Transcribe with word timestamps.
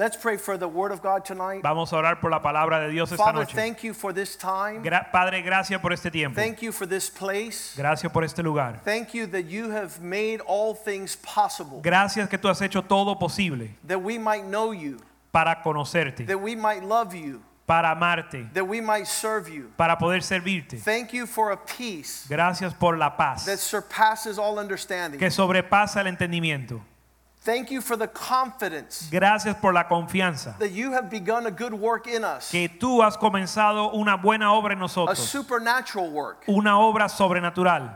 Let's 0.00 0.16
pray 0.16 0.38
for 0.38 0.56
the 0.56 0.66
word 0.66 0.92
of 0.92 1.02
God 1.02 1.26
tonight. 1.26 1.60
Vamos 1.62 1.92
a 1.92 1.96
orar 1.96 2.22
por 2.22 2.30
la 2.30 2.40
palabra 2.40 2.80
de 2.80 2.90
Dios 2.90 3.12
esta 3.12 3.22
Father, 3.22 3.40
noche. 3.40 3.54
thank 3.54 3.84
you 3.84 3.92
for 3.92 4.14
this 4.14 4.34
time. 4.34 4.82
Gra- 4.82 5.12
Padre, 5.12 5.42
gracias 5.42 5.78
por 5.78 5.92
este 5.92 6.10
tiempo. 6.10 6.40
Thank 6.40 6.62
you 6.62 6.72
for 6.72 6.86
this 6.86 7.10
place. 7.10 7.74
Gracias 7.76 8.10
por 8.10 8.24
este 8.24 8.42
lugar. 8.42 8.80
Thank 8.82 9.12
you 9.12 9.26
that 9.26 9.50
you 9.50 9.70
have 9.72 10.00
made 10.00 10.40
all 10.46 10.74
things 10.74 11.16
possible, 11.16 11.82
Gracias 11.82 12.30
que 12.30 12.38
tú 12.38 12.48
has 12.48 12.62
hecho 12.62 12.80
todo 12.80 13.14
posible 13.18 13.76
that 13.86 14.00
we 14.00 14.16
might 14.16 14.44
know 14.46 14.72
you, 14.72 15.02
para 15.32 15.60
conocerte, 15.62 16.26
that 16.26 16.40
we 16.40 16.56
might 16.56 16.82
love 16.82 17.14
you, 17.14 17.42
para 17.66 17.90
amarte, 17.90 18.50
that 18.54 18.66
we 18.66 18.80
might 18.80 19.06
serve 19.06 19.50
you. 19.50 19.70
para 19.76 19.98
poder 19.98 20.22
servirte. 20.22 20.78
Thank 20.82 21.12
you 21.12 21.26
for 21.26 21.52
a 21.52 21.58
peace 21.58 22.26
Gracias 22.26 22.72
por 22.72 22.96
la 22.96 23.10
that 23.10 23.18
paz 23.18 23.60
surpasses 23.60 24.38
all 24.38 24.58
understanding. 24.58 25.20
que 25.20 25.30
sobrepasa 25.30 26.00
el 26.00 26.06
entendimiento. 26.06 26.80
Thank 27.50 27.72
you 27.72 27.80
for 27.80 27.96
the 27.96 28.06
confidence 28.06 29.08
Gracias 29.10 29.56
por 29.56 29.72
la 29.72 29.82
confianza. 29.88 30.56
that 30.60 30.70
you 30.70 30.92
have 30.92 31.10
begun 31.10 31.46
a 31.46 31.50
good 31.50 31.74
work 31.74 32.06
in 32.06 32.22
us, 32.22 32.48
que 32.48 32.68
tú 32.68 33.02
has 33.02 33.16
comenzado 33.16 33.92
una 33.92 34.16
buena 34.16 34.52
obra 34.52 34.70
en 34.70 34.78
a 34.78 34.82
nosotros, 34.82 35.18
supernatural 35.18 36.08
work, 36.12 36.44
una 36.46 36.78
obra 36.78 37.08
sobrenatural, 37.08 37.90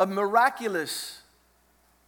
a 0.00 0.06
miraculous 0.06 1.20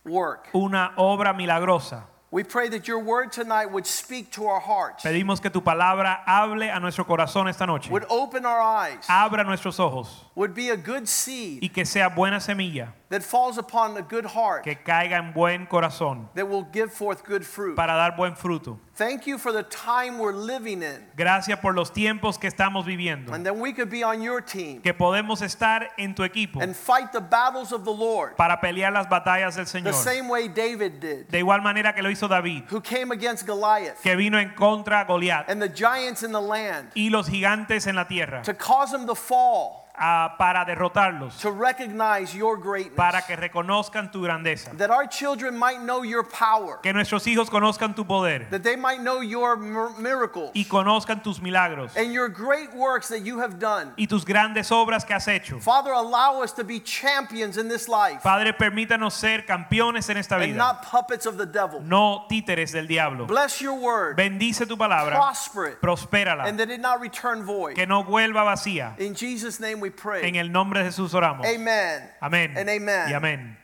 work. 0.03 0.48
una 0.55 0.95
obra 0.97 1.34
milagrosa. 1.34 2.05
We 2.31 2.45
pray 2.45 2.71
that 2.71 2.89
your 2.89 3.01
word 3.01 3.31
tonight 3.31 3.67
would 3.67 3.87
speak 3.87 4.31
to 4.33 4.47
our 4.47 4.61
hearts, 4.61 5.05
Pedimos 5.05 5.39
que 5.43 5.51
tu 5.51 5.61
palabra 5.61 6.21
hable 6.27 6.71
a 6.71 6.81
nuestro 6.81 7.05
corazón 7.05 7.47
esta 7.47 7.67
noche. 7.67 7.91
would 7.91 8.06
open 8.09 8.47
our 8.47 8.61
eyes, 8.62 9.05
Abra 9.06 9.45
nuestros 9.45 9.78
ojos. 9.78 10.09
Would 10.34 10.55
be 10.55 10.71
a 10.71 10.78
good 10.78 11.06
seed. 11.06 11.62
Y 11.62 11.69
que 11.69 11.84
sea 11.84 12.09
buena 12.09 12.41
semilla 12.41 12.95
that 13.11 13.22
falls 13.22 13.58
upon 13.58 13.97
a 13.97 14.03
good 14.03 14.25
heart 14.25 14.62
que 14.62 14.77
caiga 14.77 15.19
en 15.19 15.33
buen 15.33 15.66
corazón 15.66 16.28
that 16.34 16.48
will 16.48 16.66
give 16.72 16.92
forth 16.92 17.25
good 17.25 17.44
fruit. 17.44 17.77
para 17.77 17.92
dar 17.94 18.16
buen 18.16 18.34
fruto. 18.34 18.78
Thank 18.94 19.27
you 19.27 19.39
for 19.39 19.50
the 19.53 19.62
time 19.62 20.19
we're 20.19 20.34
living 20.34 20.83
in 20.83 21.06
Gracias 21.16 21.58
por 21.58 21.72
los 21.75 21.91
tiempos 21.91 22.38
que 22.38 22.48
estamos 22.48 22.84
viviendo, 22.84 23.33
and 23.33 23.44
then 23.44 23.58
we 23.58 23.72
could 23.72 23.91
be 23.91 24.05
on 24.05 24.22
your 24.22 24.41
team 24.41 24.81
que 24.81 24.92
podemos 24.94 25.42
estar 25.42 25.88
en 25.98 26.14
tu 26.14 26.22
equipo 26.22 26.61
and 26.61 26.77
fight 26.77 27.11
the 27.12 27.20
battles 27.20 27.72
of 27.72 27.84
the 27.84 27.92
Lord 27.92 28.36
para 28.36 28.61
pelear 28.61 28.92
las 28.92 29.08
batallas 29.08 29.56
del 29.56 29.66
Señor. 29.66 29.84
the 29.84 29.92
same 29.92 30.28
way 30.28 30.48
David 30.48 31.00
did, 31.00 31.28
De 31.28 31.38
igual 31.38 31.62
manera 31.62 31.94
que 31.94 32.03
lo 32.03 32.11
hizo 32.11 32.28
David, 32.28 32.64
who 32.70 32.81
came 32.81 33.11
against 33.11 33.47
Goliath 33.47 34.00
que 34.03 34.14
vino 34.16 34.38
en 34.38 34.50
contra 34.50 35.00
de 35.00 35.05
Goliat 35.06 35.48
and 35.48 35.61
the 35.61 35.69
giants 35.69 36.22
in 36.22 36.33
the 36.33 36.41
land 36.41 36.91
y 36.94 37.08
los 37.08 37.27
gigantes 37.28 37.86
en 37.86 37.97
la 37.97 38.05
tierra 38.06 38.42
to 38.42 38.55
cause 38.55 38.92
them 38.92 39.06
to 39.06 39.14
fall, 39.14 39.80
ah, 40.01 40.34
para 40.39 40.65
derrotarlos, 40.65 41.39
to 41.41 41.51
recognize 41.51 42.34
your 42.34 42.56
greatness, 42.56 42.97
para 42.97 43.23
que 43.23 43.37
reconozcan 43.37 44.11
tu 44.11 44.23
grandeza, 44.23 44.77
that 44.79 44.91
our 44.91 45.06
children 45.06 45.56
might 45.56 45.81
know 45.83 46.03
your 46.03 46.25
power, 46.25 46.79
que 46.83 46.93
nuestros 46.93 47.25
hijos 47.27 47.51
conozcan 47.51 47.95
tu 47.95 48.05
poder 48.05 48.47
that 48.51 48.62
they 48.62 48.77
might 48.77 49.01
know 49.01 49.21
your 49.21 49.56
miracles 49.56 50.51
y 50.55 50.65
conozcan 50.65 51.23
tus 51.23 51.41
milagros 51.41 51.95
and 51.97 52.12
your 52.12 52.28
great 52.28 52.75
works 52.75 53.09
that 53.09 53.21
you 53.25 53.39
have 53.39 53.59
done. 53.59 53.93
y 53.98 54.06
tus 54.06 54.25
grandes 54.25 54.71
obras 54.71 55.05
que 55.05 55.15
has 55.15 55.28
hecho. 55.28 55.59
Father, 55.61 55.93
allow 55.93 56.43
us 56.43 56.53
to 56.53 56.65
be 56.65 56.81
champions 56.81 57.59
in 57.59 57.69
this 57.69 57.88
life 57.88 58.22
Padre, 58.22 58.53
permítanos 58.53 59.12
ser 59.12 59.44
campeones 59.44 60.09
en 60.09 60.17
esta 60.17 60.37
and 60.37 60.56
not 60.56 60.82
puppets 60.82 61.27
of 61.27 61.37
the 61.37 61.47
devil. 61.47 61.81
no 61.82 62.25
títeres 62.31 62.72
del 62.72 62.87
diablo. 62.87 63.27
Bless 63.27 63.61
your 63.61 63.75
word, 63.75 64.17
Bendice 64.17 64.67
tu 64.67 64.77
palabra, 64.77 65.11
prosper 65.12 65.67
it, 65.67 65.81
prospérala, 65.82 66.47
and 66.47 66.59
that 66.59 66.71
it 66.71 66.81
not 66.81 67.00
return 67.00 67.43
void. 67.44 67.75
que 67.75 67.87
no 67.87 68.03
vuelva 68.03 68.44
vacía. 68.44 68.99
In 68.99 69.15
Jesus' 69.15 69.61
name 69.61 69.81
we 69.81 69.90
En 69.91 69.97
pray. 69.97 70.39
el 70.39 70.51
nombre 70.53 70.81
de 70.81 70.87
Jesús 70.87 71.12
oramos. 71.15 71.47
Amen. 71.47 72.11
Amén. 72.21 72.56
And 72.56 72.69
amen. 72.69 73.09
Y 73.11 73.15
amén. 73.15 73.56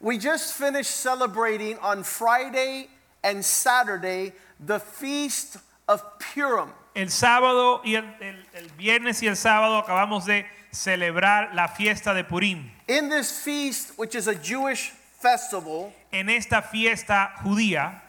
We 0.00 0.18
just 0.18 0.54
finished 0.54 0.90
celebrating 0.92 1.76
on 1.80 2.04
Friday 2.04 2.88
and 3.24 3.44
Saturday 3.44 4.32
the 4.64 4.78
feast 4.78 5.56
of 5.88 6.02
Purim. 6.18 6.70
El 6.94 7.10
sábado 7.10 7.80
y 7.84 7.94
el, 7.94 8.04
el- 8.20 8.46
el 8.54 8.68
viernes 8.76 9.22
y 9.22 9.26
el 9.28 9.36
sábado 9.36 9.78
acabamos 9.78 10.24
de 10.26 10.46
celebrar 10.72 11.54
la 11.54 11.68
fiesta 11.68 12.12
de 12.14 12.24
Purim. 12.24 12.70
In 12.88 13.08
this 13.08 13.42
feast, 13.42 13.92
which 13.98 14.14
is 14.14 14.28
a 14.28 14.34
Jewish 14.34 14.90
festival, 15.20 15.92
En 16.12 16.28
esta 16.28 16.62
fiesta 16.62 17.32
judía, 17.42 18.00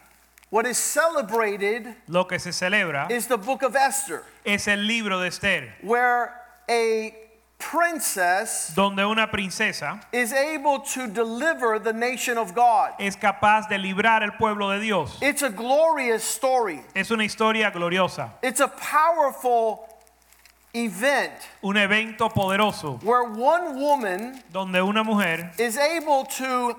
what 0.52 0.66
is 0.66 0.78
celebrated 0.78 1.96
lo 2.08 2.26
que 2.28 2.40
se 2.40 2.52
celebra 2.52 3.10
is 3.12 3.28
the 3.28 3.38
book 3.38 3.64
of 3.64 3.76
Esther, 3.76 4.24
es 4.46 4.68
el 4.68 4.86
libro 4.88 5.20
de 5.20 5.28
Esther, 5.28 5.74
where 5.82 6.32
a 6.70 7.14
princess 7.60 8.72
donde 8.76 9.06
una 9.06 9.28
princesa 9.30 10.00
is 10.12 10.34
able 10.34 10.80
to 10.80 11.08
deliver 11.08 11.78
the 11.78 11.94
nation 11.94 12.38
of 12.38 12.56
God. 12.56 12.92
es 13.00 13.16
capaz 13.16 13.68
de 13.70 13.78
librar 13.78 14.24
el 14.24 14.32
pueblo 14.32 14.70
de 14.72 14.80
Dios. 14.80 15.18
It's 15.22 15.44
a 15.44 15.50
glorious 15.50 16.24
story. 16.24 16.82
Es 16.96 17.12
una 17.12 17.24
historia 17.24 17.70
gloriosa, 17.72 18.32
It's 18.42 18.60
a 18.62 18.68
powerful 18.68 19.86
event 20.74 21.34
un 21.64 21.76
evento 21.78 22.30
poderoso 22.30 23.02
where 23.04 23.24
one 23.24 23.80
woman 23.80 24.42
donde 24.52 24.76
una 24.84 25.04
mujer 25.04 25.52
is 25.58 25.78
able 25.78 26.26
to 26.26 26.76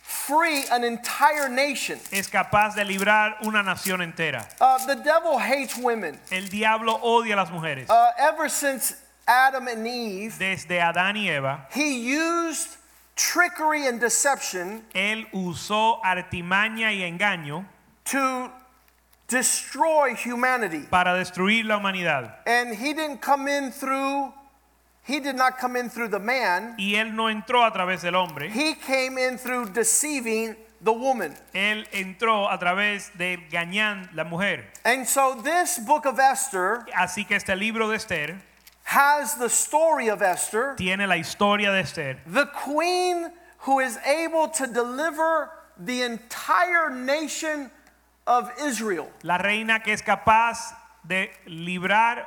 free 0.00 0.62
an 0.70 0.84
entire 0.84 1.48
nation. 1.48 1.98
es 2.12 2.28
capaz 2.28 2.74
de 2.74 2.84
librar 2.84 3.36
una 3.44 3.62
nación 3.62 4.00
entera. 4.00 4.46
Uh, 4.60 4.78
the 4.86 4.94
devil 4.96 5.38
hates 5.38 5.76
women. 5.76 6.18
El 6.30 6.48
diablo 6.48 6.98
odia 7.02 7.34
a 7.34 7.36
las 7.36 7.50
mujeres. 7.50 7.88
Uh, 7.90 8.10
ever 8.18 8.48
since 8.48 8.94
Adam 9.28 9.68
and 9.68 9.86
Eve, 9.86 10.34
Desde 10.38 10.80
Adán 10.80 11.16
y 11.16 11.28
Eva, 11.28 11.66
he 11.74 11.98
used 11.98 12.76
trickery 13.14 13.86
and 13.86 14.00
deception 14.00 14.82
él 14.94 15.26
usó 15.32 16.00
artimaña 16.02 16.92
y 16.94 17.02
engaño 17.02 17.66
to 18.04 18.50
destroy 19.28 20.14
humanity. 20.14 20.86
para 20.90 21.14
destruir 21.14 21.66
la 21.66 21.76
humanidad. 21.76 22.36
And 22.46 22.74
he 22.74 22.94
didn't 22.94 23.20
come 23.20 23.46
in 23.48 23.70
through, 23.70 24.32
he 25.04 25.20
did 25.20 25.36
not 25.36 25.58
come 25.58 25.76
in 25.76 25.90
through 25.90 26.08
the 26.08 26.18
man. 26.18 26.74
Y 26.78 26.94
él 26.94 27.12
no 27.14 27.28
entró 27.28 27.64
a 27.66 27.72
través 27.72 28.00
del 28.00 28.14
hombre, 28.14 28.48
He 28.50 28.74
came 28.74 29.18
in 29.18 29.36
through 29.36 29.70
deceiving 29.74 30.56
the 30.80 30.92
woman. 30.92 31.34
él 31.52 31.86
entró 31.92 32.50
a 32.50 32.58
través 32.58 33.10
de 33.18 33.34
engañar 33.34 34.08
la 34.14 34.24
mujer. 34.24 34.64
And 34.84 35.06
so 35.06 35.34
this 35.42 35.78
book 35.78 36.06
of 36.06 36.18
Esther 36.18 36.86
Así 36.96 37.26
que 37.26 37.36
este 37.36 37.54
libro 37.56 37.88
de 37.88 37.96
Esther 37.96 38.40
has 38.88 39.34
the 39.34 39.50
story 39.50 40.08
of 40.08 40.22
Esther, 40.22 40.74
tiene 40.78 41.06
la 41.06 41.16
historia 41.16 41.70
de 41.70 41.80
Esther, 41.80 42.16
the 42.26 42.46
queen 42.46 43.30
who 43.58 43.80
is 43.80 43.98
able 43.98 44.48
to 44.48 44.66
deliver 44.66 45.50
the 45.78 46.00
entire 46.00 46.88
nation 46.88 47.70
of 48.26 48.50
Israel. 48.62 49.06
la 49.22 49.36
reina 49.36 49.78
que 49.80 49.92
es 49.92 50.00
capaz 50.00 50.74
de 51.06 51.30
librar 51.46 52.24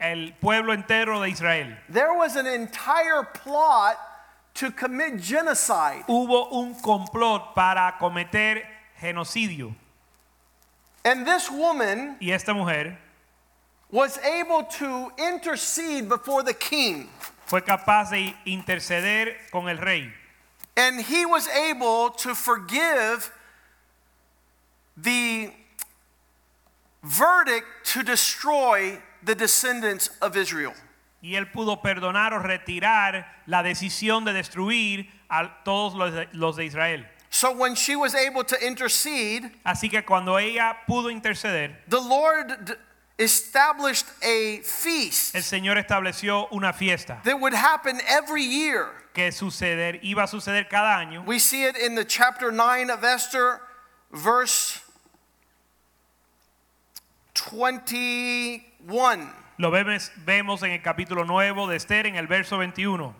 el 0.00 0.32
pueblo 0.40 0.72
entero 0.74 1.20
de 1.20 1.28
Israel. 1.30 1.76
There 1.90 2.14
was 2.16 2.36
an 2.36 2.46
entire 2.46 3.22
plot 3.22 3.98
to 4.54 4.70
commit 4.70 5.20
genocide. 5.20 6.04
Hubo 6.08 6.52
un 6.52 6.74
complot 6.74 7.54
para 7.54 7.96
cometer 8.00 8.62
genocidio 8.98 9.74
And 11.04 11.26
this 11.26 11.50
woman 11.50 12.16
y 12.18 12.30
esta 12.30 12.54
mujer 12.54 12.96
was 13.92 14.18
able 14.18 14.64
to 14.64 15.12
intercede 15.18 16.08
before 16.08 16.42
the 16.42 16.54
king. 16.54 17.08
fue 17.46 17.60
capaz 17.60 18.10
de 18.10 18.34
interceder 18.46 19.34
con 19.52 19.68
el 19.68 19.76
rey 19.76 20.10
And 20.76 21.02
he 21.02 21.26
was 21.26 21.46
able 21.48 22.08
to 22.10 22.34
forgive 22.34 23.30
the 24.96 25.50
verdict 27.02 27.66
to 27.84 28.02
destroy 28.02 28.98
the 29.22 29.34
descendants 29.34 30.08
of 30.22 30.36
Israel. 30.36 30.72
y 31.22 31.34
él 31.36 31.52
pudo 31.52 31.80
perdonar 31.82 32.32
o 32.32 32.38
retirar 32.42 33.26
la 33.46 33.62
decisión 33.62 34.24
de 34.24 34.32
destruir 34.32 35.08
a 35.30 35.48
todos 35.64 35.94
los 35.94 36.12
de, 36.12 36.28
los 36.32 36.56
de 36.56 36.64
Israel. 36.64 37.04
So 37.30 37.52
when 37.52 37.74
she 37.74 37.94
was 37.96 38.14
able 38.14 38.44
to 38.44 38.56
intercede, 38.66 39.50
Así 39.64 39.88
que 39.90 40.02
cuando 40.02 40.36
ella 40.38 40.76
pudo 40.88 41.10
interceder, 41.10 41.76
the 41.88 42.00
Lord 42.00 42.76
established 43.22 44.06
a 44.22 44.60
feast 44.62 45.34
el 45.34 45.42
Señor 45.42 45.78
estableció 45.78 46.48
una 46.52 46.72
fiesta 46.72 47.20
that 47.24 47.38
would 47.38 47.54
happen 47.54 48.00
every 48.08 48.42
year. 48.44 48.88
que 49.12 49.30
suceder 49.30 50.00
iba 50.02 50.22
a 50.24 50.26
suceder 50.26 50.68
cada 50.68 50.96
año. 50.96 51.24
We 51.26 51.38
see 51.38 51.64
it 51.64 51.76
in 51.76 51.94
the 51.94 52.04
chapter 52.04 52.50
9 52.50 52.90
of 52.90 53.04
Esther, 53.04 53.60
verse 54.10 54.80
21. 57.34 59.30
Lo 59.58 59.70
vemos, 59.70 60.10
vemos 60.24 60.62
en 60.62 60.72
el 60.72 60.80
capítulo 60.80 61.24
nuevo 61.26 61.68
de 61.68 61.76
Esther 61.76 62.06
en 62.06 62.16
el 62.16 62.26
verso 62.26 62.58
21. 62.58 63.14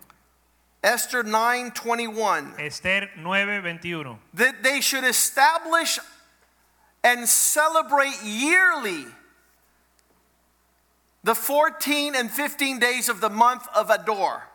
Esther 0.83 1.25
9:21. 1.25 2.59
Esther 2.59 3.11
9, 3.17 3.61
21. 3.61 4.19
That 4.35 4.63
they 4.63 4.81
should 4.81 5.05
establish 5.05 5.99
and 7.05 7.29
celebrate 7.29 8.21
yearly 8.25 9.07
the 11.25 11.35
14 11.35 12.15
and 12.17 12.31
15 12.31 12.79
days 12.79 13.09
of 13.09 13.21
the 13.21 13.31
month 13.31 13.67
of 13.75 13.91
Adar. 13.91 14.49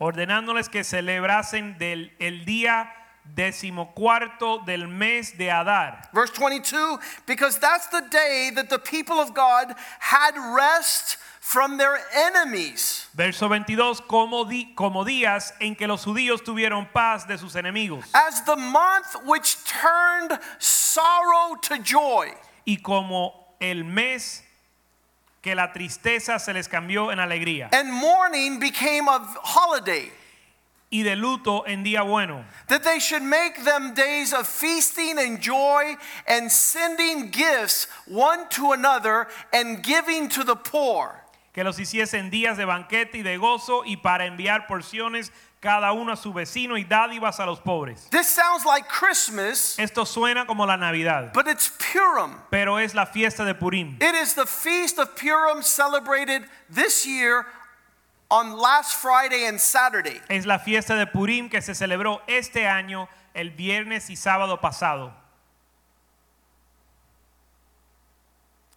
Ordenándoles 0.00 0.68
que 0.70 0.82
celebrasen 0.84 1.78
del 1.78 2.10
el 2.20 2.44
día 2.44 2.88
decimocuarto 3.34 4.64
del 4.66 4.86
mes 4.88 5.32
de 5.38 5.50
Adar. 5.50 6.08
Verse 6.12 6.30
22 6.30 6.98
because 7.26 7.58
that's 7.58 7.86
the 7.88 8.02
day 8.10 8.50
that 8.54 8.68
the 8.68 8.78
people 8.78 9.16
of 9.18 9.34
God 9.34 9.74
had 10.00 10.34
rest 10.54 11.16
from 11.40 11.76
their 11.78 11.98
enemies. 12.14 13.06
Verso 13.14 13.48
22, 13.48 14.00
como, 14.08 14.44
di- 14.44 14.72
como 14.74 15.04
días 15.04 15.52
en 15.60 15.74
que 15.74 15.86
los 15.86 16.04
judíos 16.04 16.42
tuvieron 16.42 16.88
paz 16.92 17.26
de 17.26 17.36
sus 17.38 17.54
enemigos. 17.54 18.04
As 18.14 18.42
the 18.44 18.56
month 18.56 19.14
which 19.26 19.56
turned 19.64 20.38
sorrow 20.58 21.56
to 21.62 21.78
joy. 21.78 22.30
Y 22.66 22.78
como 22.82 23.56
el 23.60 23.84
mes 23.84 24.42
que 25.44 25.54
la 25.54 25.72
tristeza 25.74 26.38
se 26.38 26.54
les 26.54 26.68
cambió 26.68 27.12
en 27.12 27.20
alegría. 27.20 27.68
And 27.70 27.92
mourning 27.92 28.58
became 28.58 29.06
a 29.08 29.18
holiday. 29.42 30.10
Y 30.90 31.02
de 31.02 31.16
luto 31.16 31.66
en 31.66 31.84
día 31.84 32.00
bueno. 32.02 32.46
That 32.68 32.82
they 32.82 32.98
should 32.98 33.22
make 33.22 33.62
them 33.62 33.92
days 33.92 34.32
of 34.32 34.46
feasting 34.46 35.18
and 35.18 35.42
joy 35.42 35.96
and 36.26 36.50
sending 36.50 37.30
gifts 37.30 37.88
one 38.06 38.48
to 38.52 38.72
another 38.72 39.26
and 39.52 39.82
giving 39.82 40.30
to 40.30 40.44
the 40.44 40.56
poor. 40.56 41.22
Que 41.52 41.62
los 41.62 41.78
hiciesen 41.78 42.30
días 42.30 42.56
de 42.56 42.64
banquete 42.64 43.18
y 43.18 43.22
de 43.22 43.36
gozo 43.36 43.82
y 43.84 43.96
para 43.96 44.24
enviar 44.24 44.66
porciones 44.66 45.30
cada 45.64 45.92
uno 45.92 46.12
a 46.12 46.16
su 46.16 46.30
vecino 46.34 46.76
y 46.76 46.84
dádivas 46.84 47.40
a 47.40 47.46
los 47.46 47.58
pobres. 47.58 48.06
This 48.10 48.28
sounds 48.28 48.66
like 48.66 48.86
Christmas, 48.86 49.78
Esto 49.78 50.04
suena 50.04 50.46
como 50.46 50.66
la 50.66 50.76
Navidad, 50.76 51.32
but 51.32 51.48
it's 51.48 51.70
Purim. 51.70 52.36
pero 52.50 52.76
es 52.76 52.94
la 52.94 53.06
fiesta 53.06 53.44
de 53.46 53.54
Purim. 53.54 53.96
It 54.00 54.14
is 54.14 54.34
the 54.34 54.44
feast 54.44 54.98
of 54.98 55.16
Purim 55.16 55.62
celebrated 55.62 56.42
this 56.68 57.06
year 57.06 57.46
on 58.30 58.52
last 58.58 58.96
Friday 58.96 59.46
and 59.46 59.58
Saturday. 59.58 60.20
Es 60.28 60.44
la 60.44 60.58
fiesta 60.58 60.96
de 60.96 61.06
Purim 61.06 61.48
que 61.48 61.62
se 61.62 61.72
celebró 61.72 62.20
este 62.28 62.66
año 62.66 63.08
el 63.34 63.50
viernes 63.50 64.10
y 64.10 64.16
sábado 64.16 64.60
pasado. 64.60 65.12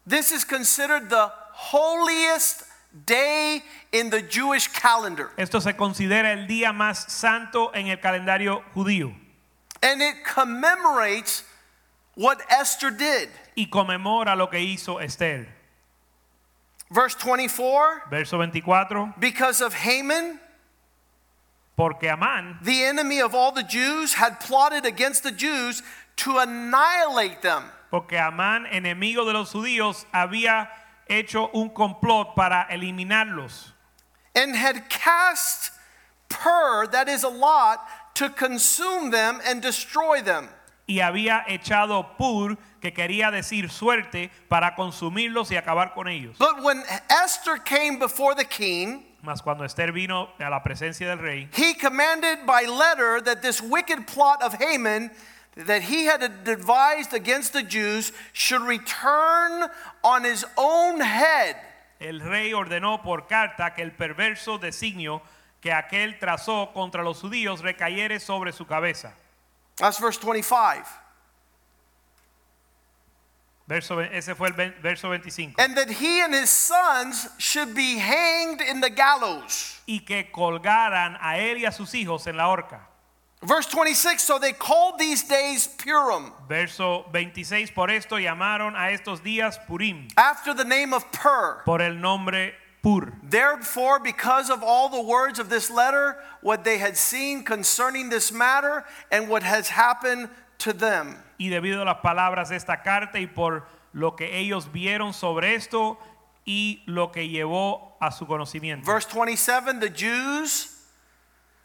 This 0.06 0.32
is 0.32 0.46
considered 0.46 1.10
the 1.10 1.32
holiest 1.52 2.64
day 3.06 3.62
in 3.92 4.10
the 4.10 4.22
Jewish 4.22 4.68
calendar. 4.68 5.32
Esto 5.38 5.60
se 5.60 5.74
considera 5.74 6.32
el 6.34 6.48
día 6.48 6.74
más 6.74 7.10
santo 7.10 7.72
en 7.74 7.88
el 7.88 7.98
calendario 7.98 8.64
judío 8.76 9.14
And 9.84 10.02
it 10.02 10.24
commemorates 10.26 11.44
what 12.16 12.40
Esther 12.50 12.90
did. 12.92 13.30
y 13.56 13.68
conmemora 13.68 14.36
lo 14.36 14.48
que 14.48 14.60
hizo 14.60 15.00
Esther. 15.02 15.48
Verse 16.90 17.16
24 17.16 18.04
Verso 18.10 18.38
24, 18.38 19.14
because 19.20 19.62
of 19.62 19.74
Haman, 19.74 20.40
porque 21.76 22.04
Amán, 22.10 22.58
the 22.64 22.84
enemy 22.86 23.20
of 23.20 23.36
all 23.36 23.52
the 23.52 23.64
Jews, 23.64 24.14
had 24.14 24.40
plotted 24.40 24.86
against 24.86 25.24
the 25.24 25.32
Jews 25.32 25.84
to 26.18 26.38
annihilate 26.40 27.42
them. 27.42 27.64
porque 27.92 28.18
Amán, 28.18 28.66
enemigo 28.72 29.26
de 29.26 29.34
los 29.34 29.52
judíos, 29.54 30.06
había 30.14 30.70
hecho 31.10 31.50
un 31.54 31.70
complot 31.70 32.36
para 32.36 32.68
eliminarlos 32.70 33.72
and 34.36 34.56
had 34.56 34.90
cast 34.90 35.72
pur, 36.30 36.88
that 36.88 37.08
is 37.08 37.24
a 37.24 37.30
lot, 37.30 37.80
to 38.16 38.30
consume 38.30 39.10
them 39.12 39.40
and 39.46 39.62
destroy 39.62 40.22
them. 40.22 40.50
y 40.88 41.02
había 41.02 41.44
echado 41.48 42.16
pur, 42.18 42.58
que 42.80 42.94
quería 42.94 43.30
decir 43.30 43.70
suerte, 43.70 44.32
para 44.48 44.74
consumirlos 44.76 45.52
y 45.52 45.58
acabar 45.58 45.94
con 45.94 46.08
ellos. 46.08 46.38
But 46.38 46.64
when 46.64 46.82
Esther 47.10 47.58
came 47.58 48.00
before 48.00 48.36
the 48.36 48.46
king, 48.46 49.04
Mas 49.22 49.42
cuando 49.42 49.66
Esther 49.66 49.92
vino 49.92 50.30
a 50.40 50.50
la 50.50 50.62
presencia 50.64 51.08
del 51.08 51.18
rey, 51.18 51.50
he 51.54 51.74
commanded 51.74 52.46
by 52.46 52.64
letter 52.64 53.20
that 53.22 53.42
this 53.42 53.62
wicked 53.62 54.08
plot 54.08 54.42
of 54.42 54.54
Haman 54.54 55.12
that 55.66 55.82
he 55.84 56.06
had 56.06 56.44
devised 56.44 57.14
against 57.14 57.54
the 57.54 57.64
Jews 57.64 58.12
should 58.34 58.62
return 58.62 59.70
on 60.04 60.24
his 60.24 60.46
own 60.58 61.02
head. 61.02 61.56
el 62.00 62.20
rey 62.20 62.54
ordenó 62.54 63.02
por 63.02 63.28
carta 63.28 63.74
que 63.74 63.84
el 63.84 63.92
perverso 63.92 64.58
designio 64.58 65.22
que 65.62 65.72
aquel 65.72 66.20
trazó 66.20 66.72
contra 66.74 67.04
los 67.04 67.22
judíos 67.22 67.62
recayere 67.62 68.20
sobre 68.20 68.52
su 68.52 68.66
cabeza. 68.66 69.14
That's 69.78 70.00
verse 70.00 70.20
25. 70.20 70.86
Verso, 73.68 74.00
ese 74.00 74.34
fue 74.34 74.48
el 74.48 74.54
verso 74.82 75.10
25. 75.10 75.56
And 75.60 75.76
that 75.76 75.90
he 75.90 76.22
and 76.22 76.34
his 76.34 76.50
sons 76.50 77.28
should 77.38 77.76
be 77.76 77.98
hanged 77.98 78.62
in 78.62 78.80
the 78.80 78.90
gallows. 78.90 79.82
Y 79.86 80.00
que 80.06 80.32
colgaran 80.32 81.18
a 81.20 81.38
él 81.38 81.58
y 81.58 81.66
a 81.66 81.72
sus 81.72 81.94
hijos 81.94 82.28
en 82.28 82.38
la 82.38 82.48
horca. 82.48 82.88
Verse 83.44 83.68
26 83.68 84.24
So 84.24 84.40
they 84.40 84.54
called 84.54 84.98
these 84.98 85.24
days 85.24 85.68
Purim, 85.68 86.32
Verso 86.48 87.06
26, 87.12 87.72
por 87.72 87.90
esto 87.90 88.16
llamaron 88.16 88.76
a 88.76 88.92
estos 88.92 89.22
días 89.22 89.58
Purim, 89.68 90.08
after 90.18 90.54
the 90.54 90.64
name 90.66 90.94
of 90.94 91.12
Pur. 91.12 91.62
por 91.66 91.82
el 91.82 91.94
nombre 91.96 92.54
Pur. 92.82 93.14
Therefore, 93.24 94.00
because 94.00 94.50
of 94.50 94.64
all 94.64 94.90
the 94.90 95.02
words 95.02 95.40
of 95.40 95.50
this 95.50 95.70
letter, 95.70 96.18
what 96.42 96.64
they 96.64 96.78
had 96.78 96.98
seen 96.98 97.44
concerning 97.44 98.10
this 98.10 98.32
matter, 98.32 98.86
and 99.12 99.30
what 99.30 99.44
has 99.44 99.70
happened 99.70 100.30
to 100.60 100.74
them. 100.74 101.16
Y 101.40 101.50
debido 101.50 101.82
a 101.82 101.86
las 101.86 101.98
palabras 102.04 102.50
de 102.50 102.56
esta 102.56 102.78
carta 102.84 103.20
y 103.20 103.28
por 103.28 103.66
lo 103.94 104.12
que 104.12 104.26
ellos 104.28 104.66
vieron 104.68 105.14
sobre 105.14 105.54
esto 105.54 105.98
y 106.46 106.82
lo 106.88 107.12
que 107.12 107.28
llevó 107.28 107.94
a 108.02 108.12
su 108.12 108.26
conocimiento. 108.26 108.86
Verse 108.86 109.08
27 109.08 109.80
The 109.80 109.90
Jews 109.90 110.77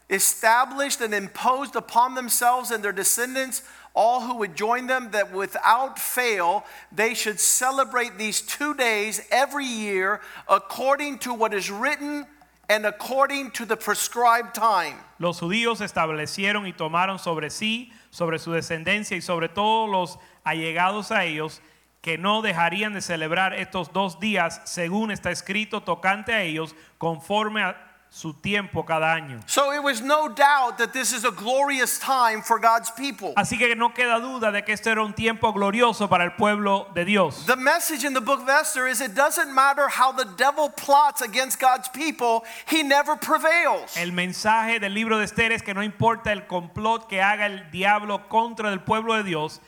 established 0.09 1.01
and 1.01 1.13
imposed 1.13 1.75
upon 1.75 2.15
themselves 2.15 2.71
and 2.71 2.83
their 2.83 2.91
descendants 2.91 3.63
all 3.95 4.21
who 4.21 4.37
would 4.37 4.55
join 4.55 4.87
them 4.87 5.11
that 5.11 5.31
without 5.31 5.99
fail 5.99 6.65
they 6.91 7.13
should 7.13 7.39
celebrate 7.39 8.17
these 8.17 8.41
two 8.41 8.73
days 8.73 9.21
every 9.31 9.65
year 9.65 10.19
according 10.49 11.19
to 11.19 11.33
what 11.33 11.53
is 11.53 11.69
written 11.69 12.25
and 12.69 12.85
according 12.85 13.51
to 13.51 13.65
the 13.65 13.75
prescribed 13.75 14.55
time. 14.55 14.97
Los 15.19 15.39
judíos 15.39 15.81
establecieron 15.81 16.65
y 16.65 16.73
tomaron 16.73 17.19
sobre 17.19 17.49
sí, 17.49 17.91
sobre 18.09 18.39
su 18.39 18.51
descendencia 18.51 19.15
y 19.17 19.21
sobre 19.21 19.49
todos 19.49 19.89
los 19.89 20.17
allegados 20.45 21.11
a 21.11 21.25
ellos, 21.25 21.61
que 22.01 22.17
no 22.17 22.41
dejarían 22.41 22.93
de 22.93 23.01
celebrar 23.01 23.53
estos 23.53 23.91
dos 23.93 24.19
días 24.19 24.61
según 24.65 25.11
está 25.11 25.31
escrito 25.31 25.81
tocante 25.81 26.33
a 26.33 26.41
ellos, 26.41 26.75
conforme 26.97 27.63
a 27.63 27.92
su 28.13 28.31
tiempo 28.31 28.85
cada 28.85 29.11
año. 29.11 29.41
So 29.47 29.73
it 29.73 29.81
was 29.81 29.99
no 29.99 30.29
doubt 30.29 30.77
that 30.77 30.93
this 30.93 31.13
is 31.13 31.25
a 31.25 31.31
glorious 31.31 31.97
time 31.97 32.43
for 32.43 32.59
God's 32.59 32.91
people. 32.91 33.33
Así 33.35 33.57
que 33.57 33.75
no 33.75 33.89
queda 33.89 34.19
duda 34.19 34.51
de 34.51 34.61
que 34.61 34.75
este 34.75 34.91
era 34.91 35.03
un 35.03 35.13
tiempo 35.13 35.51
glorioso 35.51 36.07
para 36.07 36.23
el 36.23 36.33
pueblo 36.33 36.87
de 36.93 37.05
Dios. 37.05 37.47
The 37.47 37.55
message 37.55 38.03
in 38.05 38.13
the 38.13 38.21
book 38.21 38.41
of 38.41 38.49
Esther 38.49 38.87
is 38.87 39.01
it 39.01 39.15
doesn't 39.15 39.51
matter 39.51 39.87
how 39.87 40.11
the 40.11 40.25
devil 40.37 40.69
plots 40.69 41.23
against 41.23 41.59
God's 41.59 41.89
people, 41.89 42.43
he 42.69 42.83
never 42.83 43.15
prevails. 43.15 43.97
El 43.97 44.11
mensaje 44.11 44.79
del 44.79 44.93
libro 44.93 45.17
de 45.17 45.23
Esther 45.23 45.51
es 45.51 45.63
que 45.63 45.73
no 45.73 45.81
importa 45.81 46.31
el 46.31 46.45
complot 46.45 47.09
que 47.09 47.19
haga 47.19 47.47
el 47.47 47.71
diablo 47.71 48.29
contra 48.29 48.71
el 48.71 48.81
pueblo 48.81 49.15
de 49.15 49.23
Dios, 49.23 49.59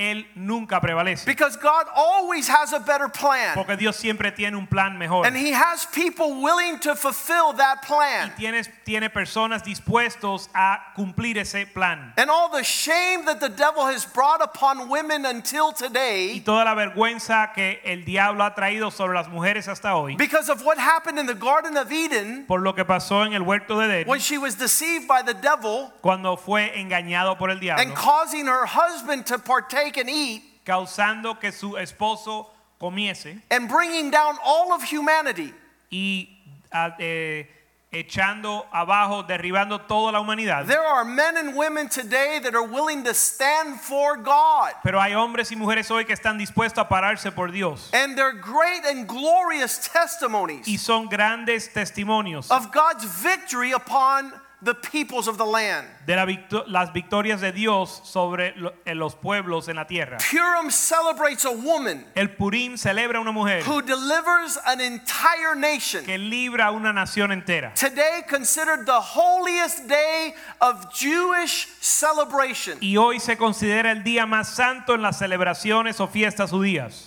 él 0.00 0.26
nunca 0.34 0.80
prevalece. 0.80 1.26
Because 1.26 1.56
God 1.56 1.86
always 1.94 2.48
has 2.48 2.72
a 2.72 2.80
better 2.80 3.08
plan. 3.08 3.54
Porque 3.54 3.76
Dios 3.76 3.96
siempre 3.96 4.32
tiene 4.32 4.56
un 4.56 4.66
plan 4.66 4.96
mejor. 4.98 5.26
And 5.26 5.36
he 5.36 5.52
has 5.52 5.86
people 5.92 6.40
willing 6.42 6.78
to 6.80 6.94
fulfill 6.96 7.52
that 7.54 7.82
plan. 7.86 8.32
Tienes, 8.36 8.68
tiene 8.84 9.10
personas 9.10 9.62
dispuestos 9.62 10.48
a 10.54 10.78
cumplir 10.96 11.36
ese 11.38 11.66
plan. 11.72 12.12
And 12.16 12.30
all 12.30 12.48
the 12.50 12.64
shame 12.64 13.24
that 13.26 13.40
the 13.40 13.48
devil 13.48 13.84
has 13.86 14.04
brought 14.06 14.42
upon 14.42 14.88
women 14.88 15.26
until 15.26 15.72
today. 15.72 16.34
Y 16.34 16.40
toda 16.40 16.64
la 16.64 16.74
vergüenza 16.74 17.52
que 17.54 17.80
el 17.84 18.04
diablo 18.04 18.44
ha 18.44 18.54
traído 18.54 18.90
sobre 18.90 19.14
las 19.14 19.28
mujeres 19.28 19.68
hasta 19.68 19.96
hoy, 19.96 20.16
because 20.16 20.48
of 20.48 20.64
what 20.64 20.78
happened 20.78 21.18
in 21.18 21.26
the 21.26 21.34
Garden 21.34 21.76
of 21.76 21.90
Eden 21.92 22.44
por 22.46 22.60
lo 22.60 22.74
que 22.74 22.84
pasó 22.84 23.26
en 23.26 23.32
el 23.34 23.42
huerto 23.42 23.78
de 23.78 23.86
Edén, 23.86 24.06
when 24.06 24.20
she 24.20 24.38
was 24.38 24.56
deceived 24.56 25.06
by 25.06 25.22
the 25.22 25.34
devil 25.34 25.92
cuando 26.02 26.36
fue 26.36 26.72
engañado 26.78 27.36
por 27.38 27.50
el 27.50 27.58
diablo. 27.58 27.82
and 27.82 27.94
causing 27.94 28.46
her 28.46 28.66
husband 28.66 29.26
to 29.26 29.38
partake 29.38 29.89
and 29.96 30.08
eat 30.10 30.42
causando 30.64 31.38
que 31.38 31.52
su 31.52 31.76
esposo 31.76 32.46
comiese 32.80 33.40
and 33.50 33.68
bringing 33.68 34.10
down 34.10 34.36
all 34.44 34.72
of 34.72 34.82
humanity. 34.82 35.52
y 35.90 36.28
ah, 36.72 36.94
eh, 36.98 37.48
echando 37.92 38.66
abajo, 38.72 39.24
derribando 39.24 39.80
toda 39.80 40.12
la 40.12 40.20
humanidad. 40.20 40.66
There 40.66 40.80
are 40.80 41.04
men 41.04 41.36
and 41.36 41.56
women 41.56 41.88
today 41.88 42.38
that 42.42 42.54
are 42.54 42.64
willing 42.64 43.02
to 43.04 43.14
stand 43.14 43.80
for 43.80 44.16
God. 44.16 44.72
Pero 44.84 45.00
hay 45.00 45.12
hombres 45.12 45.50
y 45.50 45.56
mujeres 45.56 45.90
hoy 45.90 46.04
que 46.04 46.14
están 46.14 46.38
dispuestos 46.38 46.78
a 46.78 46.88
pararse 46.88 47.34
por 47.34 47.50
Dios. 47.50 47.90
And 47.92 48.16
they're 48.16 48.32
great 48.32 48.84
and 48.86 49.08
glorious 49.08 49.88
testimonies 49.88 50.68
Y 50.68 50.76
son 50.76 51.08
grandes 51.08 51.68
testimonios 51.68 52.50
of 52.50 52.70
God's 52.70 53.04
victory 53.04 53.72
upon 53.72 54.32
the 54.62 54.74
peoples 54.74 55.26
of 55.26 55.38
the 55.38 55.44
land. 55.46 55.86
de 56.06 56.14
la 56.16 56.24
victo- 56.26 56.64
las 56.66 56.92
victorias 56.92 57.40
de 57.40 57.50
Dios 57.52 58.00
sobre 58.04 58.52
lo- 58.56 58.72
los 58.86 59.14
pueblos 59.14 59.68
en 59.68 59.76
la 59.76 59.86
tierra. 59.86 60.18
Purim 60.30 60.70
celebrates 60.70 61.44
a 61.44 61.50
woman 61.50 62.04
El 62.14 62.28
Purim 62.36 62.76
celebra 62.76 63.20
una 63.20 63.32
mujer 63.32 63.62
who 63.64 63.80
delivers 63.82 64.58
an 64.66 64.80
entire 64.80 65.54
nation. 65.56 66.04
que 66.04 66.18
libra 66.18 66.70
una 66.72 66.92
nación 66.92 67.32
entera. 67.32 67.72
Today 67.74 68.22
considered 68.28 68.84
the 68.86 69.00
holiest 69.00 69.86
day 69.88 70.34
of 70.60 70.92
Jewish 70.92 71.66
celebration. 71.80 72.78
Y 72.80 72.96
hoy 72.96 73.18
se 73.20 73.36
considera 73.36 73.90
el 73.92 74.02
día 74.02 74.26
más 74.26 74.48
santo 74.54 74.94
en 74.94 75.02
las 75.02 75.18
celebraciones 75.18 76.00
o 76.00 76.06
fiestas 76.06 76.50
judías. 76.50 77.06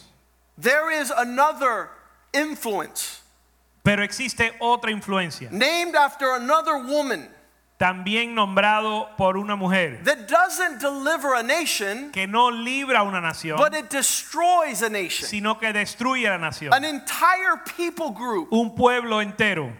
There 0.59 0.89
is 0.91 1.11
another 1.11 1.89
influence 2.33 3.21
Pero 3.83 4.01
existe 4.03 4.55
otra 4.59 4.91
influencia, 4.91 5.49
named 5.51 5.95
after 5.95 6.35
another 6.35 6.77
woman 6.77 7.27
también 7.77 8.33
nombrado 8.35 9.09
por 9.17 9.35
una 9.35 9.55
mujer, 9.55 10.01
that 10.03 10.27
doesn't 10.27 10.79
deliver 10.79 11.35
a 11.35 11.43
nation, 11.43 12.11
que 12.11 12.27
no 12.27 12.49
libra 12.49 12.99
a 12.99 13.03
una 13.03 13.19
nación, 13.19 13.57
but 13.57 13.73
it 13.73 13.89
destroys 13.89 14.81
a 14.81 14.89
nation. 14.89 15.27
sino 15.27 15.57
que 15.59 15.73
destruye 15.73 16.27
a 16.27 16.37
la 16.37 16.37
nación. 16.37 16.73
An 16.73 16.83
entire 16.85 17.57
people 17.77 18.11
group 18.11 18.47
Un 18.51 18.75
pueblo 18.75 19.19
entero 19.21 19.73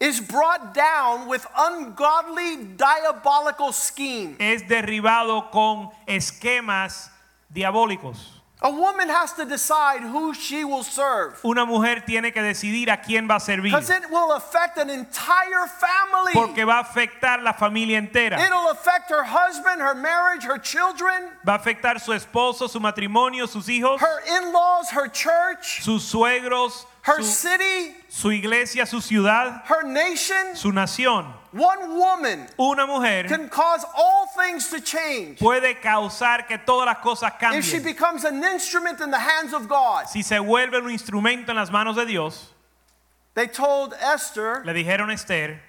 is 0.00 0.20
brought 0.20 0.74
down 0.74 1.28
with 1.28 1.44
ungodly, 1.56 2.56
diabolical 2.76 3.72
schemes. 3.72 4.36
es 4.38 4.68
derribado 4.68 5.50
con 5.50 5.90
esquemas 6.06 7.10
diabólicos. 7.52 8.41
A 8.64 8.70
woman 8.70 9.08
has 9.08 9.32
to 9.32 9.44
decide 9.44 10.02
who 10.02 10.32
she 10.32 10.64
will 10.64 10.84
serve 10.84 11.38
Una 11.44 11.66
mujer 11.66 12.04
tiene 12.06 12.32
que 12.32 12.40
decidir 12.40 12.90
a 12.90 12.96
quién 13.02 13.28
va 13.28 13.36
a 13.36 13.40
servir, 13.40 13.72
because 13.72 13.90
it 13.90 14.08
will 14.08 14.32
affect 14.32 14.78
an 14.78 14.88
entire 14.88 15.66
family. 15.66 16.32
porque 16.32 16.64
va 16.64 16.78
a 16.78 16.84
afectar 16.84 17.42
la 17.42 17.52
familia 17.52 17.98
entera. 17.98 18.38
It'll 18.38 18.70
affect 18.70 19.10
her 19.10 19.24
husband, 19.24 19.80
her 19.80 19.94
marriage, 19.96 20.44
her 20.44 20.58
children, 20.58 21.30
Va 21.44 21.54
a 21.54 21.58
afectar 21.58 22.00
su 22.00 22.12
esposo, 22.12 22.68
su 22.68 22.78
matrimonio, 22.78 23.48
sus 23.48 23.66
hijos, 23.66 24.00
her 24.00 24.20
in 24.28 24.52
laws, 24.52 24.90
her 24.90 25.08
church, 25.08 25.82
sus 25.82 26.04
suegros, 26.04 26.86
her 27.02 27.20
su, 27.22 27.30
city, 27.48 27.94
su 28.08 28.28
iglesia, 28.30 28.86
su 28.86 29.00
ciudad, 29.00 29.62
her 29.66 29.82
nation. 29.84 30.54
su 30.54 30.70
nación. 30.72 31.26
One 31.52 31.96
woman 31.98 32.46
Una 32.58 32.86
mujer 32.86 33.24
can 33.28 33.48
cause 33.48 33.84
all 33.94 34.26
things 34.38 34.68
to 34.70 34.80
change 34.80 35.38
puede 35.38 35.80
causar 35.82 36.46
que 36.48 36.56
todas 36.58 36.86
las 36.86 36.98
cosas 36.98 37.32
cambien. 37.38 37.58
if 37.58 37.64
she 37.66 37.78
becomes 37.78 38.24
an 38.24 38.42
instrument 38.42 39.00
in 39.00 39.10
the 39.10 39.18
hands 39.18 39.52
of 39.52 39.68
God. 39.68 40.08
Si 40.08 40.22
se 40.22 40.36
vuelve 40.38 40.78
un 40.82 40.90
instrumento 40.90 41.50
en 41.50 41.56
las 41.56 41.70
manos 41.70 41.96
de 41.96 42.06
Dios, 42.06 42.48
They 43.34 43.46
told 43.48 43.94
Esther, 43.94 44.62
le 44.64 44.72
dijeron 44.74 45.10
a 45.10 45.14
Esther, 45.14 45.60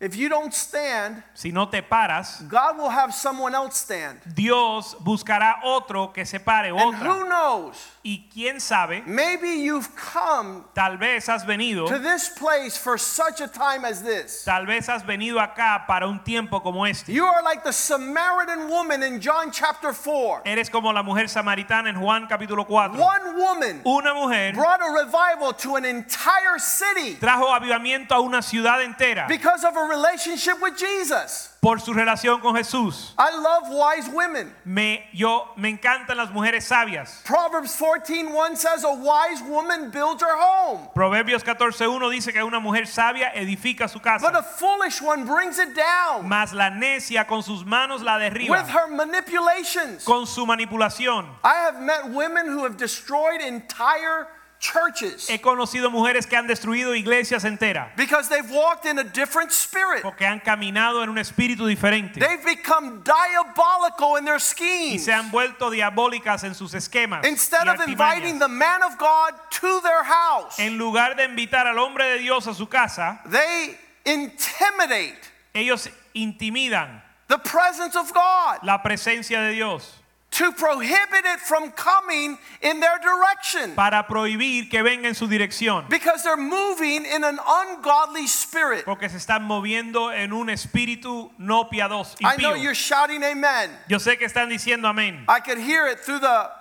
if 0.00 0.16
you 0.16 0.30
don't 0.30 0.54
stand, 0.54 1.22
si 1.34 1.50
no 1.52 1.66
te 1.66 1.82
paras, 1.82 2.42
God 2.48 2.78
will 2.78 2.88
have 2.88 3.12
someone 3.12 3.54
else 3.54 3.76
stand. 3.76 4.18
Dios 4.34 4.96
buscará 4.98 5.56
otro 5.62 6.08
que 6.08 6.24
se 6.24 6.38
pare, 6.38 6.70
And 6.70 6.94
who 6.94 7.28
knows? 7.28 7.76
Y 8.02 8.28
quién 8.32 8.60
sabe, 8.60 9.02
Maybe 9.06 9.48
you've 9.62 9.94
come 9.94 10.64
tal 10.74 10.96
vez 10.96 11.26
has 11.26 11.44
venido, 11.44 11.86
to 11.86 11.98
this 11.98 12.30
place 12.30 12.78
for 12.78 12.96
such 12.96 13.42
a 13.42 13.46
time 13.46 13.84
as 13.84 14.02
this. 14.02 14.42
tal 14.44 14.64
vez 14.64 14.86
has 14.88 15.02
venido 15.02 15.38
acá 15.38 15.86
para 15.86 16.08
un 16.08 16.24
tiempo 16.24 16.60
como 16.60 16.84
este. 16.86 17.12
You 17.12 17.26
are 17.26 17.42
like 17.42 17.62
the 17.62 17.72
Samaritan 17.72 18.70
woman 18.70 19.02
in 19.02 19.20
John 19.20 19.50
chapter 19.52 19.92
4. 19.92 20.42
Eres 20.46 20.70
como 20.70 20.90
la 20.92 21.02
mujer 21.02 21.28
samaritana 21.28 21.90
en 21.90 21.96
Juan 21.96 22.26
capítulo 22.26 22.66
4. 22.66 22.98
One 22.98 23.36
woman 23.36 23.82
Una 23.84 24.14
mujer 24.14 24.54
brought 24.54 24.80
a 24.80 24.90
revival 25.04 25.52
to 25.52 25.76
an 25.76 25.84
entire 25.84 26.58
city 26.58 27.16
trajo 27.16 27.52
avivamiento 27.52 28.12
a 28.12 28.20
una 28.20 28.40
ciudad 28.40 28.82
entera 28.82 29.28
because 29.28 29.62
of 29.62 29.76
a 29.76 29.89
relationship 29.90 30.60
with 30.62 30.76
Jesus. 30.78 31.48
por 31.60 31.78
su 31.78 31.92
relación 31.92 32.40
con 32.40 32.54
Jesús. 32.56 33.12
I 33.18 33.36
love 33.36 33.68
wise 33.68 34.08
women. 34.08 34.50
Me, 34.64 35.06
yo, 35.12 35.48
me 35.58 35.68
encantan 35.68 36.16
las 36.16 36.30
mujeres 36.30 36.64
sabias. 36.64 37.20
Proverbs 37.24 37.76
14:1 37.76 38.56
says 38.56 38.82
a 38.84 38.92
wise 38.94 39.42
woman 39.42 39.90
builds 39.90 40.22
her 40.22 40.36
home, 40.36 40.88
Proverbios 40.94 41.44
14.1 41.44 42.10
dice 42.10 42.32
que 42.32 42.42
una 42.42 42.60
mujer 42.60 42.86
sabia 42.86 43.30
edifica 43.34 43.88
su 43.90 44.00
casa. 44.00 44.24
but 44.26 44.34
a 44.38 44.42
foolish 44.42 45.02
one 45.02 45.26
brings 45.26 45.58
it 45.58 45.74
down 45.76 46.26
mas 46.26 46.52
la 46.54 46.70
necia 46.70 47.26
con 47.26 47.42
sus 47.42 47.64
manos 47.64 48.02
la 48.02 48.18
derriba, 48.18 48.50
with 48.50 48.68
her 48.68 48.88
manipulations. 48.88 50.04
con 50.04 50.26
su 50.26 50.46
manipulación. 50.46 51.26
I 51.44 51.54
have 51.54 51.82
met 51.82 52.08
women 52.10 52.46
who 52.46 52.64
have 52.64 52.76
destroyed 52.78 53.40
entire 53.42 54.28
churches 54.60 55.28
He 55.28 55.40
conocido 55.40 55.90
mujeres 55.90 56.26
que 56.26 56.36
han 56.36 56.46
destruido 56.46 56.94
iglesias 56.94 57.44
enteras 57.44 57.88
because 57.96 58.28
they've 58.28 58.50
walked 58.50 58.84
in 58.84 58.98
a 58.98 59.02
different 59.04 59.50
spirit. 59.50 60.02
porque 60.02 60.26
han 60.26 60.38
caminado 60.38 61.02
en 61.02 61.08
un 61.08 61.16
espíritu 61.18 61.66
diferente 61.66 62.20
They've 62.20 62.44
become 62.44 63.02
diabolical 63.02 64.18
in 64.18 64.24
their 64.26 64.36
y 64.36 64.40
schemes. 64.40 65.04
se 65.04 65.12
han 65.12 65.30
vuelto 65.30 65.70
diabólicas 65.70 66.44
en 66.44 66.54
sus 66.54 66.74
esquemas. 66.74 67.26
Instead 67.26 67.66
of 67.68 67.80
inviting 67.88 68.38
the 68.38 68.48
man 68.48 68.82
of 68.82 68.96
God 68.98 69.32
to 69.50 69.80
their 69.80 70.04
house, 70.04 70.58
En 70.58 70.76
lugar 70.78 71.16
de 71.16 71.24
invitar 71.24 71.66
al 71.66 71.78
hombre 71.78 72.04
de 72.06 72.18
Dios 72.18 72.46
a 72.46 72.54
su 72.54 72.66
casa, 72.68 73.20
they 73.30 73.76
intimidate 74.04 75.18
ellos 75.54 75.88
intimidan 76.14 77.02
the 77.28 77.38
presence 77.38 77.96
of 77.96 78.12
God 78.12 78.58
la 78.62 78.82
presencia 78.82 79.40
de 79.40 79.52
Dios 79.52 79.99
to 80.30 80.52
prohibit 80.52 81.24
it 81.24 81.40
from 81.40 81.72
coming 81.72 82.38
in 82.62 82.80
their 82.80 82.98
direction 82.98 83.74
para 83.74 84.04
prohibir 84.08 84.70
que 84.70 84.82
venga 84.82 85.08
en 85.08 85.14
su 85.14 85.26
dirección. 85.26 85.88
because 85.88 86.22
they're 86.22 86.36
moving 86.36 87.04
in 87.04 87.24
an 87.24 87.38
ungodly 87.46 88.26
spirit. 88.26 88.84
Porque 88.84 89.08
se 89.08 89.18
están 89.18 89.42
moviendo 89.42 90.12
en 90.12 90.32
un 90.32 90.48
espíritu 90.48 91.30
no 91.38 91.64
piadoso. 91.64 92.16
I 92.22 92.36
know 92.36 92.54
you're 92.54 92.74
shouting 92.74 93.22
amen. 93.24 93.70
Yo 93.88 93.98
sé 93.98 94.18
que 94.18 94.26
están 94.26 94.48
diciendo 94.48 94.88
amén. 94.88 95.24
I 95.28 95.40
could 95.40 95.58
hear 95.58 95.88
it 95.88 96.00
through 96.00 96.20
the 96.20 96.59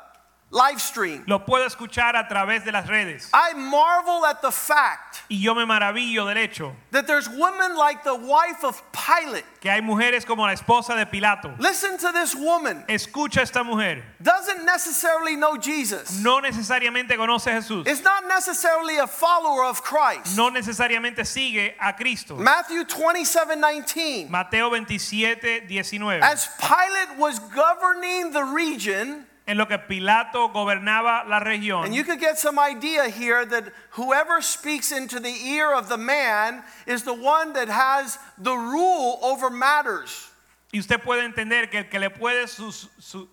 live 0.52 0.82
stream. 0.82 1.24
Lo 1.28 1.40
puedo 1.40 1.66
escuchar 1.66 2.16
a 2.16 2.28
través 2.28 2.66
de 2.66 2.72
las 2.72 2.88
redes. 2.88 3.30
I 3.34 3.54
marvel 3.54 4.26
at 4.26 4.42
the 4.42 4.52
fact 4.52 5.22
Y 5.30 5.38
yo 5.38 5.54
me 5.54 5.64
maravillo 5.64 6.26
del 6.26 6.38
hecho 6.38 6.76
that 6.92 7.06
there's 7.06 7.30
women 7.30 7.76
like 7.78 8.04
the 8.04 8.16
wife 8.16 8.64
of 8.64 8.82
Pilate. 8.92 9.46
que 9.62 9.70
hay 9.70 9.82
mujeres 9.82 10.26
como 10.26 10.44
la 10.46 10.54
esposa 10.54 10.96
de 10.96 11.06
Pilato. 11.06 11.54
Listen 11.60 11.98
to 11.98 12.12
this 12.12 12.36
woman. 12.36 12.84
Escucha 12.88 13.42
esta 13.42 13.64
mujer. 13.64 14.04
Doesn't 14.22 14.66
necessarily 14.66 15.36
know 15.36 15.58
Jesus. 15.58 16.24
No 16.24 16.42
necesariamente 16.42 17.16
conoce 17.16 17.48
a 17.48 17.62
Jesús. 17.62 17.88
Is 17.88 18.04
not 18.04 18.24
necessarily 18.28 18.98
a 18.98 19.06
follower 19.06 19.66
of 19.66 19.84
Christ. 19.84 20.36
No 20.36 20.50
necesariamente 20.50 21.26
sigue 21.26 21.74
a 21.80 21.94
Cristo. 21.94 22.36
Matthew 22.36 22.86
27 22.86 23.60
19. 23.60 24.32
Mateo 24.32 24.70
27, 24.70 25.68
19. 25.68 26.24
As 26.24 26.48
Pilate 26.60 27.20
was 27.20 27.38
governing 27.40 28.32
the 28.32 28.44
region, 28.44 29.26
En 29.50 29.58
lo 29.58 29.66
que 29.66 29.80
Pilato 29.80 30.50
gobernaba 30.54 31.26
la 31.28 31.40
región. 31.40 31.84
and 31.86 31.96
you 31.96 32.04
could 32.04 32.20
get 32.20 32.38
some 32.38 32.60
idea 32.60 33.10
here 33.10 33.46
that 33.46 33.64
whoever 33.98 34.42
speaks 34.42 34.92
into 34.92 35.20
the 35.20 35.34
ear 35.48 35.74
of 35.74 35.90
the 35.90 35.98
man 35.98 36.64
is 36.86 37.02
the 37.04 37.14
one 37.16 37.54
that 37.54 37.68
has 37.68 38.20
the 38.38 38.54
rule 38.56 39.18
over 39.24 39.50
matters. 39.50 40.30
Y 40.72 40.78
usted 40.80 41.02
puede 41.02 41.24
entender 41.26 41.72
que 41.72 41.80
el 41.80 41.86
que 41.90 41.98
le 42.00 42.10
puede 42.12 42.48
sus- 42.48 42.90
su- 43.00 43.28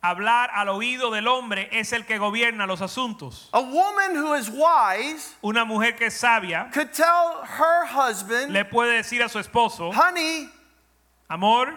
hablar 0.00 0.50
al 0.54 0.68
oído 0.68 1.10
del 1.10 1.26
hombre 1.26 1.68
es 1.72 1.92
el 1.92 2.04
que 2.04 2.16
gobierna 2.18 2.64
los 2.68 2.80
asuntos. 2.80 3.48
A 3.52 3.60
woman 3.60 4.14
who 4.14 4.34
is 4.34 4.48
wise 4.48 5.34
Una 5.42 5.64
mujer 5.64 5.96
que 5.96 6.06
es 6.06 6.14
sabia 6.14 6.70
could 6.72 6.92
tell 6.92 7.42
her 7.44 7.86
husband, 7.86 8.52
le 8.52 8.64
puede 8.66 8.98
decir 9.02 9.20
a 9.20 9.28
su 9.28 9.40
esposo, 9.40 9.90
honey, 9.92 10.48
amor, 11.28 11.76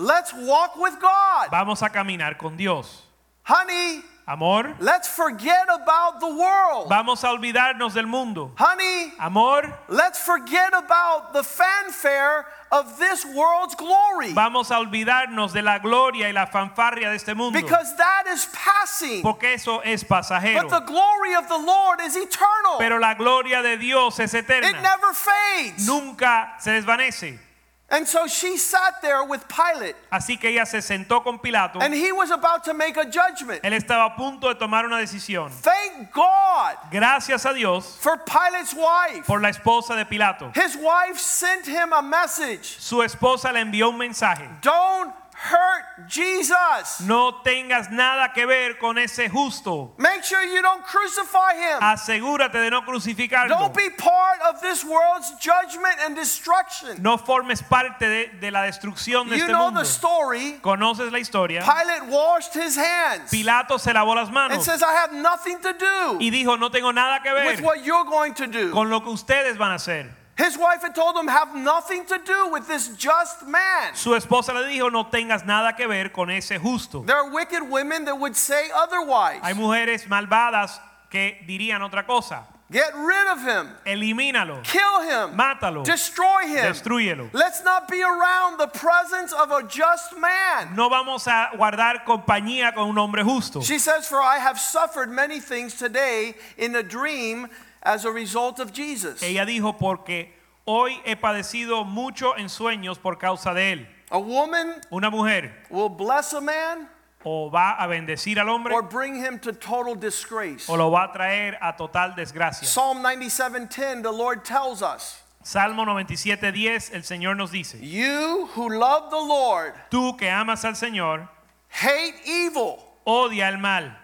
let's 0.00 0.32
walk 0.32 0.76
with 0.76 0.98
God. 1.00 1.50
vamos 1.50 1.82
a 1.82 1.88
caminar 1.90 2.38
con 2.38 2.56
Dios. 2.56 3.02
Honey, 3.42 4.02
Amor, 4.26 4.76
let's 4.78 5.08
forget 5.08 5.66
about 5.68 6.20
the 6.20 6.28
world. 6.28 6.88
vamos 6.88 7.24
a 7.24 7.28
olvidarnos 7.28 7.94
del 7.94 8.06
mundo. 8.06 8.52
Honey, 8.56 9.12
Amor, 9.18 9.62
let's 9.88 10.20
forget 10.20 10.72
about 10.72 11.32
the 11.32 11.42
fanfare 11.42 12.46
of 12.70 12.98
this 12.98 13.24
world's 13.24 13.74
glory. 13.74 14.32
vamos 14.32 14.70
a 14.70 14.74
olvidarnos 14.78 15.52
de 15.52 15.62
la 15.62 15.78
gloria 15.78 16.28
y 16.28 16.32
la 16.32 16.46
fanfarria 16.46 17.10
de 17.10 17.16
este 17.16 17.34
mundo. 17.34 17.60
Because 17.60 17.96
that 17.96 18.26
is 18.32 18.46
passing. 18.52 19.22
Porque 19.22 19.54
eso 19.54 19.80
es 19.80 20.04
pasajero. 20.04 20.62
But 20.62 20.70
the 20.70 20.86
glory 20.86 21.34
of 21.34 21.48
the 21.48 21.58
Lord 21.58 22.00
is 22.00 22.16
eternal. 22.16 22.78
Pero 22.78 22.98
la 22.98 23.14
gloria 23.14 23.62
de 23.62 23.76
Dios 23.78 24.20
es 24.20 24.32
eterna. 24.34 24.68
It 24.68 24.76
never 24.80 25.12
fades. 25.12 25.86
Nunca 25.86 26.54
se 26.60 26.70
desvanece. 26.70 27.49
And 27.92 28.06
so 28.06 28.28
she 28.28 28.56
sat 28.56 29.02
there 29.02 29.24
with 29.24 29.40
Pilate, 29.48 29.96
Así 30.12 30.38
que 30.40 30.48
ella 30.50 30.64
se 30.64 30.78
sentó 30.80 31.24
con 31.24 31.38
Pilato. 31.40 31.80
and 31.82 31.92
he 31.92 32.12
was 32.12 32.30
about 32.30 32.62
to 32.64 32.72
make 32.72 32.96
a 32.96 33.04
judgment. 33.04 33.62
Él 33.64 33.72
estaba 33.72 34.06
a 34.06 34.16
punto 34.16 34.46
de 34.48 34.54
tomar 34.54 34.84
una 34.86 34.98
decisión. 34.98 35.50
Thank 35.50 36.12
God 36.12 36.76
Gracias 36.92 37.44
a 37.46 37.52
Dios 37.52 37.96
for 38.00 38.16
Pilate's 38.18 38.74
wife. 38.74 39.26
por 39.26 39.40
la 39.40 39.48
esposa 39.48 39.96
de 39.96 40.04
Pilato. 40.04 40.52
His 40.54 40.76
wife 40.76 41.18
sent 41.18 41.66
him 41.66 41.92
a 41.92 42.00
message 42.00 42.76
Su 42.78 43.02
esposa 43.02 43.52
le 43.52 43.60
envió 43.60 43.88
un 43.90 43.98
mensaje. 43.98 44.46
Don't 44.62 45.12
hurt 45.42 46.06
Jesus. 46.08 47.00
No 47.06 47.40
tengas 47.44 47.90
nada 47.90 48.32
que 48.34 48.46
ver 48.46 48.78
con 48.78 48.98
ese 48.98 49.28
justo. 49.28 49.92
Make 49.96 50.22
sure 50.24 50.42
you 50.44 50.60
don't 50.62 50.84
crucify 50.84 51.54
him. 51.54 51.80
Asegúrate 51.80 52.52
de 52.60 52.70
no 52.70 52.82
crucificarlo. 52.82 53.48
Don't 53.48 53.74
be 53.74 53.88
part 53.90 54.38
of 54.48 54.60
this 54.60 54.84
world's 54.84 55.32
judgment 55.40 55.96
and 56.04 56.14
destruction. 56.14 57.00
No 57.02 57.16
formes 57.16 57.62
parte 57.62 58.06
de, 58.06 58.30
de 58.40 58.50
la 58.50 58.62
destrucción 58.62 59.28
de 59.28 59.36
You 59.36 59.44
este 59.44 59.52
know 59.52 59.66
mundo. 59.66 59.80
the 59.80 59.86
story. 59.86 60.58
Conoces 60.62 61.10
la 61.10 61.18
historia. 61.18 61.62
Pilate 61.62 62.10
washed 62.10 62.54
his 62.54 62.76
hands 62.76 63.30
Pilato 63.30 63.78
se 63.78 63.92
lavó 63.92 64.14
las 64.14 64.26
and 64.28 64.34
manos 64.34 64.64
says, 64.64 64.82
I 64.82 64.92
have 64.92 65.12
nothing 65.12 65.58
to 65.60 65.72
do 65.72 66.18
y 66.20 66.30
dijo, 66.30 66.58
no 66.58 66.68
tengo 66.70 66.92
nada 66.92 67.20
que 67.22 67.32
with 67.32 67.58
ver 67.60 67.64
what 67.64 67.84
you're 67.84 68.04
going 68.04 68.34
to 68.34 68.46
do. 68.46 68.70
con 68.72 68.90
lo 68.90 69.00
que 69.00 69.10
ustedes 69.10 69.56
van 69.56 69.72
a 69.72 69.76
hacer. 69.76 70.19
His 70.40 70.56
wife 70.56 70.80
had 70.80 70.94
told 70.94 71.16
him, 71.16 71.28
have 71.28 71.54
nothing 71.54 72.06
to 72.06 72.18
do 72.24 72.48
with 72.50 72.66
this 72.66 72.88
just 72.96 73.46
man. 73.46 73.94
Su 73.94 74.14
esposa 74.14 74.54
le 74.54 74.64
dijo, 74.66 74.90
no 74.90 75.04
tengas 75.04 75.44
nada 75.44 75.74
que 75.76 75.86
ver 75.86 76.08
con 76.08 76.30
ese 76.30 76.58
justo. 76.58 77.04
There 77.04 77.16
are 77.16 77.30
wicked 77.30 77.62
women 77.68 78.06
that 78.06 78.18
would 78.18 78.34
say 78.34 78.70
otherwise. 78.74 79.40
Hay 79.42 79.52
mujeres 79.52 80.06
malvadas 80.08 80.78
que 81.10 81.36
dirían 81.46 81.82
otra 81.82 82.06
cosa. 82.06 82.46
Get 82.72 82.94
rid 82.94 83.26
of 83.32 83.42
him. 83.42 83.68
Elimínalo, 83.84 84.62
Kill 84.62 85.02
him. 85.02 85.36
mátalo, 85.36 85.84
Destroy 85.84 86.46
him. 86.46 86.72
destrúyelo. 86.72 87.28
Let's 87.32 87.64
not 87.64 87.88
be 87.88 88.00
around 88.00 88.58
the 88.58 88.68
presence 88.68 89.32
of 89.32 89.50
a 89.50 89.64
just 89.64 90.16
man. 90.16 90.76
No 90.76 90.88
vamos 90.88 91.26
a 91.26 91.50
guardar 91.56 92.04
compañía 92.06 92.72
con 92.72 92.88
un 92.88 92.96
hombre 92.96 93.24
justo. 93.24 93.60
She 93.60 93.78
says, 93.80 94.06
For 94.06 94.22
I 94.22 94.38
have 94.38 94.58
suffered 94.58 95.10
many 95.10 95.40
things 95.40 95.74
today 95.74 96.34
in 96.56 96.76
a 96.76 96.82
dream 96.84 97.48
as 97.82 98.04
a 98.04 98.10
result 98.10 98.58
of 98.60 98.72
Jesus. 98.72 99.22
Ella 99.22 99.44
dijo, 99.46 99.78
porque 99.78 100.32
hoy 100.66 101.00
he 101.04 101.16
padecido 101.16 101.84
mucho 101.84 102.36
en 102.36 102.48
sueños 102.48 102.98
por 102.98 103.16
causa 103.18 103.54
de 103.54 103.72
él. 103.72 103.86
A 104.10 104.18
woman 104.18 104.80
Una 104.90 105.10
mujer 105.10 105.52
will 105.70 105.88
bless 105.88 106.32
a 106.32 106.40
man 106.40 106.88
o 107.24 107.48
va 107.50 107.76
a 107.78 107.86
bendecir 107.86 108.38
al 108.40 108.48
hombre 108.48 108.74
or 108.74 108.82
bring 108.82 109.14
him 109.16 109.38
to 109.38 109.52
total 109.52 109.94
disgrace. 109.94 110.68
o 110.68 110.76
lo 110.76 110.90
va 110.90 111.04
a 111.04 111.12
traer 111.12 111.56
a 111.60 111.76
total 111.76 112.14
desgracia. 112.16 112.66
Psalm 112.66 113.02
97:10 113.02 114.02
the 114.02 114.10
Lord 114.10 114.44
tells 114.44 114.82
us, 114.82 115.22
Salmo 115.42 115.84
97:10 115.84 116.92
el 116.92 117.02
Señor 117.02 117.36
nos 117.36 117.50
dice, 117.52 117.78
"You 117.80 118.48
who 118.56 118.68
love 118.68 119.10
the 119.10 119.16
Lord 119.16 119.74
tú 119.90 120.16
que 120.18 120.28
amas 120.28 120.64
al 120.64 120.74
Señor, 120.74 121.28
hate 121.68 122.16
evil. 122.26 122.78
odia 123.04 123.48
el 123.48 123.58
mal. 123.58 123.96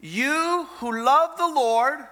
You 0.00 0.68
who 0.80 0.92
love 0.92 1.36
the 1.36 1.48
Lord 1.48 2.06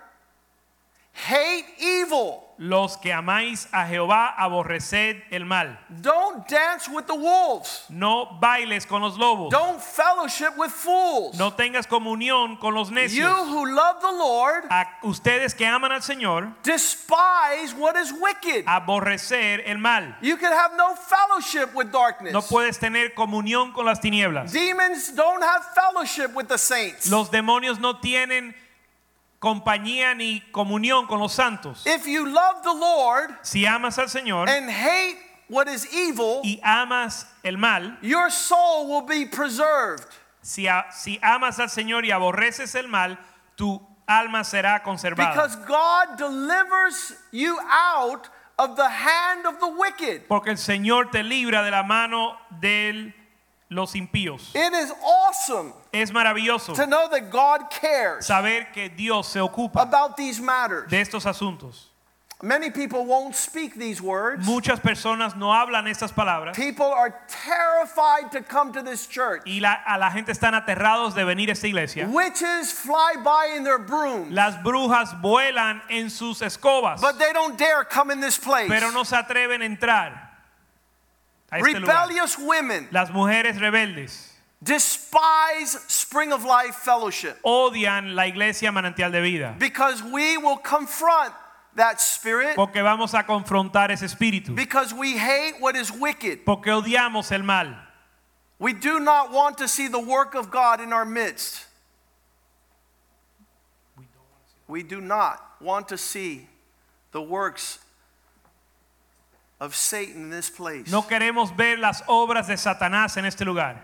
hate 1.14 1.66
evil." 1.78 2.44
Los 2.56 2.96
que 2.96 3.12
amáis 3.12 3.68
a 3.72 3.84
Jehová 3.86 4.32
aborreced 4.38 5.24
el 5.32 5.44
mal. 5.44 5.76
Don't 5.88 6.46
dance 6.48 6.88
with 6.88 7.04
the 7.06 7.14
wolves. 7.14 7.84
No 7.88 8.38
bailes 8.40 8.86
con 8.86 9.02
los 9.02 9.18
lobos. 9.18 9.50
Don't 9.50 9.80
fellowship 9.80 10.56
with 10.56 10.70
fools. 10.70 11.36
No 11.36 11.52
tengas 11.54 11.88
comunión 11.88 12.56
con 12.60 12.74
los 12.74 12.90
necios. 12.90 13.28
You 13.28 13.44
who 13.44 13.66
love 13.66 14.00
the 14.00 14.12
Lord 14.12 14.66
A 14.70 14.86
ustedes 15.02 15.52
que 15.54 15.66
aman 15.66 15.90
al 15.90 16.02
Señor, 16.02 16.54
despise 16.62 17.74
what 17.76 17.96
is 17.96 18.12
wicked. 18.12 18.64
aborrecer 18.66 19.62
el 19.66 19.78
mal. 19.78 20.16
You 20.20 20.36
can 20.36 20.52
have 20.52 20.76
no 20.76 20.94
fellowship 20.94 21.74
with 21.74 21.90
darkness. 21.90 22.32
No 22.32 22.42
puedes 22.42 22.78
tener 22.78 23.14
comunión 23.14 23.72
con 23.72 23.84
las 23.84 24.00
tinieblas. 24.00 24.52
Demons 24.52 25.12
don't 25.14 25.42
have 25.42 25.64
fellowship 25.74 26.32
with 26.34 26.46
the 26.46 26.58
saints. 26.58 27.10
Los 27.10 27.30
demonios 27.30 27.80
no 27.80 27.98
tienen 27.98 28.54
compañía 29.44 30.14
ni 30.16 30.40
comunión 30.50 31.06
con 31.06 31.20
los 31.20 31.34
santos. 31.34 31.84
If 31.86 32.06
you 32.06 32.24
love 32.26 32.62
the 32.62 32.72
Lord 32.72 33.36
Si 33.42 33.66
amas 33.66 33.98
al 33.98 34.08
Señor 34.08 34.48
and 34.48 34.70
hate 34.70 35.18
what 35.48 35.68
is 35.68 35.86
evil, 35.92 36.40
y 36.42 36.58
amas 36.64 37.26
el 37.44 37.58
mal, 37.58 37.98
your 38.00 38.30
soul 38.30 38.88
will 38.88 39.02
be 39.06 39.26
preserved. 39.26 40.06
si, 40.40 40.66
a- 40.66 40.86
si 40.90 41.18
amas 41.22 41.58
al 41.60 41.68
Señor 41.68 42.04
y 42.06 42.10
aborreces 42.10 42.74
el 42.74 42.88
mal, 42.88 43.18
tu 43.56 43.78
alma 44.08 44.42
será 44.44 44.82
conservada. 44.82 45.30
Because 45.34 45.56
God 45.66 46.16
delivers 46.16 47.12
you 47.30 47.58
out 47.70 48.28
of 48.58 48.76
the 48.76 48.88
hand 48.88 49.46
of 49.46 49.58
the 49.60 49.68
wicked. 49.68 50.26
Porque 50.28 50.48
el 50.48 50.56
Señor 50.56 51.10
te 51.10 51.22
libra 51.22 51.62
de 51.62 51.70
la 51.70 51.82
mano 51.82 52.36
de 52.60 53.12
los 53.74 53.94
impíos. 53.94 54.54
It 54.54 54.72
is 54.72 54.92
awesome 55.04 55.72
Es 55.92 56.10
maravilloso 56.12 56.74
to 56.74 56.86
know 56.86 57.08
that 57.08 57.30
God 57.30 57.70
cares 57.70 58.26
saber 58.26 58.68
que 58.72 58.88
Dios 58.88 59.26
se 59.28 59.40
ocupa 59.40 59.80
about 59.82 60.16
these 60.16 60.40
matters. 60.40 60.88
de 60.90 61.00
estos 61.00 61.24
asuntos. 61.26 61.90
Many 62.42 62.70
people 62.70 63.06
won't 63.06 63.34
speak 63.34 63.74
these 63.76 64.02
words. 64.02 64.44
Muchas 64.44 64.78
personas 64.78 65.34
no 65.34 65.46
hablan 65.54 65.86
estas 65.86 66.12
palabras 66.12 66.54
People 66.54 66.92
are 66.92 67.14
terrified 67.28 68.30
to 68.32 68.42
come 68.42 68.72
to 68.72 68.82
this 68.82 69.06
church. 69.06 69.42
y 69.46 69.60
la- 69.60 69.80
a 69.86 69.96
la 69.98 70.10
gente 70.10 70.30
están 70.32 70.52
aterrados 70.54 71.14
de 71.14 71.24
venir 71.24 71.48
a 71.48 71.52
esta 71.52 71.68
iglesia. 71.68 72.06
Witches 72.06 72.70
fly 72.72 73.14
by 73.24 73.54
in 73.56 73.64
their 73.64 73.78
brooms, 73.78 74.30
Las 74.32 74.56
brujas 74.62 75.18
vuelan 75.22 75.80
en 75.88 76.10
sus 76.10 76.42
escobas, 76.42 77.00
but 77.00 77.18
they 77.18 77.32
don't 77.32 77.56
dare 77.56 77.84
come 77.84 78.10
in 78.10 78.20
this 78.20 78.36
place. 78.36 78.68
pero 78.68 78.90
no 78.90 79.04
se 79.04 79.16
atreven 79.16 79.62
a 79.62 79.64
entrar 79.64 80.23
a 81.54 81.58
este 81.58 81.80
lugar. 81.80 82.08
Rebellious 82.08 82.38
women 82.38 82.88
Las 82.90 83.10
mujeres 83.10 83.60
rebeldes 83.60 84.32
despise 84.62 85.78
Spring 85.88 86.32
of 86.32 86.44
Life 86.44 86.74
Fellowship 86.74 87.38
odian 87.44 88.14
la 88.14 88.26
iglesia 88.26 88.72
manantial 88.72 89.12
de 89.12 89.20
vida 89.20 89.54
because 89.58 90.02
we 90.02 90.36
will 90.38 90.56
confront 90.56 91.32
that 91.76 92.00
spirit 92.00 92.56
porque 92.56 92.82
vamos 92.82 93.14
a 93.14 93.22
confrontar 93.22 93.90
ese 93.90 94.02
espíritu, 94.02 94.54
because 94.54 94.92
we 94.92 95.16
hate 95.16 95.54
what 95.60 95.76
is 95.76 95.92
wicked. 95.92 96.44
porque 96.44 96.66
odiamos 96.66 97.30
el 97.32 97.42
mal. 97.42 97.76
We 98.58 98.72
do 98.72 99.00
not 99.00 99.32
want 99.32 99.58
to 99.58 99.68
see 99.68 99.88
the 99.88 99.98
work 99.98 100.34
of 100.34 100.50
God 100.50 100.80
in 100.80 100.92
our 100.92 101.04
midst. 101.04 101.66
We 104.66 104.82
do 104.82 105.00
not 105.00 105.42
want 105.60 105.88
to 105.88 105.98
see 105.98 106.46
the 107.12 107.20
works 107.20 107.78
of 109.64 109.74
Satan 109.74 110.24
in 110.24 110.30
this 110.30 110.50
place. 110.50 110.90
No 110.90 111.02
queremos 111.02 111.56
ver 111.56 111.78
las 111.78 112.02
obras 112.02 112.46
de 112.46 112.56
Satanás 112.56 113.16
en 113.16 113.24
este 113.24 113.44
lugar. 113.44 113.76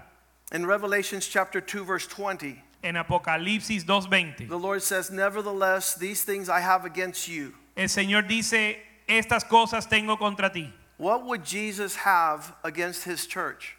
In 0.53 0.67
Revelations 0.67 1.27
chapter 1.27 1.61
2 1.61 1.85
verse 1.85 2.07
20, 2.07 2.63
En 2.83 2.97
Apocalipsis 2.97 3.85
2:20, 3.85 4.49
the 4.49 4.59
Lord 4.59 4.83
says, 4.83 5.11
"Nevertheless, 5.11 5.95
these 5.95 6.25
things 6.25 6.49
I 6.49 6.61
have 6.61 6.85
against 6.85 7.29
you." 7.29 7.55
el 7.77 7.89
Señor 7.89 8.27
dice, 8.29 8.79
estas 9.07 9.45
cosas 9.45 9.89
tengo 9.89 10.17
contra 10.17 10.51
ti. 10.51 10.73
What 10.99 11.25
would 11.25 11.45
Jesus 11.45 11.97
have 11.97 12.55
against 12.63 13.05
his 13.05 13.27
church? 13.27 13.77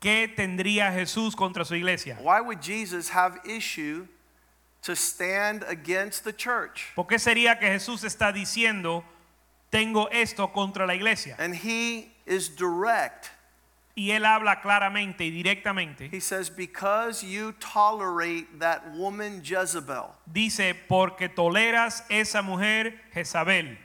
¿Qué 0.00 0.28
tendría 0.28 0.92
Jesús 0.92 1.36
contra 1.36 1.64
su 1.64 1.74
iglesia? 1.74 2.18
Why 2.20 2.40
would 2.40 2.60
Jesus 2.60 3.10
have 3.10 3.38
issue 3.44 4.06
to 4.82 4.94
stand 4.94 5.64
against 5.68 6.24
the 6.24 6.32
church? 6.32 6.92
¿Por 6.94 7.06
qué 7.06 7.18
sería 7.18 7.58
que 7.58 7.68
Jesús 7.68 8.04
está 8.04 8.32
diciendo, 8.32 9.04
tengo 9.70 10.08
esto 10.10 10.48
contra 10.52 10.86
la 10.86 10.94
iglesia? 10.94 11.36
And 11.38 11.54
he 11.54 12.10
is 12.26 12.48
direct. 12.48 13.30
Y 13.96 14.12
él 14.12 14.24
habla 14.24 14.60
claramente 14.62 15.24
y 15.24 15.30
directamente. 15.30 16.08
He 16.08 16.20
says, 16.20 16.48
Because 16.50 17.24
you 17.24 17.52
tolerate 17.58 18.60
that 18.60 18.92
woman 18.94 19.42
Jezebel, 19.42 20.14
Dice, 20.32 20.74
porque 20.88 21.28
toleras 21.28 22.04
esa 22.08 22.40
mujer 22.42 22.94
Jezabel. 23.12 23.76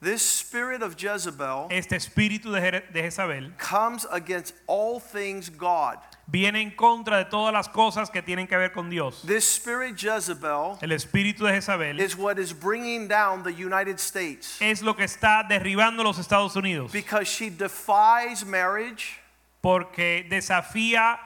this 0.00 0.22
spirit 0.22 0.82
of 0.82 0.94
Jezebel 0.96 1.66
Este 1.70 1.96
espíritu 1.96 2.52
de 2.52 2.60
Je- 2.60 2.84
de 2.92 3.02
Jezabel 3.02 3.52
comes 3.58 4.06
against 4.12 4.54
all 4.68 5.00
things 5.00 5.48
God. 5.50 5.98
Viene 6.26 6.60
en 6.60 6.70
contra 6.72 7.18
de 7.18 7.24
todas 7.26 7.52
las 7.52 7.68
cosas 7.68 8.10
que 8.10 8.22
tienen 8.22 8.46
que 8.46 8.56
ver 8.56 8.72
con 8.72 8.90
Dios. 8.90 9.22
This 9.26 9.44
spirit 9.44 9.96
Jezebel 9.96 10.76
El 10.80 10.92
espíritu 10.92 11.44
de 11.44 11.52
Jezabel 11.52 12.00
is 12.00 12.16
what 12.16 12.38
is 12.38 12.52
bringing 12.52 13.08
down 13.08 13.42
the 13.42 13.52
United 13.52 13.98
States. 13.98 14.60
es 14.60 14.82
lo 14.82 14.94
que 14.94 15.04
está 15.04 15.44
derribando 15.48 16.02
los 16.02 16.18
Estados 16.18 16.56
Unidos. 16.56 16.92
Because 16.92 17.28
she 17.28 17.48
defies 17.48 18.44
marriage, 18.44 19.20
porque 19.62 20.26
desafía 20.28 21.18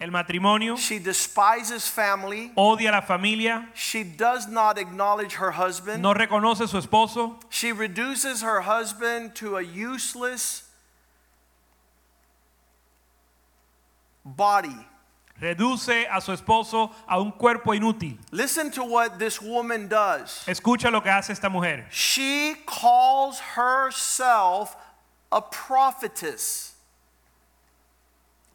el 0.00 0.10
matrimonio, 0.10 0.76
she 0.76 0.98
despises 0.98 1.88
family, 1.88 2.50
odia 2.56 2.90
la 2.90 3.02
familia, 3.02 3.68
she 3.74 4.02
does 4.02 4.48
not 4.48 4.76
acknowledge 4.76 5.34
her 5.34 5.52
husband, 5.52 6.02
no 6.02 6.12
reconoce 6.12 6.68
su 6.68 6.76
esposo, 6.76 7.38
she 7.48 7.70
reduces 7.70 8.42
her 8.42 8.62
husband 8.62 9.36
to 9.36 9.56
a 9.56 9.62
useless 9.62 10.61
body. 14.24 14.86
reduce 15.42 16.06
a 16.08 16.20
su 16.20 16.32
esposo 16.32 16.90
a 17.06 17.18
un 17.20 17.32
cuerpo 17.32 17.74
inútil. 17.74 18.16
Listen 18.30 18.70
to 18.70 18.84
what 18.84 19.18
this 19.18 19.42
woman 19.42 19.88
does. 19.88 20.44
Escucha 20.46 20.90
lo 20.90 21.00
que 21.00 21.10
hace 21.10 21.30
esta 21.32 21.50
mujer. 21.50 21.86
She 21.90 22.54
calls 22.64 23.40
herself 23.40 24.76
a 25.30 25.42
prophetess. 25.42 26.74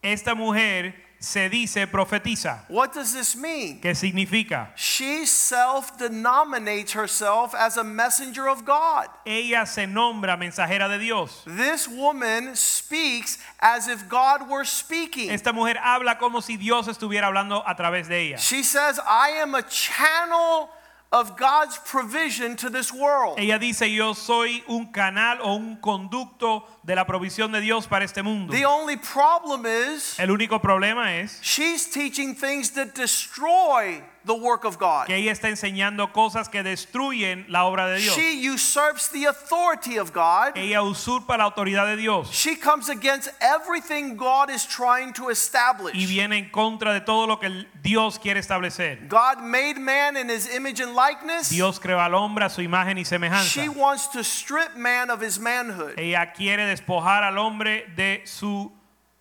Esta 0.01 0.33
mujer 0.33 0.93
se 1.27 1.49
dice 1.49 1.85
profetiza. 1.87 2.63
What 2.69 2.93
does 2.93 3.13
this 3.13 3.35
mean? 3.35 3.81
¿Qué 3.81 3.93
significa? 3.93 4.69
She 4.75 5.25
self 5.25 5.97
denominates 5.97 6.93
herself 6.93 7.53
as 7.53 7.77
a 7.77 7.83
messenger 7.83 8.47
of 8.47 8.63
God. 8.65 9.07
Ella 9.25 9.65
se 9.65 9.85
nombra 9.85 10.37
mensajera 10.37 10.87
de 10.87 10.97
Dios. 10.99 11.43
This 11.45 11.87
woman 11.87 12.55
speaks 12.55 13.37
as 13.59 13.87
if 13.89 14.07
God 14.07 14.49
were 14.49 14.63
speaking. 14.65 15.29
Esta 15.29 15.51
mujer 15.51 15.77
habla 15.83 16.17
como 16.17 16.39
si 16.39 16.55
Dios 16.55 16.87
estuviera 16.87 17.27
hablando 17.27 17.61
a 17.67 17.75
través 17.75 18.07
de 18.07 18.27
ella. 18.27 18.37
She 18.37 18.63
says, 18.63 18.99
I 19.05 19.41
am 19.41 19.53
a 19.53 19.63
channel 19.63 20.69
of 21.11 21.37
God's 21.37 21.77
provision 21.85 22.55
to 22.57 22.69
this 22.69 22.91
world. 22.91 23.39
Ella 23.39 23.57
dice, 23.57 23.89
yo 23.89 24.13
soy 24.13 24.63
un 24.67 24.91
canal 24.91 25.39
o 25.41 25.55
un 25.55 25.77
conducto 25.77 26.63
de 26.83 26.95
la 26.95 27.05
provisión 27.05 27.51
de 27.51 27.61
Dios 27.61 27.87
para 27.87 28.03
este 28.03 28.21
mundo. 28.23 28.51
The 28.51 28.65
only 28.65 28.97
problem 28.97 29.65
is 29.65 30.19
El 30.19 30.29
único 30.31 30.61
problema 30.61 31.21
es 31.21 31.39
she's 31.41 31.89
teaching 31.89 32.35
things 32.35 32.71
that 32.71 32.93
destroy 32.93 34.03
the 34.27 34.35
work 34.35 34.65
of 34.65 34.77
God. 34.77 35.07
que 35.07 35.15
ella 35.15 35.31
está 35.31 35.49
enseñando 35.49 36.11
cosas 36.11 36.49
que 36.49 36.61
destruyen 36.61 37.45
la 37.47 37.65
obra 37.65 37.87
de 37.87 37.99
Dios. 37.99 38.15
She 38.15 38.47
usurps 38.47 39.09
the 39.09 39.25
authority 39.25 39.97
of 39.97 40.13
God. 40.13 40.55
Ella 40.55 40.83
usurpa 40.83 41.37
la 41.37 41.45
autoridad 41.45 41.87
de 41.87 41.97
Dios 41.97 42.29
She 42.31 42.55
comes 42.55 42.89
against 42.89 43.29
everything 43.41 44.15
God 44.15 44.49
is 44.49 44.65
trying 44.65 45.13
to 45.13 45.29
y 45.29 45.31
establish. 45.31 46.07
viene 46.07 46.37
en 46.37 46.49
contra 46.49 46.93
de 46.93 47.01
todo 47.01 47.25
lo 47.25 47.37
que 47.37 47.65
Dios 47.81 48.19
quiere 48.19 48.39
establecer. 48.39 49.07
God 49.07 49.41
made 49.41 49.77
man 49.79 50.17
in 50.17 50.29
his 50.29 50.53
image 50.53 50.79
and 50.79 50.93
likeness. 50.93 51.49
Dios 51.49 51.79
creó 51.79 51.99
al 51.99 52.13
hombre 52.13 52.45
a 52.45 52.49
su 52.49 52.61
imagen 52.61 52.97
y 52.97 53.03
semejanza. 53.03 53.49
She 53.49 53.69
wants 53.69 54.07
to 54.09 54.23
strip 54.23 54.75
man 54.75 55.09
of 55.09 55.21
his 55.21 55.39
manhood. 55.39 55.97
Ella 55.97 56.33
quiere 56.33 56.65
despojar 56.65 57.23
al 57.23 57.37
hombre 57.37 57.85
de 57.95 58.21
su 58.25 58.71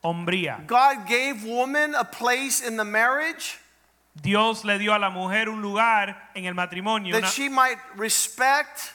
hombría. 0.03 0.67
God 0.67 1.07
gave 1.07 1.45
woman 1.45 1.95
a 1.95 2.05
place 2.05 2.61
in 2.61 2.77
the 2.77 2.85
marriage 2.85 3.59
Dios 4.23 4.65
le 4.65 4.79
dio 4.79 4.93
a 4.95 4.99
la 4.99 5.11
mujer 5.11 5.49
un 5.49 5.61
lugar 5.61 6.31
en 6.35 6.47
el 6.47 6.55
matrimonio 6.55 7.13
that 7.13 7.19
una- 7.23 7.29
she 7.31 7.49
might 7.49 7.79
respect 7.97 8.95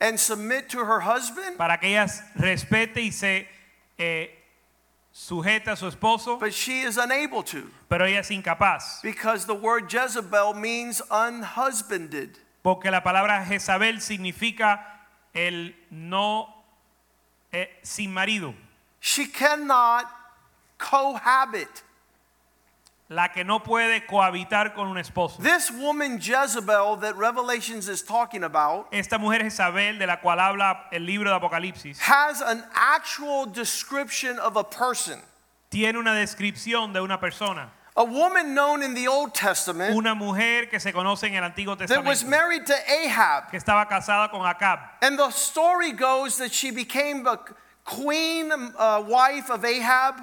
and 0.00 0.18
submit 0.18 0.68
to 0.68 0.80
her 0.84 1.00
husband, 1.00 1.56
para 1.56 1.78
que 1.78 1.88
ella 1.90 2.06
respete 2.36 2.96
y 3.02 3.10
se 3.12 3.46
eh, 3.98 4.30
sujete 5.12 5.68
a 5.68 5.76
su 5.76 5.86
esposo, 5.86 6.38
but 6.40 6.52
she 6.52 6.80
is 6.82 6.96
unable 6.98 7.42
to 7.44 7.70
pero 7.88 8.04
ella 8.04 8.18
es 8.18 8.30
incapaz. 8.30 9.00
because 9.02 9.46
the 9.46 9.54
word 9.54 9.88
Jezebel 9.88 10.54
means 10.54 11.00
unhusbanded. 11.10 12.36
Porque 12.64 12.90
la 12.90 13.00
palabra 13.02 13.44
Jezabel 13.44 14.00
significa 14.00 14.80
el 15.34 15.74
no 15.90 16.48
eh, 17.52 17.68
sin 17.82 18.12
marido, 18.12 18.54
She 19.00 19.26
cannot 19.26 20.06
cohabit. 20.78 21.82
La 23.14 23.28
que 23.28 23.44
no 23.44 23.60
puede 23.62 24.06
cohabitar 24.06 24.74
con 24.74 24.88
un 24.88 24.96
esposo. 24.98 25.36
This 25.42 25.70
woman 25.70 26.18
Jezebel 26.18 26.96
that 27.00 27.14
Revelations 27.16 27.88
is 27.88 28.02
talking 28.02 28.42
about 28.44 28.86
Esta 28.92 29.18
mujer 29.18 29.40
Jezabel 29.42 29.98
de 29.98 30.06
la 30.06 30.16
cual 30.16 30.38
habla 30.40 30.88
el 30.92 31.02
libro 31.04 31.28
de 31.28 31.36
Apocalipsis 31.36 31.98
has 32.00 32.40
an 32.40 32.64
actual 32.74 33.46
description 33.46 34.38
of 34.38 34.56
a 34.56 34.64
person. 34.64 35.18
tiene 35.70 35.98
una 35.98 36.14
descripción 36.14 36.92
de 36.92 37.00
una 37.00 37.18
persona, 37.18 37.70
A 37.94 38.04
woman 38.04 38.54
known 38.54 38.82
in 38.82 38.94
the 38.94 39.06
Old 39.06 39.34
Testament 39.34 39.94
una 39.94 40.14
mujer 40.14 40.70
que 40.70 40.80
se 40.80 40.92
conoce 40.92 41.24
en 41.24 41.34
el 41.34 41.44
Antiguo 41.44 41.76
that 41.76 41.88
was 42.04 42.20
Testamento, 42.20 42.26
married 42.30 42.66
to 42.66 42.74
Ahab. 42.88 43.50
que 43.50 43.58
estaba 43.58 43.86
casada 43.86 44.30
con 44.30 44.40
Acab. 44.46 44.78
And 45.02 45.18
the 45.18 45.28
story 45.30 45.92
goes 45.92 46.38
that 46.38 46.52
she 46.52 46.70
became 46.70 47.22
the 47.24 47.38
queen 47.84 48.50
uh, 48.52 49.04
wife 49.06 49.50
of 49.50 49.62
Ahab. 49.64 50.14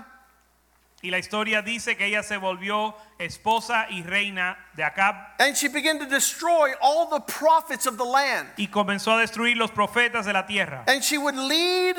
Y 1.01 1.11
la 1.11 1.17
historia 1.17 1.61
dice 1.61 1.95
que 1.95 2.05
ella 2.07 2.23
se 2.23 2.35
volvió 2.37 2.93
esposa 3.17 3.87
y 3.89 4.03
reina 4.03 4.57
de 4.75 4.83
Acab 4.83 5.15
And 5.39 5.55
she 5.55 5.69
began 5.69 5.97
to 5.99 6.05
destroy 6.05 6.73
all 6.81 7.07
the 7.09 7.21
prophets 7.21 7.87
of 7.87 7.97
the 7.97 8.03
land. 8.05 8.49
y 8.57 8.67
comenzó 8.67 9.13
a 9.13 9.17
destruir 9.21 9.55
los 9.55 9.71
profetas 9.71 10.25
de 10.25 10.33
la 10.33 10.45
tierra. 10.45 10.83
And 10.87 11.01
she 11.01 11.17
would 11.17 11.35
lead 11.37 11.95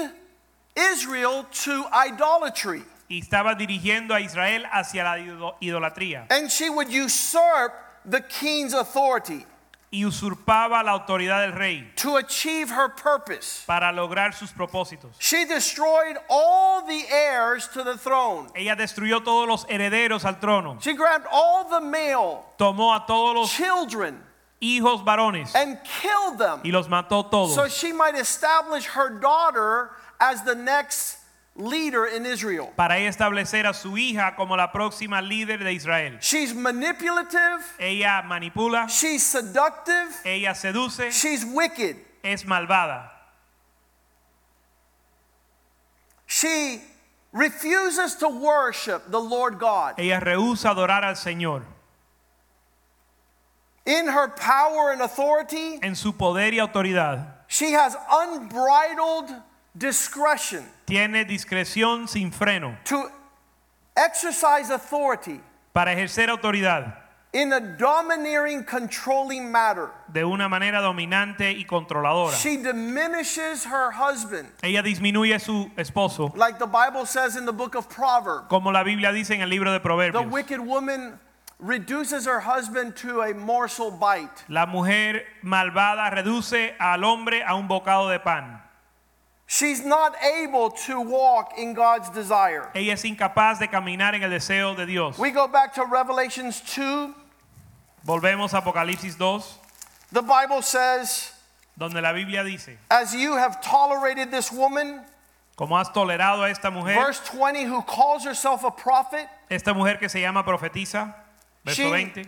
Israel 0.76 1.46
to 1.64 1.86
idolatry. 1.92 2.84
Y 3.08 3.18
estaba 3.20 3.54
dirigiendo 3.56 4.14
a 4.14 4.20
Israel 4.20 4.66
hacia 4.70 5.02
la 5.02 5.18
ido- 5.18 5.56
idolatría. 5.60 6.26
And 6.30 6.50
she 6.50 6.68
would 6.70 6.88
usurp 6.90 7.72
the 8.04 8.20
king's 8.20 8.72
authority 8.74 9.44
Y 9.92 10.04
usurpaba 10.04 10.84
la 10.84 10.92
autoridad 10.92 11.40
del 11.40 11.52
rey 11.52 11.90
to 11.96 12.16
achieve 12.16 12.70
her 12.70 12.88
purpose. 12.90 13.64
para 13.66 13.90
lograr 13.92 14.32
sus 14.32 14.52
propósitos. 14.52 15.16
She 15.18 15.44
destroyed 15.44 16.16
all 16.28 16.86
the 16.86 17.04
heirs 17.10 17.66
to 17.74 17.82
the 17.82 17.98
throne. 17.98 18.48
Ella 18.54 18.76
destruyó 18.76 19.24
todos 19.24 19.48
los 19.48 19.64
herederos 19.68 20.24
al 20.24 20.34
trono. 20.38 20.78
She 20.80 20.94
grabbed 20.94 21.26
all 21.32 21.64
the 21.68 21.80
male 21.80 22.44
Tomó 22.56 22.94
a 22.94 23.04
todos 23.04 23.34
los 23.34 23.52
children 23.52 24.22
hijos 24.62 25.02
varones 25.04 25.52
and 25.56 25.78
killed 25.82 26.38
them 26.38 26.60
y 26.62 26.70
los 26.70 26.86
mató 26.86 27.28
todos. 27.28 27.54
so 27.54 27.66
she 27.66 27.92
might 27.92 28.14
establish 28.14 28.84
her 28.86 29.08
daughter 29.18 29.90
as 30.20 30.44
the 30.44 30.54
next 30.54 31.16
leader 31.60 32.06
in 32.06 32.24
Israel. 32.26 32.70
para 32.76 32.98
establecer 32.98 33.66
a 33.66 33.74
su 33.74 33.96
hija 33.98 34.34
como 34.36 34.56
la 34.56 34.72
próxima 34.72 35.20
líder 35.20 35.62
de 35.62 35.72
Israel. 35.74 36.18
She's 36.20 36.54
manipulative, 36.54 37.62
Ella 37.78 38.22
manipula, 38.24 38.88
she's 38.88 39.22
seductive, 39.22 40.08
ella 40.24 40.54
seduce, 40.54 41.10
she's 41.12 41.44
wicked. 41.44 41.96
es 42.22 42.44
malvada. 42.44 43.10
She 46.26 46.80
refuses 47.32 48.16
to 48.16 48.28
worship 48.28 49.10
the 49.10 49.20
Lord 49.20 49.58
God. 49.58 49.94
Ella 49.98 50.20
rehúsa 50.20 50.70
adorar 50.70 51.04
al 51.04 51.14
Señor. 51.16 51.62
In 53.86 54.06
her 54.06 54.28
power 54.28 54.92
and 54.92 55.00
authority, 55.02 55.80
En 55.82 55.96
su 55.96 56.12
poder 56.12 56.52
y 56.54 56.58
autoridad 56.58 57.36
she 57.48 57.72
has 57.72 57.96
unbridled 58.12 59.34
discretion 59.80 60.64
tiene 60.86 61.24
discreción 61.24 62.06
sin 62.06 62.30
freno 62.30 62.76
to 62.84 63.10
exercise 63.96 64.70
authority 64.70 65.40
para 65.72 65.92
ejercer 65.92 66.28
autoridad 66.28 66.96
in 67.32 67.52
a 67.52 67.60
domineering, 67.60 68.64
controlling 68.64 69.50
matter. 69.52 69.90
de 70.12 70.24
una 70.24 70.48
manera 70.48 70.80
dominante 70.80 71.52
y 71.52 71.64
controladora. 71.64 72.36
She 72.36 72.56
diminishes 72.56 73.64
her 73.64 73.92
husband, 73.92 74.48
Ella 74.62 74.82
disminuye 74.82 75.40
su 75.40 75.70
esposo, 75.76 76.36
like 76.36 76.58
the 76.58 76.66
Bible 76.66 77.06
says 77.06 77.36
in 77.36 77.46
the 77.46 77.52
book 77.52 77.74
of 77.76 77.88
Proverbs. 77.88 78.48
como 78.48 78.70
la 78.72 78.82
Biblia 78.82 79.12
dice 79.12 79.30
en 79.30 79.42
el 79.42 79.48
libro 79.48 79.72
de 79.72 79.80
Proverbios. 79.80 80.22
The 80.24 80.28
wicked 80.28 80.60
woman 80.60 81.18
reduces 81.60 82.26
her 82.26 82.40
husband 82.40 82.96
to 82.96 83.22
a 83.22 83.32
morsel 83.32 83.92
bite. 83.92 84.44
La 84.48 84.66
mujer 84.66 85.22
malvada 85.42 86.10
reduce 86.10 86.74
al 86.80 87.04
hombre 87.04 87.42
a 87.46 87.54
un 87.54 87.68
bocado 87.68 88.10
de 88.10 88.18
pan. 88.18 88.60
She's 89.52 89.84
not 89.84 90.14
able 90.22 90.70
to 90.86 91.00
walk 91.00 91.58
in 91.58 91.74
God's 91.74 92.08
desire. 92.10 92.70
Ella 92.72 92.92
es 92.92 93.02
incapaz 93.02 93.58
de 93.58 93.66
caminar 93.66 94.14
en 94.14 94.22
el 94.22 94.30
deseo 94.30 94.76
de 94.76 94.86
Dios. 94.86 95.18
We 95.18 95.32
go 95.32 95.48
back 95.48 95.74
to 95.74 95.84
Revelations 95.84 96.60
2. 96.60 97.12
Volvemos 98.06 98.54
a 98.54 98.58
Apocalipsis 98.60 99.18
2, 99.18 99.58
The 100.12 100.22
Bible 100.22 100.62
says, 100.62 101.32
donde 101.76 102.00
la 102.00 102.12
Biblia 102.12 102.44
dice, 102.44 102.78
As 102.88 103.12
you 103.12 103.32
have 103.36 103.60
tolerated 103.60 104.30
this 104.30 104.52
woman, 104.52 105.00
como 105.56 105.74
has 105.76 105.88
tolerado 105.88 106.44
a 106.44 106.48
esta 106.50 106.70
mujer, 106.70 106.94
verse 106.94 107.18
20, 107.18 107.64
who 107.64 107.82
calls 107.82 108.24
herself 108.24 108.62
a 108.62 108.70
prophet, 108.70 109.26
esta 109.50 109.74
mujer 109.74 109.96
que 109.98 110.08
se 110.08 110.20
llama 110.20 110.44
profetiza, 110.44 111.12
verso 111.64 111.82
She- 111.82 111.90
20, 111.90 112.24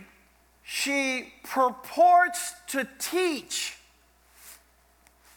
she 0.61 1.33
purports 1.43 2.53
to 2.67 2.85
teach. 2.99 3.77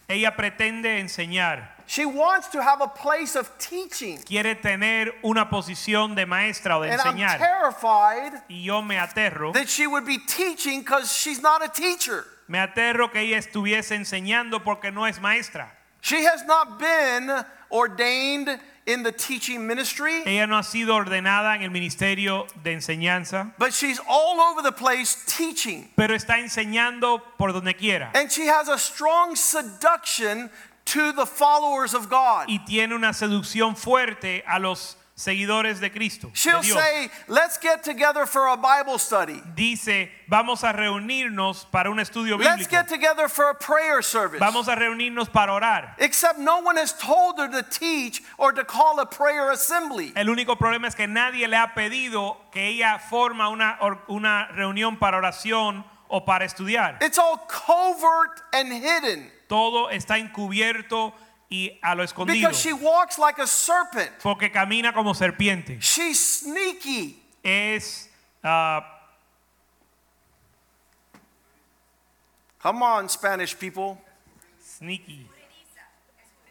ella 0.08 0.32
pretende 0.36 0.98
enseñar, 0.98 1.75
She 1.88 2.04
wants 2.04 2.48
to 2.48 2.60
have 2.62 2.80
a 2.80 2.88
place 2.88 3.36
of 3.36 3.48
teaching. 3.58 4.18
quiere 4.18 4.56
tener 4.56 5.14
una 5.22 5.48
posición 5.48 6.14
de 6.16 6.26
maestra 6.26 6.78
o 6.78 6.82
de 6.82 6.90
And 6.90 7.00
I'm 7.00 7.16
terrified 7.16 8.32
Y 8.48 8.64
yo 8.64 8.82
me 8.82 8.96
aterro, 8.96 9.52
that 9.52 9.68
she 9.68 9.86
would 9.86 10.04
be 10.04 10.18
teaching 10.18 10.80
because 10.80 11.12
she's 11.12 11.40
not 11.40 11.64
a 11.64 11.68
teacher. 11.68 12.24
me 12.48 12.58
aterro 12.58 13.10
que 13.12 13.20
ella 13.20 13.38
estuviese 13.38 13.94
enseñando 13.94 14.64
porque 14.64 14.90
no 14.92 15.04
es 15.06 15.20
maestra. 15.20 15.70
She 16.00 16.24
has 16.24 16.44
not 16.44 16.78
been 16.78 17.30
ordained 17.70 18.60
in 18.86 19.02
the 19.02 19.10
teaching 19.10 19.66
ministry, 19.66 20.22
Ella 20.24 20.46
no 20.46 20.56
ha 20.56 20.62
sido 20.62 20.94
ordenada 20.94 21.56
en 21.56 21.62
el 21.62 21.70
ministerio 21.70 22.46
de 22.62 22.72
enseñanza, 22.72 23.52
but 23.58 23.72
she's 23.72 24.00
all 24.08 24.40
over 24.40 24.62
the 24.62 24.70
place 24.70 25.24
teaching. 25.26 25.88
pero 25.96 26.14
está 26.14 26.38
enseñando 26.38 27.20
por 27.36 27.52
donde 27.52 27.74
quiera. 27.74 28.10
And 28.14 28.30
she 28.30 28.46
has 28.46 28.68
a 28.68 28.78
strong 28.78 29.34
seduction 29.34 30.50
to 30.86 31.12
the 31.12 31.26
followers 31.26 31.94
of 31.94 32.08
God. 32.08 32.48
Y 32.48 32.58
tiene 32.66 32.94
una 32.94 33.12
seducción 33.12 33.76
fuerte 33.76 34.42
a 34.46 34.58
los 34.58 34.96
seguidores 35.16 35.80
de 35.80 35.90
Cristo. 35.90 36.30
She'll 36.34 36.60
Dios. 36.60 36.76
say, 36.78 37.08
let's 37.26 37.58
get 37.58 37.82
together 37.82 38.26
for 38.26 38.48
a 38.48 38.56
Bible 38.56 38.98
study. 38.98 39.42
Dice, 39.54 40.10
vamos 40.28 40.62
a 40.62 40.72
reunirnos 40.72 41.64
para 41.70 41.90
un 41.90 41.98
estudio 41.98 42.38
Let's 42.38 42.68
get 42.68 42.88
together 42.88 43.28
for 43.28 43.50
a 43.50 43.54
prayer 43.54 44.02
service. 44.02 44.38
Vamos 44.38 44.68
a 44.68 44.76
reunirnos 44.76 45.32
para 45.32 45.52
orar. 45.52 45.94
Except 45.98 46.38
no 46.38 46.60
one 46.60 46.76
has 46.76 46.92
told 46.92 47.38
her 47.38 47.48
to 47.48 47.62
teach 47.62 48.22
or 48.38 48.52
to 48.52 48.64
call 48.64 49.00
a 49.00 49.06
prayer 49.06 49.50
assembly. 49.50 50.12
El 50.14 50.26
único 50.26 50.56
problema 50.56 50.86
es 50.86 50.94
que 50.94 51.06
nadie 51.06 51.48
le 51.48 51.56
ha 51.56 51.72
pedido 51.74 52.36
que 52.52 52.68
ella 52.68 52.98
forma 52.98 53.48
una, 53.48 53.78
una 54.08 54.48
reunión 54.52 54.98
para 54.98 55.16
oración 55.16 55.84
o 56.08 56.20
para 56.20 56.44
estudiar. 56.44 57.02
It's 57.02 57.18
all 57.18 57.38
covert 57.48 58.42
and 58.52 58.70
hidden 58.70 59.30
Todo 59.48 59.90
está 59.90 60.18
encubierto 60.18 61.12
y 61.48 61.78
a 61.82 61.94
lo 61.94 62.02
escondido. 62.02 62.48
because 62.48 62.60
she 62.60 62.72
walks 62.72 63.18
like 63.18 63.38
a 63.38 63.46
serpent. 63.46 64.10
Porque 64.22 64.50
camina 64.50 64.92
como 64.92 65.12
serpiente. 65.12 65.80
She's 65.80 66.40
sneaky. 66.40 67.22
Es 67.42 68.08
ah, 68.42 68.84
Come 72.60 72.82
on, 72.82 73.08
Spanish 73.08 73.56
people. 73.56 74.00
sneaky. 74.60 75.28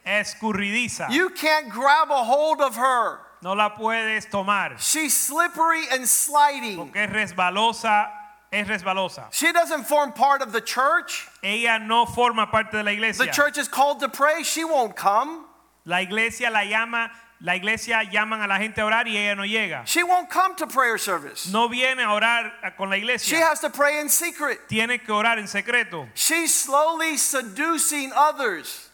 Escurridiza. 0.06 1.10
You 1.10 1.32
can't 1.32 1.70
grab 1.70 2.12
a 2.12 2.24
hold 2.24 2.62
of 2.62 2.76
her. 2.76 3.20
No 3.42 3.54
la 3.54 3.76
puedes 3.76 4.30
tomar. 4.30 4.78
She's 4.80 5.16
slippery 5.16 5.84
and 5.92 6.08
sliding. 6.08 6.78
Porque 6.78 6.96
es 6.96 7.10
resbalosa. 7.10 8.10
Es 8.52 8.68
resbalosa. 8.68 9.32
She 9.34 9.52
doesn't 9.52 9.84
form 9.86 10.14
part 10.14 10.42
of 10.42 10.54
the 10.54 10.62
church. 10.62 11.28
Ella 11.46 11.78
no 11.78 12.08
forma 12.08 12.48
parte 12.48 12.78
de 12.78 12.84
la 12.84 12.92
iglesia. 12.92 13.26
The 13.26 13.32
church 13.32 13.58
is 13.60 13.68
called 13.68 14.00
to 14.00 14.10
pray. 14.10 14.42
She 14.44 14.66
won't 14.66 14.96
come. 14.96 15.46
La 15.86 15.98
iglesia 15.98 16.50
la 16.50 16.62
llama, 16.62 17.12
la 17.40 17.54
iglesia 17.54 18.02
llaman 18.12 18.42
a 18.42 18.48
la 18.48 18.58
gente 18.58 18.80
a 18.82 18.86
orar 18.86 19.06
y 19.06 19.16
ella 19.16 19.36
no 19.36 19.44
llega. 19.44 19.86
She 19.86 20.02
won't 20.02 20.28
come 20.32 20.56
to 20.56 20.66
prayer 20.66 20.98
service. 20.98 21.52
No 21.52 21.68
viene 21.68 22.00
a 22.00 22.08
orar 22.08 22.52
con 22.76 22.90
la 22.90 22.96
iglesia. 22.96 23.36
She 23.36 23.40
has 23.40 23.60
to 23.60 23.70
pray 23.70 24.00
in 24.00 24.10
secret. 24.10 24.68
Tiene 24.68 24.98
que 24.98 25.14
orar 25.14 25.38
en 25.38 25.48
secreto 25.48 26.08
She's 26.16 26.52
slowly 26.52 27.18
seducing 27.18 28.12
others 28.16 28.85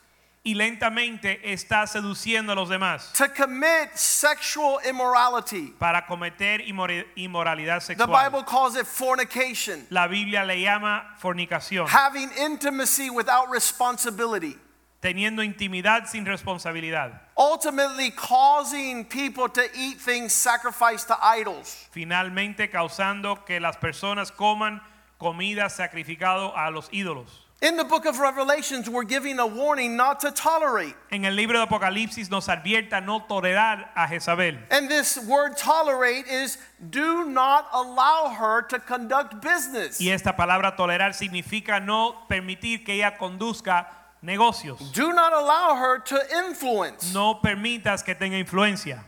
y 0.44 0.56
lentamente 0.56 1.54
está 1.54 1.86
seduciendo 1.86 2.54
a 2.54 2.56
los 2.56 2.68
demás 2.68 3.14
to 3.14 3.28
commit 3.34 3.94
sexual 3.96 4.80
immorality. 4.90 5.74
para 5.78 6.06
cometer 6.08 6.62
inmor- 6.62 7.06
inmoralidad 7.16 7.80
The 7.80 7.94
sexual. 7.96 8.08
Bible 8.08 8.44
calls 8.44 8.76
it 8.76 8.88
fornication, 8.88 9.86
La 9.92 10.08
Biblia 10.08 10.44
le 10.44 10.60
llama 10.62 11.16
fornicación, 11.22 11.88
having 11.88 12.30
intimacy 12.40 13.12
without 13.12 13.50
responsibility, 13.52 14.58
teniendo 15.00 15.44
intimidad 15.44 16.08
sin 16.08 16.26
responsabilidad. 16.26 17.22
ultimately 17.38 18.10
causing 18.12 19.06
people 19.06 19.48
to 19.48 19.62
eat 19.76 20.00
things 20.00 20.34
sacrificed 20.34 21.08
to 21.08 21.18
idols. 21.22 21.88
Finalmente 21.92 22.70
causando 22.72 23.46
que 23.46 23.60
las 23.60 23.78
personas 23.78 24.32
coman 24.32 24.82
comida 25.20 25.70
sacrificado 25.70 26.56
a 26.58 26.72
los 26.72 26.90
ídolos. 26.92 27.46
In 27.62 27.78
the 27.78 27.84
book 27.84 28.06
of 28.06 28.18
Revelations, 28.18 28.90
we're 28.90 29.04
giving 29.04 29.38
a 29.38 29.46
warning 29.46 29.96
not 29.96 30.20
to 30.22 30.32
tolerate. 30.32 30.96
En 31.12 31.26
el 31.26 31.34
libro 31.36 31.60
de 31.60 31.68
Apocalipsis 31.68 32.32
nos 32.32 32.48
advierta 32.48 33.06
no 33.06 33.20
tolerar 33.20 33.90
a 33.96 34.08
Jezabel. 34.08 34.58
And 34.72 34.90
this 34.90 35.20
word 35.28 35.58
tolerate 35.58 36.26
is 36.28 36.58
do 36.90 37.26
not 37.26 37.68
allow 37.72 38.30
her 38.30 38.64
to 38.64 38.80
conduct 38.80 39.44
business. 39.44 40.02
Y 40.02 40.10
esta 40.10 40.36
palabra 40.36 40.76
tolerar 40.76 41.14
significa 41.14 41.80
no 41.80 42.26
permitir 42.28 42.84
que 42.84 42.96
ella 42.96 43.16
conduzca 43.16 43.86
negocios. 44.24 44.92
Do 44.92 45.14
not 45.14 45.32
allow 45.32 45.76
her 45.76 46.00
to 46.00 46.20
influence. 46.48 47.14
No 47.14 47.42
permitas 47.44 48.04
que 48.04 48.16
tenga 48.16 48.40
influencia. 48.44 49.04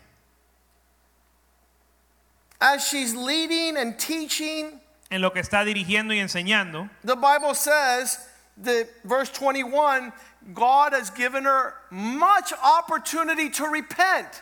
As 2.61 2.87
she's 2.87 3.15
leading 3.15 3.77
and 3.77 3.97
teaching, 3.97 4.79
En 5.09 5.21
lo 5.21 5.31
que 5.33 5.41
está 5.41 5.63
dirigiendo 5.63 6.13
y 6.13 6.19
enseñando, 6.19 6.87
the 7.03 7.15
Bible 7.15 7.55
says 7.55 8.29
that 8.57 8.87
verse 9.03 9.29
21 9.29 10.11
God 10.53 10.93
has 10.93 11.09
given 11.09 11.45
her 11.45 11.73
much 11.89 12.53
opportunity 12.63 13.49
to 13.51 13.65
repent. 13.65 14.41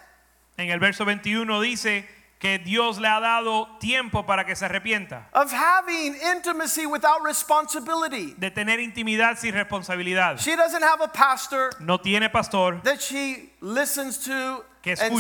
en 0.58 0.70
el 0.70 0.80
verso 0.80 1.06
21 1.06 1.62
dice 1.62 2.06
que 2.40 2.58
Dios 2.58 2.98
le 3.00 3.08
ha 3.08 3.20
dado 3.22 3.68
tiempo 3.80 4.24
para 4.24 4.44
que 4.44 4.56
se 4.56 4.66
arrepienta, 4.66 5.26
Of 5.32 5.52
having 5.52 6.16
intimacy 6.16 6.88
without 6.88 7.22
responsibility. 7.24 8.34
de 8.34 8.50
tener 8.50 8.80
intimidad 8.80 9.38
sin 9.38 9.54
responsabilidad. 9.54 10.40
She 10.40 10.56
doesn't 10.56 10.82
have 10.82 11.02
a 11.02 11.08
pastor 11.08 11.72
No 11.80 11.98
tiene 11.98 12.30
pastor 12.30 12.82
that 12.84 13.00
she 13.02 13.52
listens 13.62 14.18
to 14.26 14.64
Que 14.82 14.96
and, 15.00 15.14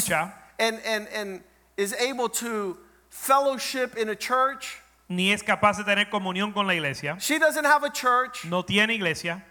and, 0.57 0.79
and, 0.83 1.07
and 1.13 1.41
is 1.77 1.93
able 1.93 2.27
to 2.27 2.77
fellowship 3.09 3.95
in 3.97 4.09
a 4.09 4.15
church. 4.15 4.80
Ni 5.11 5.31
es 5.31 5.43
capaz 5.43 5.77
de 5.77 5.83
tener 5.83 6.09
comunión 6.09 6.53
con 6.53 6.65
la 6.65 6.73
iglesia. 6.73 7.17
She 7.19 7.37
doesn't 7.37 7.65
have 7.65 7.83
a 7.83 7.89
church. 7.89 8.45
No 8.45 8.63
tiene 8.63 8.93
iglesia. 8.93 9.43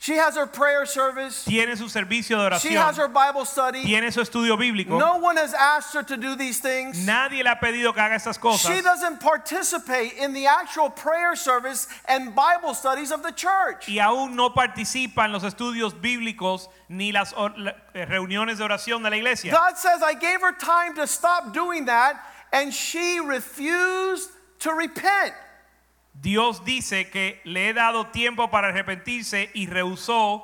She 0.00 0.14
has 0.14 0.36
her 0.36 0.46
prayer 0.46 0.86
service. 0.86 1.44
Tiene 1.44 1.76
su 1.76 1.88
servicio 1.88 2.38
de 2.38 2.56
She 2.58 2.74
has 2.74 2.96
oración. 2.96 2.98
her 2.98 3.08
Bible 3.08 3.44
study. 3.44 3.82
Tiene 3.82 4.12
su 4.12 4.20
estudio 4.20 4.56
bíblico. 4.56 4.96
No 4.96 5.16
one 5.18 5.36
has 5.36 5.52
asked 5.54 5.92
her 5.92 6.04
to 6.04 6.16
do 6.16 6.36
these 6.36 6.60
things. 6.60 7.04
Nadie 7.04 7.42
le 7.42 7.50
ha 7.50 7.58
pedido 7.60 7.92
que 7.92 8.00
haga 8.00 8.14
estas 8.14 8.38
cosas. 8.38 8.72
She 8.72 8.80
doesn't 8.80 9.18
participate 9.18 10.12
in 10.14 10.32
the 10.32 10.46
actual 10.46 10.88
prayer 10.90 11.34
service 11.34 11.88
and 12.06 12.32
Bible 12.32 12.74
studies 12.74 13.10
of 13.10 13.24
the 13.24 13.32
church. 13.32 13.88
y 13.88 13.98
aún 13.98 14.36
no 14.36 14.50
participa 14.50 15.24
en 15.24 15.32
los 15.32 15.42
estudios 15.42 15.94
bíblicos 16.00 16.68
ni 16.88 17.10
las 17.10 17.32
eh, 17.32 18.04
reuniones 18.06 18.58
de 18.58 18.64
oración 18.64 19.02
de 19.02 19.10
la 19.10 19.16
iglesia. 19.16 19.50
God 19.50 19.76
says, 19.76 20.00
I 20.00 20.14
gave 20.14 20.40
her 20.40 20.52
time 20.52 20.94
to 20.94 21.08
stop 21.08 21.52
doing 21.52 21.86
that, 21.86 22.20
and 22.52 22.72
she 22.72 23.18
refused 23.18 24.30
to 24.60 24.72
repent. 24.72 25.34
Dios 26.20 26.60
dice 26.64 27.10
que 27.10 27.40
le 27.44 27.68
he 27.68 27.72
dado 27.72 28.06
tiempo 28.12 28.48
para 28.50 28.68
arrepentirse 28.72 29.50
y 29.54 29.66
rehusó 29.66 30.42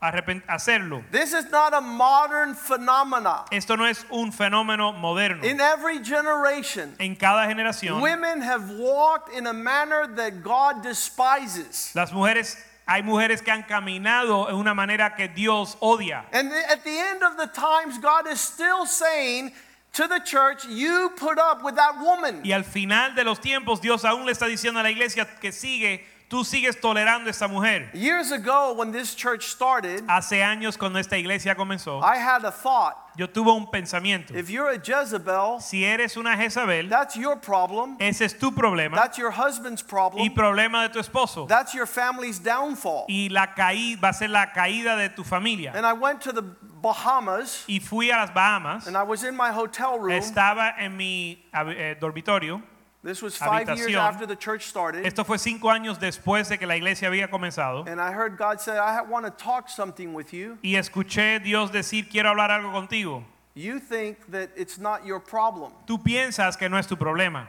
hacerlo. 0.00 1.02
This 1.10 1.32
is 1.32 1.50
not 1.50 1.74
a 1.74 1.80
modern 1.80 2.54
phenomena. 2.54 3.44
Esto 3.50 3.76
no 3.76 3.86
es 3.86 4.04
un 4.10 4.30
fenómeno 4.30 4.92
moderno. 4.92 5.42
In 5.44 5.60
every 5.60 5.98
generation, 6.04 6.94
En 7.00 7.16
cada 7.16 7.46
generación, 7.48 8.00
women 8.00 8.40
have 8.40 8.70
walked 8.78 9.32
in 9.34 9.46
a 9.46 9.52
manner 9.52 10.06
that 10.14 10.42
God 10.44 10.82
despises. 10.82 11.92
las 11.94 12.12
mujeres, 12.12 12.56
hay 12.86 13.02
mujeres 13.02 13.42
que 13.42 13.50
han 13.52 13.64
caminado 13.64 14.48
en 14.48 14.54
una 14.54 14.74
manera 14.74 15.16
que 15.16 15.26
Dios 15.28 15.76
odia. 15.80 16.24
And 16.32 16.52
at 16.52 16.84
the 16.84 16.96
end 16.98 17.22
of 17.24 17.36
the 17.36 17.48
times, 17.48 17.98
God 17.98 18.28
is 18.28 18.40
still 18.40 18.86
saying 18.86 19.52
to 19.96 20.06
the 20.08 20.20
church, 20.20 20.64
You 20.68 21.10
put 21.16 21.38
up 21.38 21.62
with 21.62 21.76
that 21.76 21.98
woman. 22.00 22.42
Y 22.44 22.52
al 22.52 22.64
final 22.64 23.14
de 23.14 23.24
los 23.24 23.40
tiempos, 23.40 23.80
Dios 23.80 24.04
aún 24.04 24.26
le 24.26 24.32
está 24.32 24.46
diciendo 24.46 24.78
a 24.78 24.82
la 24.82 24.90
iglesia 24.90 25.26
que 25.40 25.52
sigue, 25.52 26.04
tú 26.28 26.44
sigues 26.44 26.80
tolerando 26.80 27.28
a 27.28 27.30
esta 27.30 27.46
mujer. 27.48 27.90
Years 27.94 28.32
ago, 28.32 28.74
when 28.74 28.90
this 28.92 29.14
church 29.14 29.46
started, 29.46 30.02
Hace 30.08 30.42
años 30.42 30.76
cuando 30.76 30.98
esta 30.98 31.16
iglesia 31.16 31.54
comenzó, 31.54 32.02
I 32.02 32.16
had 32.16 32.44
a 32.44 32.50
thought. 32.50 32.96
yo 33.16 33.26
tuve 33.28 33.50
un 33.50 33.66
pensamiento. 33.66 34.34
If 34.36 34.50
you're 34.50 34.70
a 34.70 34.78
Jezebel, 34.78 35.60
Si 35.60 35.84
eres 35.84 36.16
una 36.16 36.36
Jezabel, 36.36 36.88
that's 36.88 37.16
your 37.16 37.36
problem. 37.36 37.96
ese 38.00 38.22
es 38.22 38.34
tu 38.38 38.50
problema 38.52 38.94
That's 38.96 39.16
your 39.18 39.30
husband's 39.30 39.82
y 39.82 39.86
problem. 39.88 40.34
problema 40.34 40.82
de 40.82 40.88
tu 40.92 40.98
esposo. 40.98 41.46
That's 41.46 41.72
your 41.74 41.86
family's 41.86 42.38
downfall. 42.38 43.06
Y 43.08 43.28
la 43.30 43.54
caída 43.54 44.00
va 44.02 44.08
a 44.10 44.12
ser 44.12 44.28
la 44.30 44.52
caída 44.52 44.96
de 44.96 45.08
tu 45.10 45.22
familia. 45.24 45.72
And 45.74 45.86
I 45.86 45.92
went 45.92 46.20
to 46.22 46.32
the 46.32 46.42
Bahamas 46.42 47.64
Y 47.68 47.78
fui 47.80 48.10
a 48.10 48.16
las 48.16 48.30
Bahamas. 48.30 48.86
and 48.86 48.96
I 48.96 49.02
was 49.02 49.24
in 49.24 49.34
my 49.36 49.50
hotel 49.50 49.98
room. 49.98 50.12
Estaba 50.12 50.74
en 50.78 50.96
mi 50.96 51.42
eh, 51.54 51.96
dormitorio. 52.00 52.62
This 53.06 53.22
was 53.22 53.36
five 53.36 53.68
years 53.68 53.92
habitación. 53.92 53.98
after 54.00 54.26
the 54.26 54.34
church 54.34 54.66
started. 54.66 55.06
Esto 55.06 55.22
fue 55.22 55.38
cinco 55.38 55.70
años 55.70 56.00
después 56.00 56.48
de 56.48 56.58
que 56.58 56.66
la 56.66 56.74
iglesia 56.74 57.06
había 57.06 57.30
comenzado. 57.30 57.86
And 57.86 58.00
I 58.00 58.10
heard 58.10 58.36
God 58.36 58.60
say, 58.60 58.76
I 58.76 59.00
want 59.02 59.24
to 59.26 59.30
talk 59.30 59.68
something 59.68 60.12
with 60.12 60.32
you. 60.32 60.58
Y 60.60 60.74
escuché 60.74 61.40
Dios 61.40 61.70
decir, 61.70 62.08
quiero 62.10 62.30
hablar 62.30 62.50
algo 62.50 62.72
contigo. 62.72 63.22
You 63.54 63.78
think 63.78 64.26
that 64.32 64.50
it's 64.56 64.76
not 64.76 65.06
your 65.06 65.20
problem. 65.20 65.72
Tú 65.86 66.02
piensas 66.02 66.58
que 66.58 66.68
no 66.68 66.78
es 66.78 66.88
tu 66.88 66.96
problema. 66.96 67.46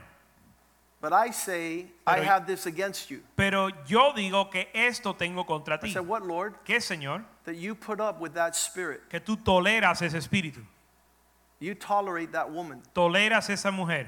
But 1.01 1.11
I 1.11 1.31
say, 1.31 1.87
I 2.05 2.19
have 2.19 2.45
this 2.45 2.67
against 2.67 3.09
you. 3.09 3.23
Pero 3.35 3.69
yo 3.87 4.13
digo 4.13 4.51
que 4.51 4.67
esto 4.75 5.15
tengo 5.15 5.43
contra 5.43 5.79
ti. 5.79 5.87
I 5.87 5.93
said, 5.93 6.07
What, 6.07 6.21
Lord? 6.21 6.53
¿Qué, 6.65 6.79
Señor? 6.79 7.23
That 7.45 7.55
you 7.55 7.73
put 7.73 7.99
up 7.99 8.21
with 8.21 8.35
that 8.35 8.55
spirit. 8.55 9.09
Que 9.09 9.19
tú 9.19 9.35
toleras 9.37 10.03
ese 10.03 10.13
espíritu. 10.13 10.63
You 11.59 11.73
tolerate 11.73 12.33
that 12.33 12.51
woman. 12.51 12.83
Toleras 12.93 13.49
esa 13.49 13.71
mujer 13.71 14.07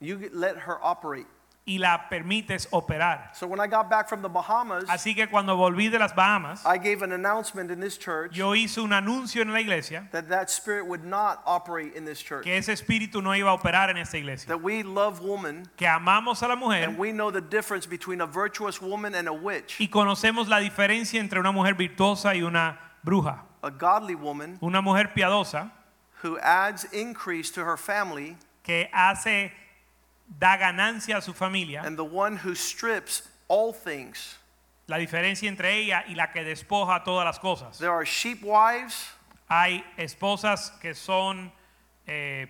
You 0.00 0.30
let 0.32 0.56
her 0.56 0.78
operate. 0.82 1.26
y 1.66 1.76
la 1.78 2.08
permites 2.08 2.66
operar. 2.72 3.36
So 3.36 3.46
when 3.46 3.60
I 3.60 3.66
got 3.68 3.88
back 3.90 4.08
from 4.08 4.22
the 4.22 4.28
Bahamas, 4.28 4.84
Así 4.88 5.14
que 5.14 5.28
cuando 5.28 5.54
volví 5.56 5.88
de 5.90 5.98
las 5.98 6.12
Bahamas, 6.14 6.64
I 6.64 6.78
gave 6.78 7.02
an 7.02 7.12
announcement 7.12 7.70
in 7.70 7.78
this 7.80 7.98
church 7.98 8.34
yo 8.34 8.54
hice 8.54 8.78
un 8.78 8.90
anuncio 8.92 9.42
en 9.42 9.52
la 9.52 9.60
iglesia 9.60 10.08
that 10.10 10.28
that 10.30 10.50
spirit 10.50 10.86
would 10.86 11.04
not 11.04 11.42
operate 11.46 11.94
in 11.94 12.04
this 12.06 12.20
church. 12.20 12.44
que 12.44 12.56
ese 12.56 12.70
espíritu 12.72 13.22
no 13.22 13.30
iba 13.34 13.50
a 13.50 13.54
operar 13.56 13.90
en 13.90 13.98
esta 13.98 14.16
iglesia. 14.16 14.48
That 14.48 14.62
we 14.62 14.82
love 14.82 15.20
woman 15.20 15.68
Que 15.76 15.86
amamos 15.86 16.42
a 16.42 16.48
la 16.48 16.56
mujer 16.56 16.88
and 16.88 16.98
we 16.98 17.12
know 17.12 17.30
the 17.30 17.42
difference 17.42 17.86
between 17.86 18.20
a 18.22 18.26
virtuous 18.26 18.80
woman 18.80 19.14
and 19.14 19.28
a 19.28 19.32
witch. 19.34 19.76
y 19.78 19.86
conocemos 19.88 20.48
la 20.48 20.58
diferencia 20.60 21.20
entre 21.20 21.38
una 21.38 21.52
mujer 21.52 21.74
virtuosa 21.74 22.34
y 22.34 22.40
una 22.42 22.78
bruja. 23.04 23.42
A 23.62 23.70
godly 23.70 24.14
woman 24.14 24.58
Una 24.62 24.80
mujer 24.80 25.12
piadosa 25.14 25.70
who 26.22 26.38
adds 26.40 26.84
increase 26.92 27.50
to 27.52 27.60
her 27.64 27.76
family 27.76 28.36
que 28.64 28.88
hace, 28.92 29.52
da 30.38 30.56
ganancia 30.56 31.16
a 31.18 31.22
su 31.22 31.32
familia. 31.32 31.82
and 31.84 31.96
the 31.98 32.04
one 32.04 32.36
who 32.36 32.54
strips 32.54 33.22
all 33.48 33.72
things. 33.72 34.36
La 34.88 34.96
diferencia 34.98 35.48
entre 35.48 35.68
ella 35.82 36.04
y 36.08 36.14
la 36.14 36.26
que 36.32 36.42
despoja 36.42 37.04
todas 37.04 37.24
las 37.24 37.38
cosas. 37.38 37.78
There 37.78 37.92
are 37.92 38.04
sheep 38.04 38.42
wives, 38.42 39.08
Hay 39.48 39.84
esposas 39.98 40.70
que 40.80 40.94
son 40.94 41.50
eh, 42.06 42.46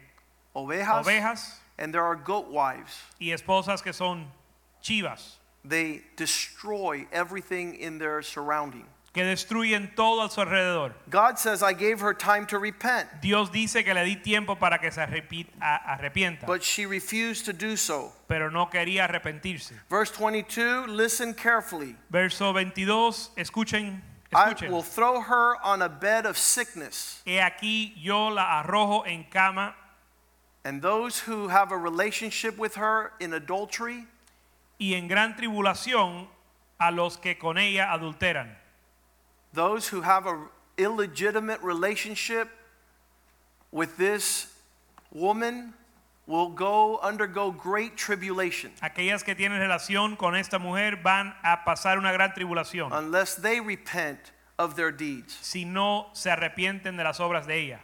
ovejas, 0.55 1.07
ovejas 1.07 1.59
and 1.79 1.93
there 1.95 2.05
are 2.05 2.15
goat 2.17 2.49
wives. 2.51 2.99
y 3.19 3.29
esposas 3.33 3.83
que 3.83 3.93
son 3.93 4.27
chivas, 4.83 5.37
They 5.65 6.03
destroy 6.17 7.07
everything 7.13 7.75
in 7.75 7.99
their 7.99 8.23
surrounding. 8.23 8.87
Que 9.13 9.25
destruyen 9.25 9.93
todo 9.97 10.23
a 10.23 10.31
su 10.31 10.41
alrededor. 10.41 10.93
God 11.09 11.37
says, 11.39 11.63
I 11.65 11.73
gave 11.73 12.01
her 12.01 12.15
time 12.15 12.47
to 12.47 12.59
repent, 12.59 13.09
Dios 13.21 13.51
dice 13.51 13.83
que 13.85 13.93
le 13.93 14.05
di 14.05 14.15
tiempo 14.17 14.55
para 14.55 14.79
que 14.79 14.91
se 14.93 15.01
arrepienta, 15.01 16.47
but 16.47 16.63
she 16.63 16.87
refused 16.87 17.45
to 17.47 17.53
do 17.53 17.77
so. 17.77 18.13
pero 18.29 18.51
no 18.51 18.67
quería 18.67 19.09
arrepentirse. 19.09 19.73
Verse 19.89 20.11
22, 20.13 20.87
listen 20.89 21.35
carefully. 21.35 21.97
Verso 22.09 22.53
22, 22.53 23.31
escuchen, 23.37 24.01
I 24.33 24.53
escuchen. 24.53 24.71
will 24.71 24.83
throw 24.83 25.21
her 25.21 25.57
on 25.65 25.83
a 25.83 25.89
bed 25.89 26.25
of 26.25 26.39
sickness, 26.39 27.21
He 27.25 27.39
aquí 27.39 27.93
yo 27.97 28.29
la 28.29 28.63
arrojo 28.63 29.03
en 29.07 29.25
cama 29.29 29.75
and 30.65 30.81
those 30.83 31.19
who 31.21 31.49
have 31.49 31.73
a 31.73 31.77
relationship 31.77 32.57
with 32.59 32.77
her 32.77 33.13
in 33.19 33.33
adultery 33.33 34.07
y 34.79 34.93
en 34.95 35.09
gran 35.09 35.35
tribulación 35.35 36.29
a 36.79 36.93
los 36.93 37.17
que 37.17 37.35
con 37.35 37.59
ella 37.59 37.89
adulteran. 37.93 38.57
Those 39.53 39.89
who 39.89 40.01
have 40.03 40.27
a 40.27 40.39
illegitimate 40.79 41.61
relationship 41.63 42.49
with 43.73 43.97
this 43.97 44.47
woman 45.13 45.75
will 46.27 46.49
go 46.49 46.99
undergo 47.03 47.51
great 47.51 47.97
tribulation 47.97 48.71
Aquellas 48.83 49.25
que 49.25 49.35
tienen 49.35 49.59
relación 49.61 50.17
con 50.17 50.35
esta 50.37 50.59
mujer 50.59 50.97
van 51.03 51.35
a 51.43 51.59
pasar 51.67 51.99
una 51.99 52.13
gran 52.13 52.33
tribulación 52.33 52.93
unless 52.93 53.35
they 53.35 53.61
repent 53.61 54.33
of 54.59 54.77
their 54.77 54.93
deeds. 54.93 55.37
si 55.41 55.65
no 55.65 56.07
se 56.13 56.31
arrepienten 56.31 56.97
de 56.97 57.03
las 57.05 57.19
obras 57.19 57.47
de 57.47 57.55
ella. 57.59 57.81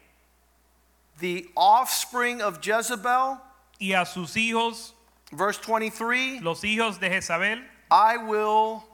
The 1.18 1.48
offspring 1.56 2.42
of 2.42 2.60
Jezebel, 2.60 3.40
Y 3.80 3.92
a 3.92 4.04
sus 4.06 4.36
hijos, 4.36 4.92
verse 5.32 5.58
23, 5.58 6.42
los 6.42 6.62
hijos 6.62 6.98
de 7.00 7.08
Jezabel, 7.08 7.62
I 7.90 8.18
will 8.18 8.84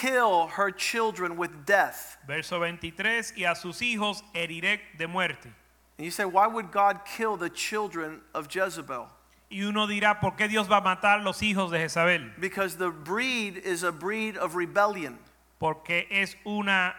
kill 0.00 0.48
her 0.48 0.70
children 0.70 1.36
with 1.36 1.64
death. 1.64 2.16
verso 2.26 2.58
23, 2.58 3.32
y 3.36 3.44
a 3.44 3.54
sus 3.54 3.80
hijos 3.80 4.22
heriré 4.34 4.80
de 4.98 5.06
muerte. 5.08 5.48
And 5.98 6.04
you 6.04 6.10
say, 6.10 6.24
why 6.24 6.46
would 6.46 6.70
God 6.70 7.00
kill 7.04 7.36
the 7.36 7.50
children 7.50 8.20
of 8.34 8.48
Jezebel? 8.48 9.08
Y 9.50 9.62
uno 9.62 9.86
dirá, 9.86 10.20
¿por 10.20 10.32
qué 10.32 10.46
Dios 10.48 10.68
va 10.68 10.76
a 10.76 10.82
matar 10.82 11.24
los 11.24 11.40
hijos 11.40 11.70
de 11.70 11.78
Jezabel? 11.78 12.38
Because 12.38 12.76
the 12.76 12.90
breed 12.90 13.56
is 13.56 13.82
a 13.82 13.90
breed 13.92 14.36
of 14.36 14.54
rebellion. 14.54 15.18
Porque 15.58 16.06
es 16.10 16.36
una 16.44 16.94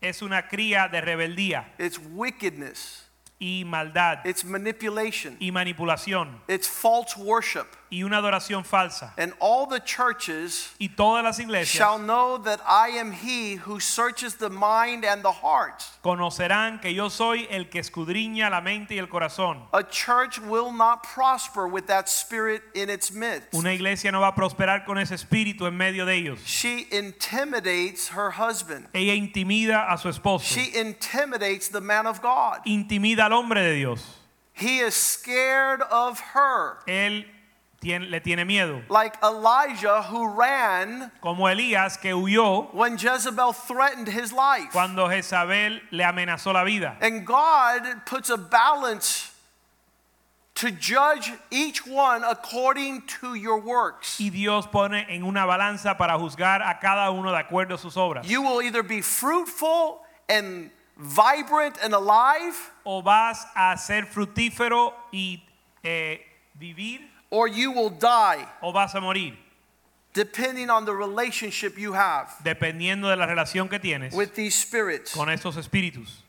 es 0.00 0.22
una 0.22 0.42
cría 0.48 0.88
de 0.90 1.00
rebeldía 1.02 1.66
It's 1.78 1.98
wickedness. 1.98 3.04
y 3.38 3.64
maldad 3.66 4.24
It's 4.24 4.44
manipulation. 4.44 5.36
y 5.40 5.50
manipulación 5.50 6.40
It's 6.48 6.66
false 6.68 7.16
worship. 7.16 7.66
Y 7.90 8.02
una 8.04 8.18
adoración 8.18 8.64
falsa. 8.64 9.12
And 9.18 9.34
all 9.40 9.66
the 9.66 9.80
churches 9.80 10.72
Y 10.78 10.88
todas 10.88 11.24
las 11.24 11.38
iglesias 11.38 11.68
shall 11.68 11.98
know 11.98 12.38
that 12.38 12.60
I 12.66 12.98
am 12.98 13.12
he 13.12 13.56
who 13.56 13.80
searches 13.80 14.36
the 14.36 14.48
mind 14.48 15.04
and 15.04 15.22
the 15.22 15.32
heart. 15.32 15.82
conocerán 16.02 16.80
que 16.80 16.92
yo 16.94 17.08
soy 17.08 17.46
el 17.50 17.68
que 17.68 17.80
escudriña 17.80 18.48
la 18.50 18.60
mente 18.60 18.94
y 18.94 18.98
el 18.98 19.08
corazón. 19.08 19.66
A 19.72 19.82
church 19.82 20.38
will 20.38 20.72
not 20.72 21.02
prosper 21.02 21.66
with 21.66 21.86
that 21.86 22.08
spirit 22.08 22.62
in 22.74 22.88
its 22.88 23.12
midst. 23.12 23.52
Una 23.52 23.72
iglesia 23.72 24.12
no 24.12 24.20
va 24.20 24.28
a 24.28 24.34
prosperar 24.34 24.84
con 24.84 24.98
ese 24.98 25.14
espíritu 25.14 25.66
en 25.66 25.76
medio 25.76 26.06
de 26.06 26.14
ellos. 26.14 26.38
She 26.46 26.86
intimidates 26.92 28.08
her 28.10 28.30
husband. 28.30 28.86
Ella 28.94 29.14
intimida 29.14 29.90
a 29.90 29.98
su 29.98 30.08
esposo. 30.08 30.44
She 30.44 30.78
intimidates 30.78 31.68
the 31.68 31.80
man 31.80 32.06
of 32.06 32.22
God. 32.22 32.60
Intimida 32.66 33.26
al 33.26 33.32
hombre 33.32 33.62
de 33.62 33.74
Dios. 33.74 34.16
He 34.52 34.78
is 34.80 34.94
scared 34.94 35.80
of 35.90 36.20
her. 36.34 36.78
Él 36.86 37.24
le 37.82 38.20
tiene 38.20 38.44
miedo. 38.44 38.82
Like 38.88 39.16
Elijah, 39.22 40.02
who 40.02 40.28
ran 40.28 41.10
Como 41.20 41.44
Elías 41.44 42.00
que 42.00 42.10
huyó 42.10 42.72
when 42.74 42.96
Jezebel 42.98 43.52
threatened 43.52 44.08
his 44.08 44.32
life. 44.32 44.70
cuando 44.72 45.08
Jezabel 45.08 45.80
le 45.90 46.04
amenazó 46.04 46.52
la 46.52 46.64
vida. 46.64 46.96
And 47.00 47.26
God 47.26 48.04
puts 48.06 48.28
a 48.30 48.36
balance 48.36 49.30
to 50.56 50.70
judge 50.70 51.32
each 51.50 51.86
one 51.86 52.22
according 52.22 53.02
to 53.20 53.34
your 53.34 53.58
works. 53.58 54.20
Y 54.20 54.28
Dios 54.28 54.66
pone 54.66 55.06
en 55.08 55.22
una 55.22 55.46
balanza 55.46 55.96
para 55.96 56.18
juzgar 56.18 56.60
a 56.60 56.78
cada 56.80 57.10
uno 57.10 57.30
de 57.30 57.38
acuerdo 57.42 57.74
a 57.74 57.78
sus 57.78 57.96
obras. 57.96 58.26
You 58.28 58.42
will 58.42 58.60
either 58.60 58.82
be 58.82 59.00
fruitful 59.00 60.02
and 60.28 60.70
vibrant 60.98 61.78
and 61.82 61.94
alive, 61.94 62.54
O 62.84 63.00
vas 63.00 63.46
a 63.56 63.74
ser 63.78 64.02
fructífero 64.02 64.92
y 65.12 65.42
eh, 65.82 66.20
vivir 66.58 67.08
or 67.30 67.46
you 67.48 67.72
will 67.72 67.90
die, 67.90 68.46
o 68.62 68.72
vas 68.72 68.94
a 68.94 69.00
morir, 69.00 69.34
depending 70.12 70.68
on 70.70 70.84
the 70.84 70.92
relationship 70.92 71.78
you 71.78 71.92
have 71.92 72.28
dependiendo 72.44 73.08
de 73.08 73.16
la 73.16 73.26
relación 73.26 73.68
que 73.68 73.78
tienes 73.78 74.12
with 74.12 74.34
these 74.34 74.54
spirits. 74.54 75.14
con 75.14 75.28
estos 75.28 75.56
espíritus. 75.56 76.22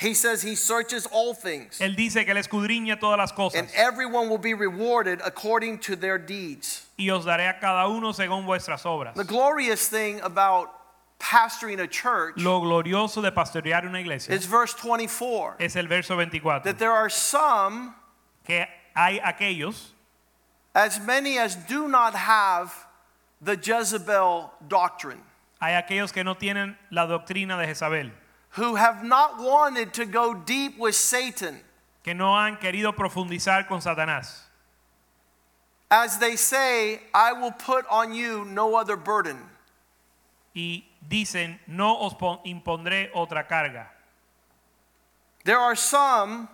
He 0.00 0.14
says 0.14 0.42
he 0.42 0.54
searches 0.54 1.08
all 1.10 1.34
things, 1.34 1.80
Él 1.80 1.96
dice 1.96 2.24
que 2.24 2.32
él 2.32 2.38
escudriña 2.38 3.00
todas 3.00 3.18
las 3.18 3.54
and 3.56 3.68
everyone 3.74 4.28
will 4.28 4.38
be 4.38 4.54
rewarded 4.54 5.20
according 5.24 5.78
to 5.80 5.96
their 5.96 6.18
deeds. 6.18 6.86
y 6.96 7.10
os 7.10 7.24
daré 7.24 7.48
a 7.48 7.58
cada 7.58 7.88
uno 7.88 8.12
según 8.12 8.46
vuestras 8.46 8.84
obras. 8.86 9.14
The 9.14 9.24
glorious 9.24 9.88
thing 9.88 10.20
about 10.20 10.70
pastoring 11.18 11.80
a 11.80 11.88
church 11.88 12.36
Lo 12.36 12.60
glorioso 12.60 13.20
de 13.20 13.32
pastorear 13.32 13.84
una 13.84 13.98
iglesia 13.98 14.32
is 14.32 14.46
verse 14.46 14.72
24 14.74 15.56
es 15.58 15.74
el 15.74 15.88
verso 15.88 16.16
24, 16.16 16.62
that 16.62 16.78
there 16.78 16.92
are 16.92 17.10
some, 17.10 17.92
que 18.46 18.64
hay 18.94 19.18
aquellos, 19.18 19.94
as 20.74 21.00
many 21.00 21.38
as 21.38 21.56
do 21.56 21.88
not 21.88 22.14
have 22.14 22.72
the 23.40 23.56
Jezebel 23.56 24.52
doctrine, 24.68 25.20
hay 25.60 25.72
aquellos 25.80 26.12
que 26.12 26.22
no 26.24 26.34
tienen 26.34 26.76
la 26.90 27.06
doctrina 27.06 27.56
de 27.58 27.66
Jezabel, 27.66 28.10
who 28.50 28.74
have 28.76 29.04
not 29.04 29.38
wanted 29.38 29.92
to 29.94 30.04
go 30.06 30.34
deep 30.34 30.78
with 30.78 30.94
Satan, 30.94 31.60
que 32.02 32.14
no 32.14 32.34
han 32.36 32.56
querido 32.58 32.94
profundizar 32.94 33.66
con 33.66 33.80
Satanás. 33.80 34.44
as 35.90 36.18
they 36.18 36.36
say, 36.36 37.00
I 37.14 37.32
will 37.32 37.52
put 37.52 37.86
on 37.90 38.12
you 38.14 38.44
no 38.44 38.74
other 38.76 38.96
burden. 38.96 39.38
y 40.54 40.84
dicen, 41.08 41.58
no 41.68 41.96
os 42.04 42.14
pon- 42.14 42.40
impondré 42.44 43.10
otra 43.14 43.46
carga. 43.48 43.86
There 45.44 45.58
are 45.58 45.76
some 45.76 46.48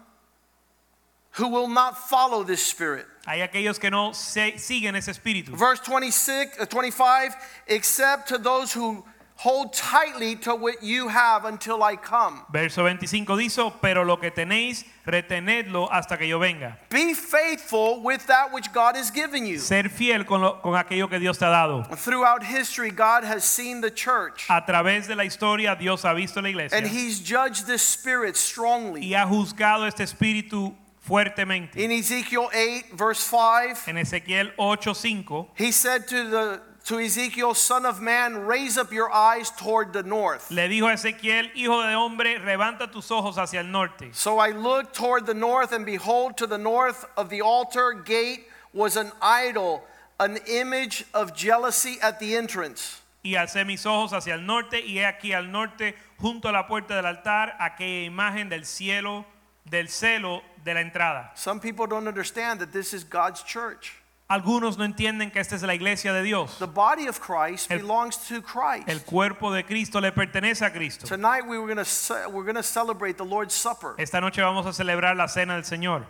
who 1.37 1.49
will 1.49 1.69
not 1.69 1.97
follow 2.09 2.43
this 2.45 2.63
spirit. 2.65 3.07
Hay 3.27 3.41
aquellos 3.41 3.79
que 3.81 3.91
no 3.91 4.13
se- 4.13 4.59
siguen 4.59 4.95
ese 4.97 5.09
espíritu. 5.09 5.57
Verse 5.57 5.81
26, 5.81 6.59
uh, 6.61 6.67
25, 6.67 7.35
except 7.67 8.29
to 8.29 8.39
those 8.39 8.73
who 8.73 9.05
hold 9.37 9.73
tightly 9.73 10.37
to 10.37 10.55
what 10.55 10.81
you 10.83 11.09
have 11.09 11.45
until 11.45 11.83
I 11.83 11.97
come. 11.97 12.43
Verso 12.53 12.83
25 12.83 13.37
dice, 13.37 13.73
pero 13.83 14.05
lo 14.05 14.17
que 14.19 14.31
tenéis, 14.31 14.85
retenedlo 15.05 15.89
hasta 15.91 16.17
que 16.17 16.27
yo 16.29 16.39
venga. 16.39 16.79
Be 16.91 17.15
faithful 17.15 18.01
with 18.03 18.27
that 18.29 18.53
which 18.53 18.73
God 18.73 18.95
has 18.95 19.11
given 19.11 19.45
you. 19.47 19.59
Ser 19.59 19.89
fiel 19.89 20.25
con, 20.25 20.41
lo- 20.43 20.61
con 20.63 20.75
aquello 20.75 21.09
que 21.09 21.19
Dios 21.19 21.39
te 21.39 21.47
ha 21.47 21.51
dado. 21.51 21.83
Throughout 21.97 22.45
history, 22.45 22.91
God 22.91 23.25
has 23.25 23.45
seen 23.45 23.81
the 23.81 23.91
church 23.91 24.47
A 24.49 24.61
través 24.63 25.09
de 25.09 25.17
la 25.17 25.25
historia, 25.25 25.75
Dios 25.77 26.03
ha 26.05 26.15
visto 26.15 26.41
la 26.41 26.49
iglesia 26.51 26.77
and 26.79 26.87
He's 26.87 27.19
judged 27.21 27.67
this 27.67 27.83
spirit 27.83 28.37
strongly. 28.37 29.01
y 29.03 29.15
ha 29.15 29.27
juzgado 29.27 29.89
este 29.89 30.05
espíritu 30.05 30.73
fuertemente. 31.05 31.77
In 31.77 31.91
Ezekiel 31.91 32.49
8, 32.53 32.93
verse 32.93 33.23
5, 33.23 33.89
En 33.89 33.97
Ezequiel 33.97 34.53
8:5 34.59 35.49
He 35.55 35.71
said 35.71 36.09
to, 36.09 36.29
the, 36.31 36.61
to 36.85 36.99
Ezekiel, 36.99 37.55
Son 37.55 37.85
of 37.85 38.01
man, 38.01 38.47
raise 38.47 38.79
up 38.79 38.93
your 38.93 39.13
eyes 39.13 39.51
toward 39.51 39.93
the 39.93 40.03
north. 40.03 40.51
le 40.51 40.69
dijo 40.69 40.89
a 40.89 40.95
Ezequiel, 40.95 41.51
hijo 41.55 41.83
de 41.83 41.95
hombre, 41.95 42.39
levanta 42.39 42.91
tus 42.91 43.11
ojos 43.11 43.37
hacia 43.37 43.61
el 43.61 43.67
norte. 43.67 44.13
So 44.13 44.39
I 44.39 44.51
looked 44.51 44.95
toward 44.95 45.27
the 45.27 45.35
north, 45.35 45.73
and 45.73 45.85
behold, 45.85 46.37
to 46.39 46.47
the 46.47 46.59
north 46.59 47.05
of 47.17 47.29
the 47.29 47.43
altar 47.43 47.93
gate 47.93 48.47
was 48.73 48.97
an 48.97 49.13
idol, 49.21 49.85
an 50.19 50.39
image 50.49 51.05
of 51.13 51.35
jealousy 51.35 51.99
at 52.03 52.19
the 52.19 52.35
entrance. 52.37 53.01
Y 53.23 53.37
alcé 53.37 53.65
mis 53.65 53.87
ojos 53.87 54.13
hacia 54.13 54.35
el 54.35 54.45
norte 54.45 54.81
y 54.81 54.99
he 54.99 55.07
aquí 55.07 55.33
al 55.33 55.51
norte, 55.51 55.95
junto 56.19 56.49
a 56.49 56.53
la 56.53 56.67
puerta 56.67 56.95
del 56.95 57.07
altar, 57.07 57.57
aquella 57.59 58.05
imagen 58.05 58.51
del 58.51 58.67
cielo, 58.67 59.25
del 59.69 59.89
celo 59.89 60.43
de 60.65 60.75
la 60.75 60.81
entrada. 60.81 61.31
Some 61.35 61.61
people 61.61 61.87
don't 61.87 62.07
understand 62.07 62.61
that 62.61 62.73
this 62.73 62.93
is 62.93 63.05
God's 63.05 63.43
church. 63.43 63.93
Algunos 64.31 64.79
no 64.79 64.85
entienden 64.85 65.31
que 65.31 65.39
esta 65.41 65.55
es 65.55 65.63
la 65.63 65.75
iglesia 65.75 66.13
de 66.13 66.23
Dios. 66.23 66.59
The 66.59 66.67
body 66.67 67.07
of 67.09 67.21
Christ 67.21 67.71
El- 67.71 67.81
belongs 67.81 68.17
to 68.29 68.41
Christ. 68.41 68.89
El 68.89 69.01
cuerpo 69.01 69.53
de 69.53 69.63
Cristo 69.65 70.01
le 70.01 70.13
pertenece 70.13 70.63
a 70.63 70.71
Cristo. 70.71 71.07
Tonight 71.07 71.47
we 71.47 71.59
were 71.59 71.67
going 71.67 71.85
to 71.85 72.31
we're 72.31 72.43
going 72.45 72.55
to 72.55 72.63
celebrate 72.63 73.19
the 73.19 73.25
Lord's 73.25 73.55
Supper. 73.55 73.95
Esta 73.99 74.21
noche 74.21 74.41
vamos 74.41 74.65
a 74.67 74.73
celebrar 74.73 75.15
la 75.15 75.27
cena 75.29 75.55
del 75.55 75.65
Señor. 75.65 76.07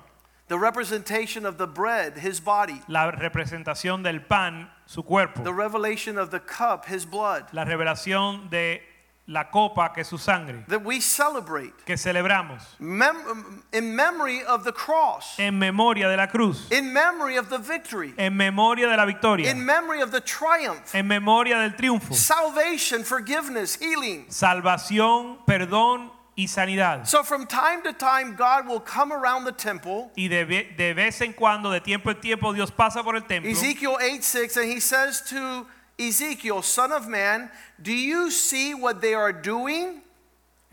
The 0.46 0.58
representation 0.58 1.44
of 1.44 1.56
the 1.58 1.66
bread, 1.66 2.18
his 2.18 2.38
body. 2.38 2.82
La 2.86 3.10
representación 3.10 4.02
del 4.04 4.20
pan, 4.20 4.70
su 4.86 5.02
cuerpo. 5.02 5.42
The 5.42 5.54
revelation 5.54 6.16
of 6.16 6.30
the 6.30 6.40
cup, 6.40 6.86
his 6.86 7.04
blood. 7.04 7.46
La 7.52 7.64
revelación 7.64 8.48
de 8.48 8.80
la 9.26 9.44
copa, 9.50 9.92
que 9.94 10.02
es 10.02 10.08
su 10.08 10.18
sangre. 10.18 10.64
That 10.68 10.84
we 10.84 11.00
celebrate 11.00 11.72
Que 11.86 11.96
celebramos 11.96 12.60
mem- 12.78 13.62
in 13.72 13.96
memory 13.96 14.42
of 14.44 14.64
the 14.64 14.72
cross. 14.72 15.36
en 15.38 15.58
memoria 15.58 16.08
de 16.08 16.16
la 16.16 16.26
cruz. 16.26 16.70
In 16.70 16.92
memory 16.92 17.36
of 17.36 17.48
the 17.48 17.58
victory. 17.58 18.12
En 18.18 18.36
memoria 18.36 18.86
de 18.88 18.96
la 18.96 19.06
victoria. 19.06 19.50
In 19.50 19.64
memory 19.64 20.02
of 20.02 20.10
the 20.10 20.20
triumph. 20.20 20.94
En 20.94 21.08
memoria 21.08 21.56
del 21.58 21.70
triunfo. 21.74 22.14
Salvation, 22.14 23.02
forgiveness, 23.02 23.76
healing. 23.76 24.26
Salvación, 24.28 25.38
perdón 25.46 26.10
y 26.36 26.46
sanidad. 26.46 27.06
So 27.06 27.22
from 27.22 27.46
time 27.46 27.82
to 27.84 27.92
time, 27.92 28.34
God 28.34 28.66
will 28.68 28.80
come 28.80 29.12
around 29.12 29.44
the 29.44 29.52
temple. 29.52 30.10
Y 30.16 30.28
de, 30.28 30.44
de 30.76 30.92
vez 30.92 31.20
en 31.22 31.32
cuando, 31.32 31.70
de 31.70 31.80
tiempo 31.80 32.10
en 32.10 32.20
tiempo, 32.20 32.52
Dios 32.52 32.70
pasa 32.72 33.02
por 33.02 33.14
el 33.16 33.22
templo. 33.22 33.50
Ezekiel 33.50 33.96
8 34.00 34.22
6, 34.22 34.56
and 34.58 34.70
he 34.70 34.80
says 34.80 35.22
to 35.30 35.66
Ezekiel, 35.98 36.62
Son 36.62 36.90
of 36.92 37.06
man, 37.08 37.50
do 37.80 37.92
you 37.92 38.30
see 38.30 38.74
what 38.74 39.00
they 39.00 39.14
are 39.14 39.32
doing? 39.32 40.02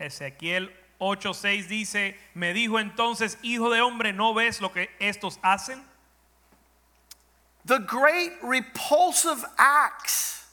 Ezequiel 0.00 0.68
8:6 1.00 1.68
dice, 1.68 2.14
me 2.34 2.52
dijo 2.52 2.78
entonces, 2.80 3.36
hijo 3.42 3.70
de 3.70 3.80
hombre, 3.80 4.12
¿no 4.12 4.34
ves 4.34 4.60
lo 4.60 4.68
que 4.70 4.88
estos 5.00 5.38
hacen? 5.42 5.80
The 7.64 7.78
great 7.78 8.32
repulsive 8.42 9.44
acts 9.58 10.44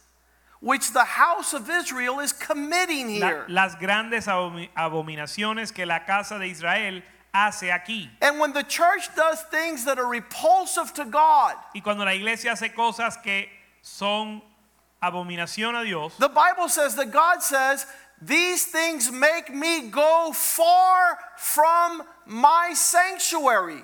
which 0.62 0.92
the 0.94 1.04
house 1.06 1.54
of 1.54 1.70
Israel 1.70 2.20
is 2.20 2.34
committing 2.34 3.20
La- 3.20 3.28
here. 3.30 3.46
las 3.48 3.76
grandes 3.76 4.28
abominaciones 4.28 5.74
que 5.74 5.86
la 5.86 6.00
casa 6.06 6.38
de 6.38 6.48
Israel 6.48 7.02
hace 7.34 7.70
aquí. 7.72 8.10
And 8.22 8.40
when 8.40 8.54
the 8.54 8.64
church 8.64 9.14
does 9.16 9.42
things 9.50 9.86
that 9.86 9.98
are 9.98 10.08
repulsive 10.08 10.94
to 10.96 11.06
God, 11.06 11.56
Y 11.74 11.82
cuando 11.82 12.04
la 12.06 12.12
iglesia 12.14 12.52
hace 12.52 12.70
cosas 12.76 13.18
que 13.24 13.48
son 13.82 14.42
abominación 15.02 15.76
a 15.80 15.84
Dios, 15.84 16.14
the 16.18 16.30
Bible 16.30 16.70
says 16.70 16.96
that 16.96 17.12
God 17.12 17.42
says, 17.42 17.86
These 18.22 18.66
things 18.66 19.12
make 19.12 19.54
me 19.54 19.90
go 19.90 20.32
far 20.34 21.18
from 21.38 22.04
my 22.26 22.74
sanctuary. 22.74 23.84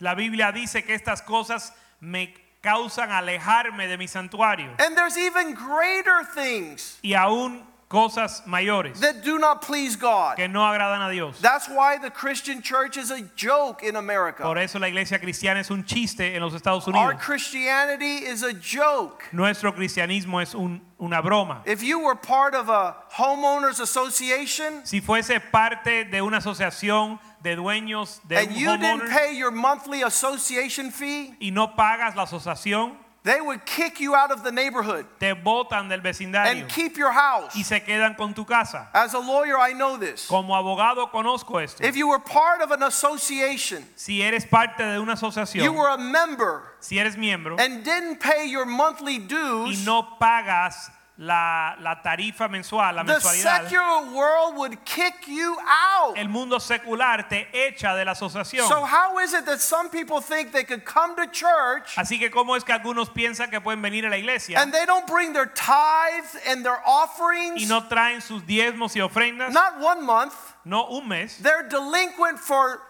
la 0.00 0.14
Biblia 0.14 0.52
dice 0.52 0.84
que 0.84 0.94
estas 0.94 1.22
cosas 1.22 1.72
me 2.00 2.34
causan 2.62 3.10
alejarme 3.10 3.86
de 3.86 3.98
mi 3.98 4.06
santuario. 4.06 4.74
And 4.78 4.96
there's 4.96 5.18
even 5.18 5.54
greater 5.54 6.24
things. 6.34 6.98
Y 7.02 7.10
aún 7.14 7.62
cosas 7.94 8.42
mayores 8.46 8.98
that 9.00 9.22
do 9.22 9.38
not 9.38 9.62
please 9.62 9.94
God. 9.96 10.36
que 10.36 10.48
no 10.48 10.60
agradan 10.60 11.08
a 11.08 11.12
Dios. 11.12 11.40
That's 11.40 11.68
why 11.68 11.98
the 11.98 12.10
Christian 12.10 12.60
church 12.60 12.96
is 12.96 13.10
a 13.12 13.22
joke 13.36 13.82
in 13.84 13.94
America. 13.96 14.42
Por 14.42 14.58
eso 14.58 14.78
la 14.80 14.88
iglesia 14.88 15.18
cristiana 15.18 15.60
es 15.60 15.70
un 15.70 15.84
chiste 15.84 16.34
en 16.34 16.42
los 16.42 16.52
Estados 16.54 16.86
Our 16.88 16.94
Unidos. 16.94 17.22
Christianity 17.22 18.24
is 18.24 18.42
a 18.42 18.52
joke. 18.52 19.24
Nuestro 19.32 19.72
cristianismo 19.72 20.42
es 20.42 20.54
un- 20.54 20.80
una 21.00 21.22
broma. 21.22 21.62
If 21.66 21.82
you 21.82 22.00
were 22.00 22.16
part 22.16 22.54
of 22.54 22.68
a 22.68 22.96
homeowners 23.12 23.78
association 23.80 24.84
Si 24.84 25.00
fuese 25.00 25.40
parte 25.52 26.04
de 26.10 26.20
una 26.20 26.38
asociación 26.38 27.18
de 27.42 27.56
dueños 27.56 28.20
de 28.26 28.38
and 28.38 28.52
you 28.56 28.76
didn't 28.78 29.10
pay 29.10 29.36
your 29.36 29.50
monthly 29.50 30.02
association 30.02 30.90
fee, 30.90 31.34
y 31.40 31.50
no 31.50 31.68
pagas 31.76 32.16
la 32.16 32.24
asociación, 32.24 32.96
they 33.24 33.40
would 33.40 33.64
kick 33.64 34.00
you 34.00 34.14
out 34.14 34.30
of 34.30 34.44
the 34.44 34.52
neighborhood 34.52 35.06
te 35.18 35.32
botan 35.32 35.88
del 35.88 36.00
vecindario 36.00 36.60
and 36.60 36.68
keep 36.68 36.96
your 36.96 37.10
house. 37.10 37.54
y 37.56 37.62
se 37.62 37.80
quedan 37.80 38.16
con 38.16 38.34
tu 38.34 38.44
casa. 38.44 38.88
As 38.92 39.14
a 39.14 39.18
lawyer, 39.18 39.58
I 39.58 39.72
know 39.72 39.96
this. 39.96 40.26
Como 40.26 40.54
abogado 40.54 41.10
conozco 41.10 41.62
esto. 41.62 41.82
If 41.82 41.96
you 41.96 42.08
were 42.08 42.18
part 42.18 42.60
of 42.60 42.70
an 42.70 42.82
association, 42.82 43.84
Si 43.96 44.22
eres 44.22 44.44
parte 44.44 44.84
de 44.84 45.00
una 45.00 45.14
asociación, 45.14 45.62
you 45.64 45.72
were 45.72 45.88
a 45.88 45.98
member 45.98 46.62
si 46.80 46.98
eres 46.98 47.16
miembro 47.16 47.56
and 47.58 47.82
didn't 47.82 48.20
pay 48.20 48.46
your 48.46 48.66
monthly 48.66 49.18
dues, 49.18 49.78
y 49.78 49.84
no 49.84 50.02
pagas 50.20 50.90
la, 51.16 51.76
la 51.80 51.94
tarifa 52.02 52.48
mensual, 52.50 52.92
la 52.96 53.04
the 53.04 53.12
mensualidad, 53.12 53.62
secular 53.68 54.12
world 54.12 54.56
would 54.56 54.84
kick 54.84 55.28
you 55.28 55.56
out. 55.64 56.18
el 56.18 56.26
mundo 56.28 56.58
secular 56.58 57.28
te 57.28 57.46
echa 57.52 57.94
de 57.96 58.04
la 58.04 58.12
asociación. 58.14 58.66
So, 58.68 58.84
how 58.84 59.18
is 59.20 59.32
it 59.32 59.46
that 59.46 59.60
some 59.60 59.90
people 59.90 60.20
think 60.20 60.50
they 60.50 60.64
could 60.64 60.84
come 60.84 61.14
to 61.14 61.26
church 61.28 61.94
Así 61.96 62.18
que 62.18 62.30
cómo 62.30 62.56
es 62.56 62.64
que 62.64 62.74
algunos 62.74 63.10
piensan 63.10 63.48
que 63.48 63.60
pueden 63.60 63.80
venir 63.80 64.04
a 64.06 64.10
la 64.10 64.16
iglesia 64.16 64.58
and 64.58 64.72
they 64.74 64.84
don't 64.86 65.06
bring 65.06 65.32
their 65.32 65.46
tithes 65.46 66.36
and 66.48 66.64
their 66.64 66.78
y 66.78 66.82
offerings? 66.84 67.68
no 67.68 67.82
traen 67.88 68.20
sus 68.20 68.42
diezmos 68.42 68.96
y 68.96 69.00
ofrendas, 69.00 69.52
Not 69.52 69.78
one 69.80 70.04
month. 70.04 70.34
no 70.64 70.88
un 70.90 71.06
mes, 71.08 71.38
They're 71.38 71.68
delinquent 71.68 72.40
for 72.40 72.80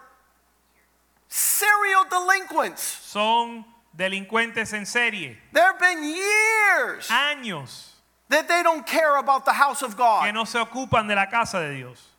serial 1.27 2.05
delinquents. 2.09 2.81
son 2.81 3.65
delincuentes 3.95 4.73
en 4.73 4.85
serie, 4.87 5.37
There 5.53 5.63
have 5.63 5.79
been 5.79 6.03
years 6.03 7.07
años 7.09 7.91
that 8.29 8.47
they 8.47 8.63
don't 8.63 8.85
care 8.85 9.17
about 9.17 9.45
the 9.45 9.53
house 9.53 9.81
of 9.81 9.95
God. 9.95 10.25
que 10.25 10.31
no 10.31 10.45
se 10.45 10.59
ocupan 10.59 11.07
de 11.07 11.15
la 11.15 11.25
casa 11.27 11.59
de 11.59 11.75
Dios. 11.75 12.09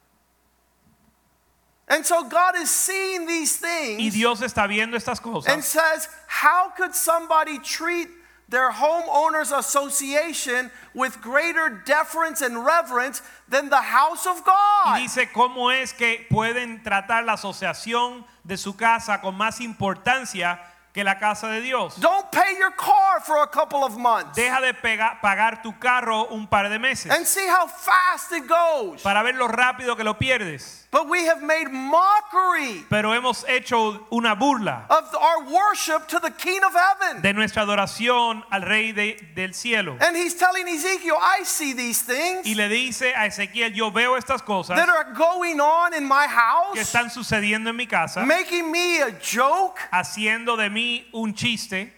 And 1.89 2.05
so 2.05 2.29
God 2.29 2.57
is 2.57 2.69
seeing 2.71 3.27
these 3.27 3.57
things. 3.59 4.01
Y 4.03 4.11
Dios 4.11 4.41
está 4.41 4.67
viendo 4.69 4.97
estas 4.97 5.21
cosas. 5.21 5.49
and 5.53 5.63
says, 5.63 6.09
How 6.27 6.71
could 6.77 6.95
somebody 6.95 7.59
treat 7.61 8.09
their 8.49 8.71
homeowners 8.73 9.57
association 9.57 10.71
with 10.95 11.21
greater 11.21 11.83
deference 11.85 12.43
and 12.43 12.65
reverence 12.65 13.23
than 13.49 13.69
the 13.69 13.81
house 13.81 14.27
of 14.27 14.43
y 14.47 14.99
God? 14.99 15.01
dice 15.01 15.29
cómo 15.33 15.71
es 15.71 15.93
que 15.93 16.27
pueden 16.29 16.83
tratar 16.83 17.25
la 17.25 17.35
asociación 17.35 18.25
de 18.45 18.57
su 18.57 18.73
casa 18.75 19.21
con 19.21 19.37
más 19.37 19.61
importancia 19.61 20.59
que 20.97 21.05
la 21.05 21.19
casa 21.19 21.49
de 21.49 21.61
Dios. 21.61 21.97
Don't 22.01 22.31
pay 22.33 22.57
your 22.59 22.71
car 22.75 23.21
for 23.21 23.43
a 23.43 23.47
couple 23.47 23.85
of 23.85 23.99
months 23.99 24.35
Deja 24.35 24.63
de 24.63 24.73
pega- 24.73 25.21
pagar 25.21 25.61
tu 25.63 25.73
carro 25.79 26.27
un 26.31 26.47
par 26.47 26.71
de 26.71 26.79
meses 26.79 27.13
and 27.13 27.27
see 27.27 27.47
how 27.47 27.67
fast 27.67 28.33
it 28.33 28.47
goes. 28.49 29.03
para 29.03 29.23
ver 29.23 29.35
lo 29.35 29.47
rápido 29.47 29.95
que 29.95 30.03
lo 30.05 30.15
pierdes. 30.15 30.85
But 30.91 31.09
we 31.11 31.27
have 31.27 31.43
made 31.43 31.69
mockery 31.71 32.87
Pero 32.89 33.13
hemos 33.13 33.45
hecho 33.47 34.07
una 34.11 34.35
burla 34.35 34.87
of 34.89 35.15
our 35.15 35.45
worship 35.45 36.07
to 36.09 36.19
the 36.21 36.31
King 36.31 36.61
of 36.65 36.73
Heaven. 36.75 37.21
de 37.21 37.35
nuestra 37.35 37.63
adoración 37.65 38.43
al 38.51 38.63
Rey 38.63 38.93
de- 38.93 39.17
del 39.35 39.53
cielo. 39.53 39.99
And 40.01 40.17
he's 40.17 40.35
telling 40.35 40.67
Ezekiel, 40.67 41.17
I 41.21 41.45
see 41.45 41.75
these 41.75 42.03
Y 42.09 42.15
things 42.43 42.57
le 42.57 42.69
dice 42.71 43.13
a 43.15 43.27
Ezequiel, 43.27 43.75
yo 43.75 43.91
veo 43.91 44.17
estas 44.17 44.41
cosas 44.43 44.77
that 44.79 44.89
are 44.89 45.13
going 45.13 45.61
on 45.61 45.93
in 45.93 46.05
my 46.09 46.27
que 46.27 46.35
house, 46.35 46.79
están 46.79 47.11
sucediendo 47.11 47.69
en 47.69 47.77
mi 47.77 47.87
casa, 47.87 48.25
making 48.25 48.71
me 48.71 49.03
a 49.03 49.11
joke. 49.21 49.79
haciendo 49.93 50.57
de 50.57 50.71
mí 50.71 50.86
un 51.12 51.34
chiste 51.34 51.93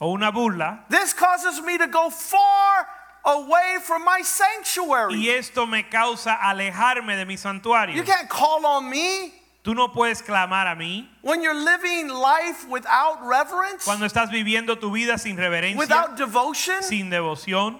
o 0.00 0.12
una 0.12 0.30
burla. 0.30 0.84
This 0.88 1.12
causes 1.12 1.60
me 1.62 1.78
to 1.78 1.86
go 1.86 2.10
far 2.10 2.86
away 3.24 3.78
from 3.82 4.04
my 4.04 4.18
Y 4.18 4.24
sanctuary. 4.24 5.28
esto 5.28 5.66
me 5.66 5.84
causa 5.84 6.36
alejarme 6.42 7.16
de 7.16 7.24
mi 7.24 7.36
santuario. 7.36 7.94
You 7.94 8.02
can't 8.02 8.28
call 8.28 8.64
on 8.66 8.88
me 8.90 9.32
Tú 9.64 9.74
no 9.74 9.88
puedes 9.88 10.20
clamar 10.20 10.66
a 10.66 10.76
mí 10.76 11.08
when 11.22 11.42
you're 11.42 11.54
living 11.54 12.08
life 12.08 12.68
without 12.68 13.18
reverence, 13.24 13.84
cuando 13.86 14.04
estás 14.04 14.30
viviendo 14.30 14.78
tu 14.78 14.90
vida 14.90 15.16
sin 15.18 15.38
reverencia, 15.38 15.78
without 15.78 16.18
devotion. 16.18 16.82
sin 16.82 17.08
devoción. 17.08 17.78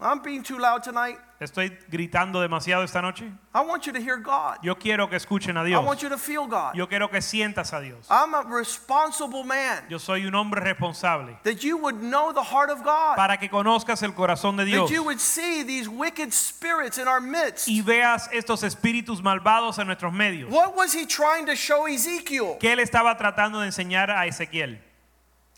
I'm 0.00 0.22
being 0.22 0.42
too 0.42 0.58
loud 0.58 0.82
tonight. 0.82 1.18
Estoy 1.42 1.76
gritando 1.88 2.40
demasiado 2.40 2.84
esta 2.84 3.02
noche. 3.02 3.24
I 3.54 3.60
want 3.60 3.86
you 3.86 3.92
to 3.92 4.00
hear 4.00 4.16
God. 4.16 4.58
Yo 4.62 4.76
quiero 4.76 5.08
que 5.08 5.16
escuchen 5.16 5.56
a 5.56 5.62
I 5.62 5.68
Dios. 5.68 5.84
want 5.84 6.00
you 6.02 6.08
to 6.08 6.16
feel 6.18 6.46
God. 6.46 6.74
Yo 6.74 6.86
quiero 6.86 7.08
que 7.08 7.20
sientas 7.20 7.72
a 7.72 7.80
Dios. 7.80 8.06
I'm 8.10 8.34
a 8.34 8.42
responsible 8.42 9.44
man. 9.44 9.84
Yo 9.88 9.98
soy 9.98 10.24
un 10.26 10.34
hombre 10.34 10.60
responsable 10.60 11.36
That 11.44 11.62
you 11.64 11.76
would 11.78 12.00
know 12.02 12.32
the 12.32 12.42
heart 12.42 12.70
of 12.70 12.82
God. 12.82 13.16
para 13.16 13.36
que 13.38 13.48
conozcas 13.48 14.02
el 14.02 14.12
corazón 14.12 14.56
de 14.56 14.64
Dios. 14.64 14.88
That 14.88 14.94
you 14.94 15.02
would 15.04 15.20
see 15.20 15.62
these 15.62 15.88
wicked 15.88 16.32
spirits 16.32 16.98
in 16.98 17.08
our 17.08 17.20
midst. 17.20 17.68
y 17.68 17.82
veas 17.82 18.28
estos 18.32 18.62
espíritus 18.62 19.22
malvados 19.22 19.78
en 19.78 19.86
nuestros 19.86 20.12
medios. 20.12 20.50
What 20.50 20.76
was 20.76 20.92
he 20.94 21.06
trying 21.06 21.46
to 21.46 21.54
show 21.56 21.86
Ezekiel? 21.86 22.56
¿Qué 22.60 22.72
él 22.72 22.78
estaba 22.80 23.16
tratando 23.16 23.60
de 23.60 23.66
enseñar 23.66 24.10
a 24.10 24.26
Ezequiel? 24.26 24.78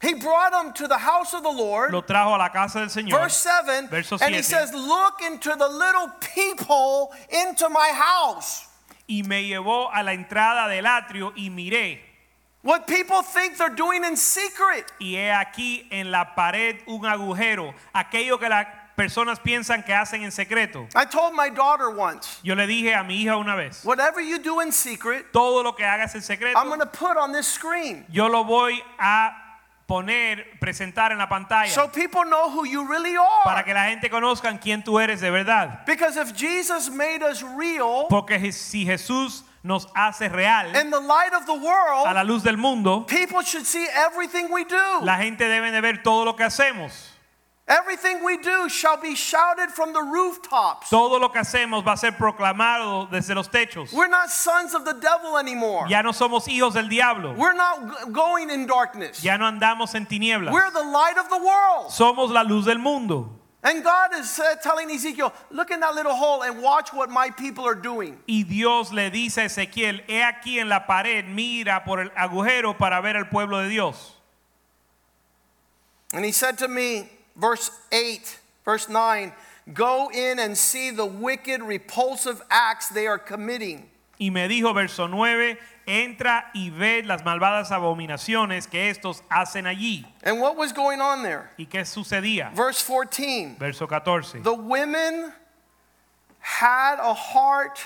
He 0.04 0.14
brought 0.14 0.52
him 0.52 0.72
to 0.74 0.88
the 0.88 0.98
house 0.98 1.34
of 1.34 1.42
the 1.42 1.50
Lord. 1.50 1.92
Lo 1.92 2.02
trajo 2.02 2.34
a 2.34 2.38
la 2.38 2.48
casa 2.50 2.80
del 2.80 2.88
Señor. 2.88 3.10
Verse 3.10 3.36
7, 3.36 3.88
Verso 3.88 4.18
and 4.20 4.34
he 4.34 4.42
says, 4.42 4.72
Look 4.72 5.20
into 5.22 5.54
the 5.56 5.68
little 5.68 6.10
peephole 6.20 7.12
into 7.30 7.68
my 7.68 7.90
house. 7.94 8.66
Y 9.08 9.22
me 9.26 9.48
llevó 9.48 9.90
a 9.94 10.02
la 10.02 10.12
entrada 10.12 10.68
del 10.68 10.84
atrio 10.84 11.32
y 11.36 11.48
miré. 11.50 11.98
What 12.62 12.86
people 12.86 13.22
think 13.22 13.58
they're 13.58 13.68
doing 13.68 14.04
in 14.04 14.16
secret. 14.16 14.90
Y 15.00 15.16
he 15.16 15.30
aquí 15.30 15.86
en 15.90 16.10
la 16.10 16.34
pared 16.34 16.76
un 16.86 17.04
agujero. 17.04 17.74
Aquello 17.94 18.38
que 18.38 18.48
la 18.48 18.64
personas 18.96 19.40
piensan 19.40 19.84
que 19.84 19.92
hacen 19.92 20.22
en 20.22 20.30
secreto. 20.30 20.86
I 20.94 21.04
told 21.04 21.34
my 21.34 21.48
daughter 21.48 21.90
once, 21.90 22.40
Yo 22.42 22.54
le 22.54 22.66
dije 22.66 22.94
a 22.94 23.04
mi 23.04 23.22
hija 23.22 23.36
una 23.36 23.56
vez, 23.56 23.84
whatever 23.84 24.20
you 24.20 24.38
do 24.38 24.60
in 24.60 24.72
secret, 24.72 25.32
todo 25.32 25.62
lo 25.62 25.72
que 25.72 25.84
hagas 25.84 26.14
en 26.14 26.22
secreto, 26.22 26.56
I'm 26.56 26.68
going 26.68 26.80
to 26.80 26.86
put 26.86 27.16
on 27.16 27.32
this 27.32 27.46
screen 27.46 28.04
yo 28.10 28.28
lo 28.28 28.44
voy 28.44 28.80
a 28.98 29.30
poner, 29.86 30.58
presentar 30.58 31.12
en 31.12 31.18
la 31.18 31.28
pantalla 31.28 31.70
so 31.70 31.88
people 31.88 32.24
know 32.24 32.50
who 32.50 32.64
you 32.64 32.86
really 32.86 33.14
para 33.44 33.58
are. 33.58 33.64
que 33.64 33.74
la 33.74 33.86
gente 33.88 34.08
conozca 34.10 34.48
quién 34.58 34.82
tú 34.82 34.98
eres 34.98 35.20
de 35.20 35.30
verdad. 35.30 35.84
Because 35.86 36.16
if 36.16 36.34
Jesus 36.34 36.90
made 36.90 37.22
us 37.22 37.42
real 37.42 38.06
Porque 38.08 38.52
si 38.52 38.84
Jesús 38.84 39.44
nos 39.62 39.86
hace 39.94 40.28
real 40.28 40.74
in 40.76 40.90
the 40.90 41.00
light 41.00 41.32
of 41.34 41.46
the 41.46 41.52
a 41.52 41.56
world, 41.56 42.14
la 42.14 42.22
luz 42.22 42.42
del 42.42 42.56
mundo, 42.56 43.00
people 43.06 43.42
should 43.42 43.66
see 43.66 43.86
everything 43.94 44.48
we 44.50 44.64
do. 44.64 45.00
la 45.02 45.16
gente 45.16 45.44
debe 45.44 45.70
de 45.70 45.80
ver 45.80 46.02
todo 46.02 46.24
lo 46.24 46.34
que 46.34 46.44
hacemos. 46.44 47.10
Everything 47.66 48.22
we 48.22 48.36
do 48.36 48.68
shall 48.68 48.98
be 48.98 49.14
shouted 49.14 49.70
from 49.70 49.94
the 49.94 50.02
rooftops. 50.02 50.90
Todo 50.90 51.18
lo 51.18 51.30
que 51.30 51.40
hacemos 51.40 51.82
va 51.82 51.92
a 51.92 51.96
ser 51.96 52.12
proclamado 52.12 53.10
desde 53.10 53.34
los 53.34 53.48
techos. 53.48 53.90
We're 53.90 54.08
not 54.08 54.28
sons 54.28 54.74
of 54.74 54.84
the 54.84 54.92
devil 54.92 55.38
anymore. 55.38 55.86
Ya 55.88 56.02
no 56.02 56.10
somos 56.10 56.46
hijos 56.46 56.74
del 56.74 56.88
diablo. 56.88 57.32
We're 57.32 57.54
not 57.54 58.12
going 58.12 58.50
in 58.50 58.66
darkness. 58.66 59.24
Ya 59.24 59.38
no 59.38 59.50
andamos 59.50 59.94
en 59.94 60.04
tinieblas. 60.04 60.52
We're 60.52 60.70
the 60.72 60.82
light 60.82 61.16
of 61.16 61.30
the 61.30 61.38
world. 61.38 61.90
Somos 61.90 62.30
la 62.30 62.42
luz 62.42 62.66
del 62.66 62.76
mundo. 62.78 63.30
And 63.62 63.82
God 63.82 64.10
is 64.14 64.38
uh, 64.38 64.56
telling 64.62 64.90
Ezekiel, 64.90 65.32
look 65.50 65.70
in 65.70 65.80
that 65.80 65.94
little 65.94 66.14
hole 66.14 66.42
and 66.42 66.62
watch 66.62 66.92
what 66.92 67.08
my 67.08 67.30
people 67.30 67.64
are 67.64 67.74
doing. 67.74 68.18
Y 68.28 68.44
Dios 68.46 68.92
le 68.92 69.10
dice 69.10 69.38
a 69.38 69.44
Ezequiel, 69.44 70.02
he 70.06 70.20
aquí 70.20 70.58
en 70.58 70.68
la 70.68 70.80
pared, 70.80 71.24
mira 71.24 71.82
por 71.82 72.00
el 72.00 72.10
agujero 72.10 72.76
para 72.76 73.00
ver 73.00 73.16
al 73.16 73.30
pueblo 73.30 73.62
de 73.62 73.70
Dios. 73.70 74.16
And 76.12 76.26
he 76.26 76.30
said 76.30 76.58
to 76.58 76.68
me, 76.68 77.08
verse 77.36 77.70
8, 77.92 78.38
verse 78.64 78.88
9, 78.88 79.32
go 79.72 80.10
in 80.12 80.38
and 80.38 80.56
see 80.56 80.90
the 80.90 81.06
wicked, 81.06 81.62
repulsive 81.62 82.42
acts 82.50 82.88
they 82.88 83.06
are 83.06 83.18
committing. 83.18 83.88
Y 84.18 84.30
me 84.30 84.46
dijo, 84.48 84.72
verso 84.72 85.08
9, 85.08 85.58
entra 85.86 86.44
y 86.54 86.70
ve 86.70 87.02
las 87.02 87.22
malvadas 87.24 87.70
abominaciones 87.72 88.68
que 88.70 88.88
estos 88.88 89.22
hacen 89.30 89.66
allí. 89.66 90.04
And 90.22 90.40
what 90.40 90.56
was 90.56 90.72
going 90.72 91.00
on 91.00 91.22
there? 91.22 91.50
¿Y 91.58 91.66
qué 91.66 91.84
sucedía? 91.84 92.54
Verse 92.54 92.80
14, 92.82 93.56
Verso 93.58 93.86
14. 93.86 94.40
the 94.42 94.54
women 94.54 95.32
had 96.38 96.98
a 97.00 97.12
heart 97.14 97.80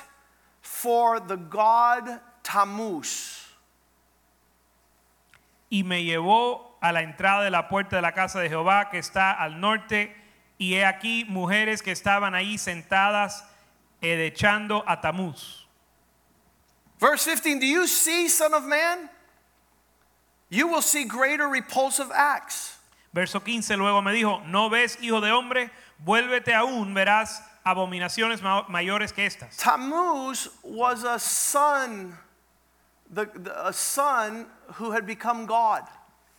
for 0.61 1.18
the 1.18 1.36
god 1.36 2.20
Tammuz. 2.42 3.46
Y 5.70 5.82
me 5.82 6.03
llevó 6.05 6.67
a 6.80 6.92
la 6.92 7.02
entrada 7.02 7.42
de 7.44 7.50
la 7.50 7.68
puerta 7.68 7.96
de 7.96 8.02
la 8.02 8.12
casa 8.12 8.40
de 8.40 8.48
Jehová 8.48 8.90
que 8.90 8.98
está 8.98 9.32
al 9.32 9.60
norte, 9.60 10.14
y 10.58 10.74
he 10.74 10.84
aquí 10.84 11.24
mujeres 11.28 11.82
que 11.82 11.92
estaban 11.92 12.34
ahí 12.34 12.58
sentadas 12.58 13.44
edechando 14.00 14.84
a 14.86 15.00
Tamuz. 15.00 15.66
Verse 17.00 17.24
15, 17.24 17.60
do 17.60 17.66
you 17.66 17.86
see, 17.86 18.28
Son 18.28 18.52
of 18.54 18.64
Man? 18.64 19.08
You 20.50 20.66
will 20.66 20.82
see 20.82 21.04
greater 21.04 21.48
repulsive 21.48 22.10
acts. 22.12 22.76
Verso 23.12 23.40
15 23.40 23.76
luego 23.76 24.02
me 24.02 24.12
dijo, 24.12 24.40
¿no 24.46 24.68
ves, 24.68 24.98
hijo 25.00 25.20
de 25.20 25.30
hombre? 25.30 25.70
Vuélvete 26.04 26.52
aún, 26.54 26.92
verás 26.94 27.40
abominaciones 27.64 28.42
ma- 28.42 28.64
mayores 28.68 29.12
que 29.12 29.26
estas. 29.26 29.56
Tammuz 29.56 30.48
was 30.62 31.04
a 31.04 31.18
son, 31.18 32.16
the, 33.10 33.26
the- 33.26 33.66
a 33.68 33.72
son 33.72 34.46
who 34.74 34.90
had 34.92 35.06
become 35.06 35.46
God. 35.46 35.82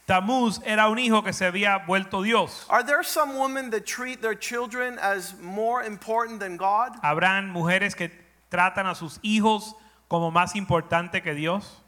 Tamuz 0.10 0.60
era 0.66 0.90
un 0.90 0.98
hijo 0.98 1.22
que 1.24 1.34
se 1.34 1.46
había 1.46 1.86
vuelto 1.86 2.24
Dios. 2.24 2.66
Are 2.68 2.84
there 2.84 3.04
some 3.04 3.38
women 3.38 3.70
that 3.70 3.86
treat 3.86 4.24
their 4.24 4.34
children 4.34 4.98
as 4.98 5.36
more 5.40 5.84
important 5.84 6.40
than 6.40 6.58
God? 6.58 7.00
Habrán 7.04 7.52
mujeres 7.52 7.96
que 7.96 8.10
tratan 8.50 8.88
a 8.90 8.96
sus 8.96 9.20
hijos 9.22 9.76
como 10.10 10.32
más 10.32 10.56
importante 10.56 11.22
que 11.22 11.36
Dios. 11.36 11.84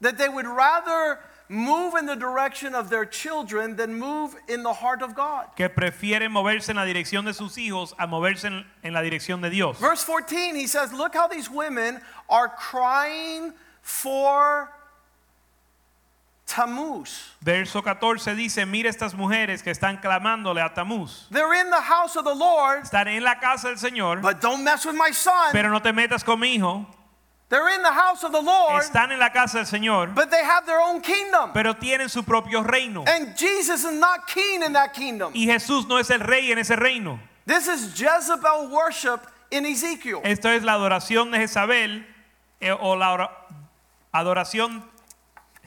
That 0.00 0.16
they 0.16 0.30
would 0.30 0.46
rather 0.46 1.18
move 1.50 1.94
in 1.96 2.06
the 2.06 2.16
direction 2.16 2.74
of 2.74 2.88
their 2.88 3.04
children 3.04 3.76
than 3.76 3.98
move 3.98 4.34
in 4.48 4.62
the 4.62 4.72
heart 4.72 5.02
of 5.02 5.14
God. 5.14 5.54
Que 5.54 5.68
prefieren 5.68 6.32
moverse 6.32 6.70
en 6.70 6.76
la 6.76 6.86
dirección 6.86 7.26
de 7.26 7.34
sus 7.34 7.58
hijos 7.58 7.94
a 7.98 8.06
moverse 8.06 8.46
en, 8.46 8.64
en 8.82 8.94
la 8.94 9.02
dirección 9.02 9.42
de 9.42 9.50
Dios. 9.50 9.78
Verse 9.78 10.02
14, 10.02 10.56
he 10.56 10.66
says, 10.66 10.94
Look 10.94 11.14
how 11.14 11.28
these 11.28 11.50
women 11.50 12.00
are 12.30 12.48
crying 12.48 13.52
for 13.82 14.70
Tammuz. 16.46 17.32
Verso 17.40 17.82
14 17.82 18.34
dice, 18.36 18.64
mira 18.66 18.88
estas 18.88 19.14
mujeres 19.14 19.62
que 19.62 19.70
están 19.72 19.98
clamándole 20.00 20.60
a 20.62 20.72
Tamuz. 20.72 21.26
They're 21.30 21.52
in 21.60 21.70
the 21.70 21.80
house 21.82 22.16
of 22.16 22.24
the 22.24 22.34
Lord, 22.34 22.84
Están 22.84 23.08
en 23.08 23.22
la 23.24 23.38
casa 23.40 23.68
del 23.68 23.76
Señor, 23.78 24.22
but 24.22 24.40
don't 24.40 24.62
mess 24.62 24.86
with 24.86 24.94
my 24.94 25.10
son. 25.12 25.50
pero 25.52 25.70
no 25.70 25.80
te 25.80 25.92
metas 25.92 26.24
con 26.24 26.38
mi 26.40 26.54
hijo. 26.54 26.86
They're 27.48 27.68
in 27.68 27.82
the 27.82 27.92
house 27.92 28.24
of 28.24 28.32
the 28.32 28.40
Lord, 28.42 28.82
Están 28.82 29.10
en 29.12 29.18
la 29.18 29.30
casa 29.30 29.58
del 29.58 29.66
Señor, 29.66 30.14
but 30.14 30.30
they 30.30 30.42
have 30.44 30.66
their 30.66 30.80
own 30.80 31.00
kingdom. 31.00 31.50
pero 31.52 31.74
tienen 31.74 32.08
su 32.08 32.22
propio 32.22 32.62
reino. 32.62 33.04
And 33.06 33.36
Jesus 33.36 33.84
is 33.84 33.92
not 33.98 34.26
king 34.28 34.62
in 34.62 34.72
that 34.74 34.94
kingdom. 34.94 35.32
Y 35.34 35.46
Jesús 35.46 35.86
no 35.88 35.98
es 35.98 36.10
el 36.10 36.20
rey 36.20 36.52
en 36.52 36.58
ese 36.58 36.76
reino. 36.76 37.18
This 37.44 37.66
is 37.68 37.92
Jezebel 37.94 38.68
worship 38.70 39.20
in 39.50 39.66
Ezekiel. 39.66 40.20
Esto 40.24 40.48
es 40.48 40.62
la 40.62 40.74
adoración 40.74 41.30
de 41.32 41.38
Jezabel 41.38 42.04
eh, 42.60 42.70
o 42.72 42.94
la 42.96 43.12
ora- 43.12 43.30
adoración 44.12 44.82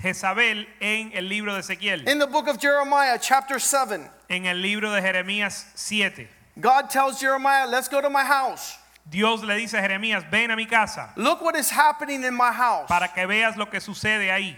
Jezabel 0.02 0.66
en 0.80 1.12
el 1.14 1.28
libro 1.28 1.54
de 1.54 1.60
Ezequiel, 1.60 2.08
In 2.08 2.20
the 2.20 2.28
book 2.28 2.48
of 2.48 2.58
Jeremiah, 2.60 3.18
chapter 3.20 3.60
7, 3.60 4.10
en 4.30 4.46
el 4.46 4.58
libro 4.58 4.92
de 4.92 5.02
Jeremías 5.02 5.66
7. 5.76 6.28
God 6.60 6.90
tells 6.90 7.20
Jeremiah, 7.20 7.68
Let's 7.68 7.88
go 7.88 8.02
to 8.02 8.10
my 8.10 8.24
house. 8.24 8.78
Dios 9.10 9.44
le 9.44 9.56
dice 9.56 9.74
a 9.74 9.82
Jeremías, 9.82 10.24
ven 10.30 10.52
a 10.52 10.56
mi 10.56 10.66
casa 10.66 11.12
Look 11.16 11.42
what 11.42 11.56
is 11.56 11.70
happening 11.70 12.24
in 12.24 12.34
my 12.34 12.52
house. 12.52 12.88
para 12.88 13.08
que 13.08 13.26
veas 13.26 13.58
lo 13.58 13.66
que 13.66 13.80
sucede 13.80 14.30
ahí. 14.30 14.56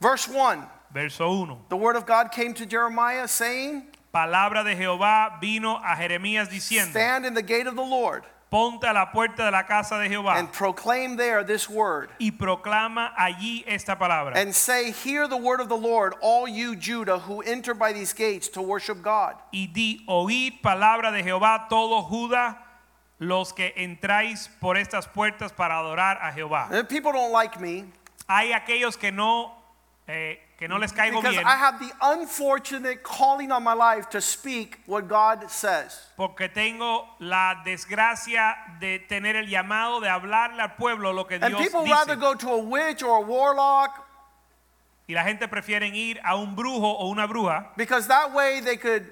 Verse 0.00 0.28
1 0.28 0.66
Verso 0.92 1.30
1. 1.30 1.58
The 1.68 1.76
word 1.76 1.96
of 1.96 2.06
God 2.06 2.30
came 2.30 2.54
to 2.54 2.64
Jeremiah, 2.66 3.26
saying, 3.28 3.82
Palabra 4.14 4.64
de 4.64 4.74
Jehová 4.74 5.40
vino 5.40 5.76
a 5.76 5.96
Jeremías 5.96 6.48
diciendo, 6.48 6.90
Stand 6.90 7.26
in 7.26 7.34
the 7.34 7.42
gate 7.42 7.66
of 7.66 7.76
the 7.76 7.82
Lord 7.82 8.24
ponte 8.50 8.84
a 8.86 8.92
la 8.92 9.06
puerta 9.12 9.44
de 9.44 9.50
la 9.50 9.64
casa 9.64 9.98
de 9.98 10.08
Jehová 10.08 10.36
and 10.36 10.52
proclaim 10.52 11.16
there 11.16 11.42
this 11.44 11.68
word. 11.68 12.08
y 12.20 12.30
proclama 12.30 13.12
allí 13.16 13.64
esta 13.66 13.96
palabra. 13.96 14.36
And 14.36 14.54
say, 14.54 14.90
Hear 14.90 15.28
the 15.28 15.36
word 15.36 15.60
of 15.60 15.68
the 15.68 15.76
Lord, 15.76 16.14
all 16.20 16.46
you 16.46 16.76
Judah 16.76 17.18
who 17.18 17.40
enter 17.42 17.74
by 17.74 17.92
these 17.92 18.12
gates 18.12 18.48
to 18.50 18.62
worship 18.62 19.02
God. 19.02 19.34
y 19.52 19.68
di, 19.72 20.04
oíd 20.08 20.62
palabra 20.62 21.12
de 21.12 21.22
Jehová 21.22 21.68
todo 21.68 22.02
Judá, 22.02 22.56
los 23.18 23.52
que 23.52 23.72
entráis 23.76 24.48
por 24.60 24.76
estas 24.76 25.06
puertas 25.06 25.52
para 25.52 25.74
adorar 25.78 26.18
a 26.22 26.32
Jehová. 26.32 26.70
And 26.70 26.88
people 26.88 27.12
don't 27.12 27.32
like 27.32 27.60
me 27.60 27.84
Hay 28.28 28.52
aquellos 28.52 28.96
que 28.96 29.12
no, 29.12 29.52
eh, 30.08 30.38
que 30.58 30.66
no 30.68 30.78
les 30.78 30.92
caigo 30.92 31.20
because 31.20 31.36
bien 31.36 31.46
I 31.46 31.56
have 31.56 31.78
the 31.78 31.92
unfortunate 32.00 33.02
calling 33.02 33.52
on 33.52 33.62
my 33.62 33.74
life 33.74 34.08
to 34.10 34.20
speak 34.20 34.78
what 34.86 35.06
God 35.08 35.50
says. 35.50 35.98
porque 36.16 36.48
tengo 36.48 37.06
la 37.20 37.62
desgracia 37.64 38.56
de 38.80 39.00
tener 39.00 39.36
el 39.36 39.46
llamado 39.48 40.00
de 40.00 40.08
hablarle 40.08 40.60
al 40.60 40.76
pueblo 40.76 41.12
lo 41.12 41.24
que 41.24 41.34
And 41.36 41.54
Dios 41.54 41.60
people 41.60 41.84
rather 41.84 42.16
go 42.16 42.34
to 42.34 42.48
a 42.50 42.58
witch 42.58 43.02
or 43.02 43.18
a 43.18 43.20
warlock 43.20 44.02
Y 45.08 45.14
la 45.14 45.22
gente 45.22 45.46
prefiere 45.46 45.86
ir 45.94 46.18
a 46.24 46.34
un 46.36 46.56
brujo 46.56 46.90
o 46.98 47.08
una 47.10 47.26
bruja 47.28 47.68
because 47.76 48.08
that 48.08 48.32
way 48.34 48.60
they 48.60 48.76
could 48.76 49.06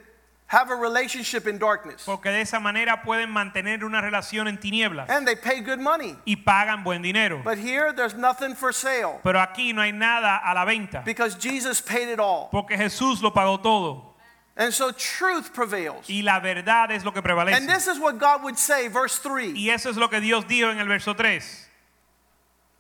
have 0.55 0.71
a 0.71 0.77
relationship 0.77 1.47
in 1.49 1.59
darkness. 1.59 2.05
porque 2.07 2.31
de 2.31 2.41
esa 2.43 2.61
manera 2.61 3.03
pueden 3.03 3.31
mantener 3.31 3.83
una 3.85 4.01
relación 4.01 4.47
en 4.49 4.57
tinieblas 4.59 5.09
And 5.11 5.27
they 5.27 5.35
pay 5.35 5.61
good 5.61 5.81
money. 5.81 6.17
y 6.25 6.37
pagan 6.37 6.85
buen 6.85 7.03
dinero. 7.03 7.43
But 7.45 7.59
here 7.59 7.93
there's 7.93 8.15
nothing 8.15 8.55
for 8.55 8.73
sale 8.73 9.21
Pero 9.25 9.41
aquí 9.41 9.75
no 9.75 9.83
hay 9.83 9.93
nada 9.93 10.41
a 10.45 10.55
la 10.55 10.65
venta 10.65 11.03
because 11.05 11.35
Jesus 11.35 11.81
paid 11.81 12.09
it 12.09 12.21
all. 12.21 12.49
porque 12.53 12.77
Jesús 12.77 13.21
lo 13.21 13.33
pagó 13.33 13.61
todo 13.63 14.15
And 14.57 14.73
so 14.73 14.93
truth 14.93 15.53
prevails. 15.53 16.09
y 16.09 16.23
la 16.23 16.39
verdad 16.39 16.93
es 16.93 17.05
lo 17.05 17.11
que 17.13 17.21
prevalece. 17.23 17.57
And 17.57 17.69
this 17.69 17.89
is 17.89 17.99
what 17.99 18.19
God 18.21 18.45
would 18.45 18.57
say, 18.57 18.87
verse 18.87 19.19
3 19.19 19.55
Y 19.57 19.69
eso 19.71 19.91
es 19.91 19.97
lo 19.97 20.09
que 20.09 20.21
Dios 20.21 20.45
dijo 20.47 20.71
en 20.71 20.79
el 20.79 20.87
verso 20.87 21.13
3. 21.15 21.69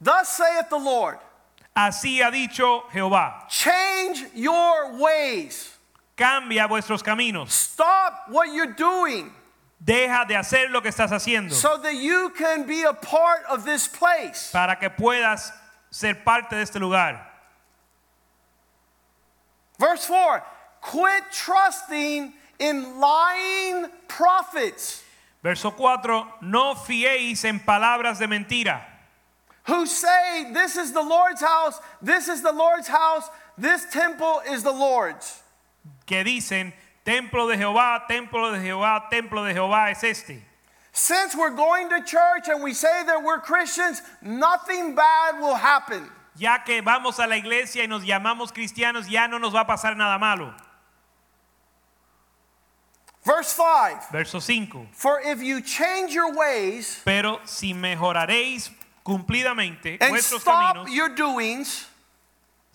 Thus 0.00 0.28
saith 0.28 0.68
the 0.70 0.78
Lord, 0.78 1.18
Así 1.76 2.20
ha 2.22 2.30
dicho 2.30 2.84
Jehová, 2.92 3.48
change 3.50 4.24
your 4.34 4.92
ways, 5.00 5.73
cambia 6.16 6.68
vuestros 6.68 7.02
caminos, 7.02 7.50
stop 7.50 8.26
what 8.28 8.52
you're 8.52 8.74
doing 8.74 9.32
deja 9.84 10.24
de 10.26 10.34
hacer 10.34 10.70
lo 10.70 10.80
que 10.80 10.90
estás 10.90 11.10
haciendo 11.10 11.52
so 11.52 11.78
that 11.78 11.94
you 11.94 12.30
can 12.36 12.66
be 12.66 12.82
a 12.84 12.92
part 12.92 13.42
of 13.50 13.64
this 13.64 13.88
place. 13.88 14.50
para 14.52 14.76
que 14.76 14.88
puedas 14.88 15.52
ser 15.90 16.14
parte 16.24 16.50
de 16.50 16.62
este 16.62 16.76
lugar. 16.76 17.20
Verse 19.78 20.06
4 20.06 20.42
quit 20.80 21.24
trusting 21.32 22.32
in 22.58 23.00
lying 23.00 23.86
prophets 24.06 25.04
Verso 25.44 25.70
4, 25.70 26.26
no 26.40 26.74
fiéis 26.74 27.44
en 27.44 27.60
palabras 27.60 28.18
de 28.18 28.26
mentira, 28.26 28.80
who 29.66 29.84
say, 29.84 30.50
This 30.54 30.76
is 30.76 30.92
the 30.92 31.02
Lord's 31.02 31.42
house, 31.42 31.78
this 32.00 32.28
is 32.28 32.40
the 32.40 32.50
Lord's 32.50 32.88
house, 32.88 33.28
this 33.58 33.84
temple 33.92 34.40
is 34.50 34.62
the 34.62 34.72
Lord's. 34.72 35.42
Que 36.06 36.24
dicen, 36.24 36.72
Templo 37.04 37.46
de 37.46 37.58
Jehová, 37.58 38.06
templo 38.08 38.50
de 38.50 38.60
Jehová, 38.60 39.08
templo 39.10 39.44
de 39.44 39.52
Jehová 39.52 39.90
es 39.90 40.02
este. 40.04 40.42
Since 40.92 41.36
we're 41.36 41.50
going 41.50 41.90
to 41.90 42.02
church 42.02 42.48
and 42.48 42.62
we 42.62 42.72
say 42.72 43.04
that 43.04 43.22
we're 43.22 43.40
Christians, 43.40 44.00
nothing 44.22 44.94
bad 44.94 45.38
will 45.38 45.54
happen. 45.54 46.08
Ya 46.36 46.58
que 46.64 46.80
vamos 46.80 47.18
a 47.18 47.26
la 47.26 47.36
iglesia 47.36 47.82
y 47.82 47.86
nos 47.86 48.04
llamamos 48.04 48.52
cristianos, 48.52 49.08
ya 49.08 49.26
no 49.26 49.38
nos 49.38 49.52
va 49.52 49.60
a 49.60 49.64
pasar 49.66 49.96
nada 49.96 50.18
malo. 50.18 50.54
Verse 53.24 53.52
5 53.52 54.10
Verso 54.10 54.38
5. 54.38 54.88
For 54.92 55.20
if 55.20 55.42
you 55.42 55.62
change 55.62 56.12
your 56.12 56.34
ways 56.36 57.00
Pero 57.04 57.40
si 57.46 57.72
mejoraréis 57.72 58.70
cumplidamente 59.04 59.96
and 60.00 60.12
vuestros 60.12 60.42
stop 60.42 60.76
caminos, 60.76 60.94
your 60.94 61.08
doings, 61.08 61.86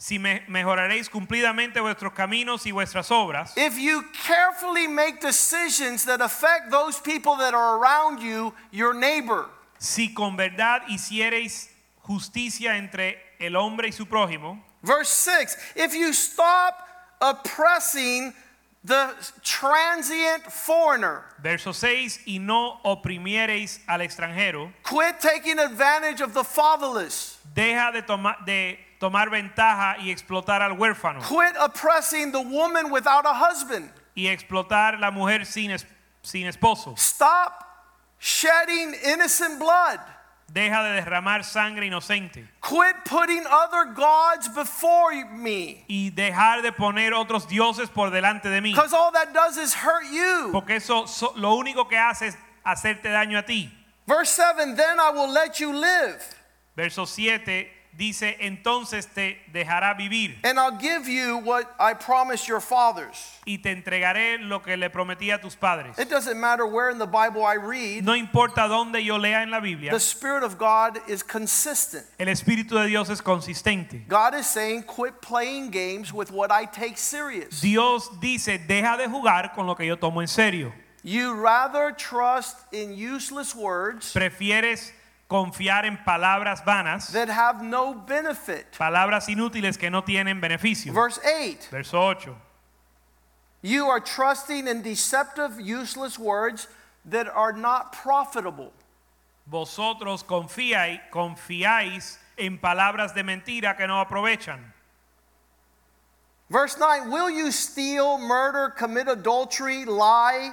si 0.02 0.18
me- 0.18 0.42
mejoraréis 0.48 1.10
cumplidamente 1.10 1.82
vuestros 1.82 2.14
caminos 2.14 2.66
y 2.66 2.72
vuestras 2.72 3.12
obras, 3.12 3.54
if 3.58 3.78
you 3.78 4.02
carefully 4.26 4.88
make 4.88 5.20
decisions 5.20 6.06
that 6.06 6.22
affect 6.22 6.72
those 6.72 7.00
people 7.02 7.36
that 7.36 7.54
are 7.54 7.78
around 7.78 8.22
you, 8.22 8.54
your 8.72 8.94
neighbor, 8.94 9.50
si 9.78 10.14
con 10.14 10.38
verdad 10.38 10.84
hiciereis 10.88 11.68
justicia 12.08 12.78
entre 12.78 13.22
el 13.42 13.56
hombre 13.58 13.90
y 13.90 13.92
su 13.92 14.06
prójimo, 14.06 14.64
Verse 14.82 15.10
6 15.10 15.58
If 15.76 15.94
you 15.94 16.14
stop 16.14 16.88
oppressing 17.22 18.34
the 18.86 19.14
transient 19.44 20.44
foreigner, 20.50 21.24
verso 21.44 21.74
6, 21.74 22.22
y 22.26 22.38
no 22.40 22.80
oprimiereis 22.86 23.82
al 23.88 24.00
extranjero, 24.02 24.72
quit 24.84 25.20
taking 25.20 25.60
advantage 25.60 26.22
of 26.22 26.34
the 26.34 26.44
fatherless, 26.46 27.38
deja 27.54 27.92
de, 27.92 28.02
toma- 28.02 28.38
de 28.46 28.80
tomar 29.00 29.30
ventaja 29.30 29.98
y 30.00 30.12
explotar 30.12 30.62
al 30.62 30.74
huérfano 30.78 31.22
quit 31.22 31.56
oppressing 31.60 32.32
the 32.32 32.42
woman 32.42 32.92
without 32.92 33.26
a 33.26 33.34
husband, 33.34 33.90
y 34.16 34.28
explotar 34.28 35.00
la 35.00 35.10
mujer 35.12 35.46
sin, 35.46 35.72
es- 35.72 35.86
sin 36.22 36.46
esposo. 36.48 36.96
stop 36.98 37.66
shedding 38.20 38.94
innocent 39.06 39.60
blood, 39.60 40.00
Deja 40.52 40.82
de 40.82 40.94
derramar 41.02 41.44
sangre 41.44 41.86
inocente 41.86 42.44
quit 42.60 42.96
putting 43.06 43.46
other 43.46 43.94
gods 43.94 44.50
before 44.50 45.14
me, 45.26 45.86
y 45.88 46.10
dejar 46.10 46.64
de 46.64 46.72
poner 46.72 47.14
otros 47.14 47.48
dioses 47.48 47.88
por 47.90 48.10
delante 48.10 48.50
de 48.50 48.60
mí. 48.60 48.72
because 48.74 48.92
all 48.94 49.12
that 49.12 49.32
does 49.32 49.58
is 49.58 49.74
hurt 49.76 50.06
you. 50.12 50.50
Porque 50.52 50.72
eso 50.78 51.06
so- 51.06 51.34
lo 51.36 51.54
único 51.56 51.88
que 51.88 51.98
hace 51.98 52.28
es 52.30 52.38
hacerte 52.66 53.10
daño 53.10 53.38
a 53.38 53.44
ti. 53.46 53.72
Verse 54.08 54.32
7 54.32 54.76
Then 54.76 55.00
I 55.00 55.12
will 55.12 55.32
let 55.32 55.60
you 55.60 55.72
live, 55.72 56.20
Verso 56.76 57.06
7 57.06 57.70
dice, 58.00 58.38
entonces 58.40 59.08
te 59.14 59.38
dejará 59.54 59.94
vivir 59.94 60.38
and 60.44 60.58
I'll 60.58 60.80
give 60.80 61.08
you 61.08 61.38
what 61.38 61.70
I 61.80 61.94
promised 61.94 62.48
your 62.48 62.62
fathers. 62.62 63.40
y 63.46 63.58
te 63.58 63.72
entregaré 63.72 64.40
lo 64.40 64.62
que 64.62 64.78
le 64.78 64.90
prometí 64.90 65.32
a 65.32 65.40
tus 65.40 65.56
padres. 65.56 66.00
It 66.00 66.10
doesn't 66.10 66.40
matter 66.40 66.66
where 66.66 66.90
in 66.90 66.98
the 66.98 67.06
Bible 67.06 67.44
I 67.44 67.56
read. 67.56 68.04
No 68.04 68.14
importa 68.16 68.68
dónde 68.68 69.04
yo 69.04 69.18
lea 69.18 69.44
en 69.44 69.52
la 69.52 69.60
Biblia, 69.60 69.92
The 69.92 70.00
Spirit 70.00 70.44
of 70.44 70.58
God 70.58 70.98
is 71.08 71.22
consistent. 71.22 72.06
el 72.18 72.28
Espíritu 72.28 72.80
de 72.82 72.88
Dios 72.88 73.10
es 73.10 73.22
consistente. 73.22 74.08
God 74.08 74.34
is 74.34 74.48
saying, 74.48 74.84
quit 74.84 75.22
playing 75.22 75.70
games 75.70 76.14
with 76.14 76.32
what 76.32 76.52
I 76.52 76.66
take 76.66 76.98
serious. 76.98 77.60
Dios 77.62 78.10
dice, 78.22 78.58
deja 78.66 78.98
de 78.98 79.08
jugar 79.08 79.54
con 79.54 79.68
lo 79.68 79.76
que 79.76 79.86
yo 79.86 79.98
tomo 79.98 80.22
en 80.22 80.28
serio. 80.28 80.72
You 81.04 81.34
rather 81.34 81.92
trust 81.92 82.58
in 82.74 82.94
useless 82.94 83.56
words 83.56 84.14
Prefieres 84.14 84.92
confiar 85.30 85.86
en 85.86 85.98
palabras 85.98 86.64
vanas, 86.66 87.12
that 87.12 87.30
have 87.30 87.62
no 87.64 87.94
benefit. 87.94 88.72
palabras 88.78 89.28
inútiles 89.30 89.78
que 89.78 89.90
no 89.90 90.02
tienen 90.02 90.42
beneficio. 90.42 90.92
Verse 90.92 91.20
8 91.24 91.68
Verso 91.72 92.02
8. 92.02 92.30
You 93.62 93.88
are 93.88 94.00
trusting 94.00 94.68
in 94.68 94.82
deceptive, 94.82 95.60
useless 95.60 96.18
words 96.18 96.68
that 97.06 97.28
are 97.28 97.54
not 97.54 97.94
profitable. 97.94 98.72
Vosotros 99.50 100.24
confiáis, 100.24 101.00
confiáis 101.12 102.18
en 102.38 102.58
palabras 102.58 103.14
de 103.14 103.24
mentira 103.24 103.76
que 103.76 103.86
no 103.86 104.04
aprovechan. 104.04 104.60
Verse 106.50 106.78
9 106.80 107.12
Will 107.12 107.30
you 107.30 107.52
steal, 107.52 108.18
murder, 108.18 108.70
commit 108.70 109.08
adultery, 109.08 109.86
lie, 109.86 110.52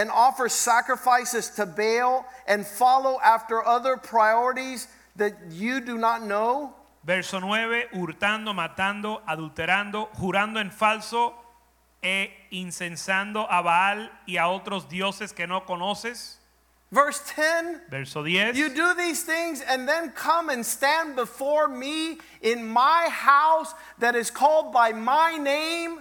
and 0.00 0.10
offer 0.10 0.48
sacrifices 0.48 1.50
to 1.50 1.66
Baal 1.66 2.24
and 2.46 2.66
follow 2.66 3.20
after 3.22 3.62
other 3.66 3.98
priorities 3.98 4.88
that 5.16 5.34
you 5.50 5.80
do 5.82 5.98
not 5.98 6.24
know? 6.24 6.74
Verso 7.04 7.38
9, 7.38 7.88
hurtando, 7.92 8.54
matando, 8.54 9.20
adulterando, 9.28 10.08
jurando 10.14 10.58
en 10.58 10.70
falso 10.70 11.34
e 12.02 12.30
incensando 12.50 13.46
a 13.50 13.60
Baal 13.60 14.10
y 14.26 14.38
a 14.38 14.48
otros 14.48 14.88
dioses 14.88 15.34
que 15.34 15.46
no 15.46 15.66
conoces. 15.66 16.38
Verse 16.90 17.20
10 17.36 17.82
Verso 17.90 18.24
10. 18.24 18.56
You 18.56 18.70
do 18.70 18.94
these 18.94 19.22
things 19.22 19.60
and 19.60 19.86
then 19.86 20.12
come 20.12 20.48
and 20.48 20.64
stand 20.64 21.14
before 21.14 21.68
me 21.68 22.18
in 22.40 22.66
my 22.66 23.06
house 23.10 23.74
that 23.98 24.16
is 24.16 24.30
called 24.30 24.72
by 24.72 24.92
my 24.92 25.36
name 25.36 26.00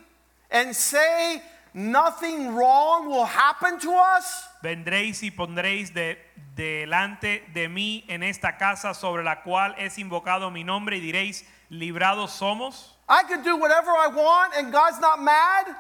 and 0.49 0.73
say, 0.73 1.41
Nothing 1.73 2.55
wrong 2.55 3.07
will 3.07 3.25
happen 3.25 3.79
to 3.79 3.91
us? 3.91 4.47
Vendréis 4.63 5.21
y 5.23 5.31
pondréis 5.31 5.93
de, 5.93 6.17
delante 6.55 7.43
de 7.53 7.67
mí 7.67 8.03
en 8.07 8.23
esta 8.23 8.57
casa 8.57 8.93
sobre 8.93 9.23
la 9.23 9.43
cual 9.43 9.75
es 9.77 9.97
invocado 9.97 10.51
mi 10.51 10.63
nombre 10.63 10.97
y 10.97 10.99
diréis, 10.99 11.45
librados 11.69 12.31
somos. 12.31 12.95
I 13.07 13.23
could 13.23 13.43
do 13.43 13.55
whatever 13.55 13.91
I 13.91 14.07
want 14.07 14.53
and 14.55 14.71
God's 14.71 14.99
not 14.99 15.21
mad. 15.21 15.75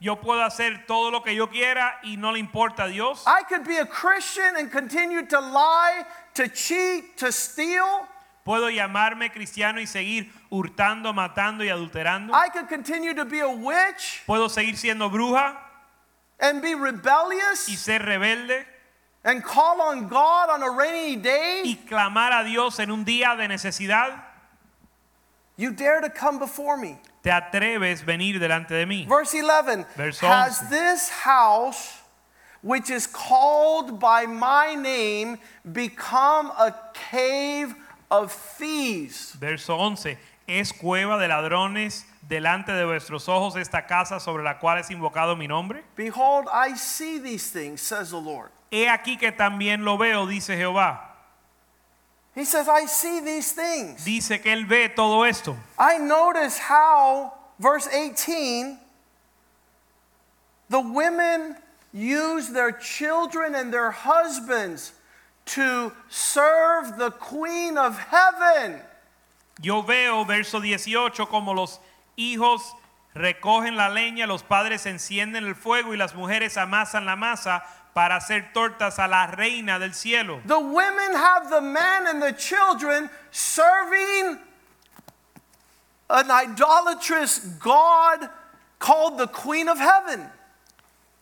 Yo 0.00 0.16
puedo 0.16 0.42
hacer 0.42 0.84
todo 0.86 1.10
lo 1.10 1.22
que 1.22 1.34
yo 1.34 1.48
quiera 1.48 1.98
y 2.02 2.16
no 2.16 2.32
le 2.32 2.40
importa 2.40 2.84
a 2.84 2.88
Dios. 2.88 3.24
I 3.26 3.42
could 3.48 3.64
be 3.64 3.78
a 3.78 3.86
Christian 3.86 4.56
and 4.56 4.70
continue 4.70 5.24
to 5.26 5.40
lie, 5.40 6.04
to 6.34 6.48
cheat, 6.48 7.16
to 7.18 7.30
steal. 7.30 8.08
Puedo 8.44 8.70
llamarme 8.70 9.30
cristiano 9.30 9.80
y 9.80 9.86
seguir 9.86 10.32
hurtando, 10.50 11.12
matando 11.12 11.62
y 11.64 11.68
adulterando. 11.68 12.32
I 12.34 12.48
could 12.50 12.68
continue 12.68 13.14
to 13.14 13.24
be 13.24 13.40
a 13.40 13.48
witch 13.48 14.22
Puedo 14.26 14.48
seguir 14.48 14.76
siendo 14.76 15.10
bruja 15.10 15.56
and 16.40 16.60
be 16.60 16.70
y 16.70 16.74
rebellious 16.74 17.60
ser 17.78 18.00
rebelde 18.00 18.64
and 19.24 19.44
call 19.44 19.80
on 19.80 20.08
God 20.08 20.50
on 20.50 20.62
a 20.64 20.70
rainy 20.70 21.14
day. 21.16 21.62
y 21.64 21.76
clamar 21.88 22.32
a 22.32 22.42
Dios 22.42 22.80
en 22.80 22.90
un 22.90 23.04
día 23.04 23.36
de 23.36 23.46
necesidad. 23.46 24.24
You 25.56 25.70
dare 25.72 26.00
to 26.00 26.10
come 26.10 26.38
before 26.40 26.76
me. 26.76 26.98
Te 27.22 27.30
atreves 27.30 28.04
venir 28.04 28.40
delante 28.40 28.74
de 28.74 28.84
mí. 28.86 29.06
Verse 29.06 29.34
11 29.34 29.86
Verso 29.96 30.26
Has 30.26 30.62
11. 30.62 30.70
this 30.70 31.08
house, 31.10 32.00
which 32.62 32.90
is 32.90 33.06
called 33.06 34.00
by 34.00 34.26
my 34.26 34.74
name, 34.74 35.38
become 35.70 36.46
a 36.58 36.74
cave 36.94 37.76
of 38.12 38.30
thieves? 38.30 39.34
Verso 39.40 39.76
11. 39.76 40.18
Es 40.46 40.72
cueva 40.72 41.18
de 41.18 41.28
ladrones 41.28 42.04
delante 42.28 42.72
de 42.72 42.84
vuestros 42.84 43.28
ojos 43.28 43.56
esta 43.56 43.86
casa 43.86 44.20
sobre 44.20 44.44
la 44.44 44.58
cual 44.58 44.78
es 44.78 44.90
invocado 44.90 45.36
mi 45.36 45.48
nombre. 45.48 45.82
Behold, 45.96 46.46
I 46.52 46.74
see 46.76 47.18
these 47.18 47.50
things, 47.50 47.80
says 47.80 48.10
the 48.10 48.20
Lord. 48.20 48.50
He 48.70 48.86
aquí 48.86 49.18
que 49.18 49.32
también 49.32 49.84
lo 49.84 49.96
veo, 49.96 50.26
dice 50.26 50.56
Jehová. 50.56 51.00
He 52.34 52.44
says, 52.44 52.68
I 52.68 52.86
see 52.86 53.20
these 53.20 53.52
things. 53.52 54.04
Dice 54.04 54.40
que 54.42 54.52
él 54.52 54.66
ve 54.66 54.88
todo 54.88 55.22
esto. 55.24 55.56
I 55.78 55.98
notice 55.98 56.58
how, 56.58 57.32
verse 57.58 57.86
18, 57.88 58.78
the 60.70 60.80
women 60.80 61.56
use 61.92 62.48
their 62.48 62.72
children 62.72 63.54
and 63.54 63.72
their 63.72 63.90
husbands 63.90 64.92
to 65.46 65.92
serve 66.08 66.98
the 66.98 67.10
queen 67.10 67.76
of 67.76 67.98
heaven. 67.98 68.80
Yo 69.60 69.82
veo, 69.82 70.24
verso 70.24 70.60
18, 70.60 71.26
como 71.26 71.52
los 71.52 71.78
hijos 72.16 72.62
recogen 73.14 73.76
la 73.76 73.88
leña, 73.88 74.26
los 74.26 74.42
padres 74.42 74.86
encienden 74.86 75.46
el 75.46 75.54
fuego 75.54 75.92
y 75.92 75.96
las 75.96 76.14
mujeres 76.14 76.56
amasan 76.56 77.04
la 77.04 77.16
masa 77.16 77.62
para 77.94 78.16
hacer 78.16 78.52
tortas 78.54 78.98
a 78.98 79.06
la 79.06 79.26
reina 79.26 79.78
del 79.78 79.92
cielo. 79.92 80.40
The 80.46 80.58
women 80.58 81.14
have 81.14 81.50
the 81.50 81.60
men 81.60 82.06
and 82.06 82.22
the 82.22 82.32
children 82.32 83.10
serving 83.30 84.38
an 86.08 86.30
idolatrous 86.30 87.38
God 87.58 88.28
called 88.78 89.18
the 89.18 89.28
queen 89.28 89.68
of 89.68 89.78
heaven. 89.78 90.30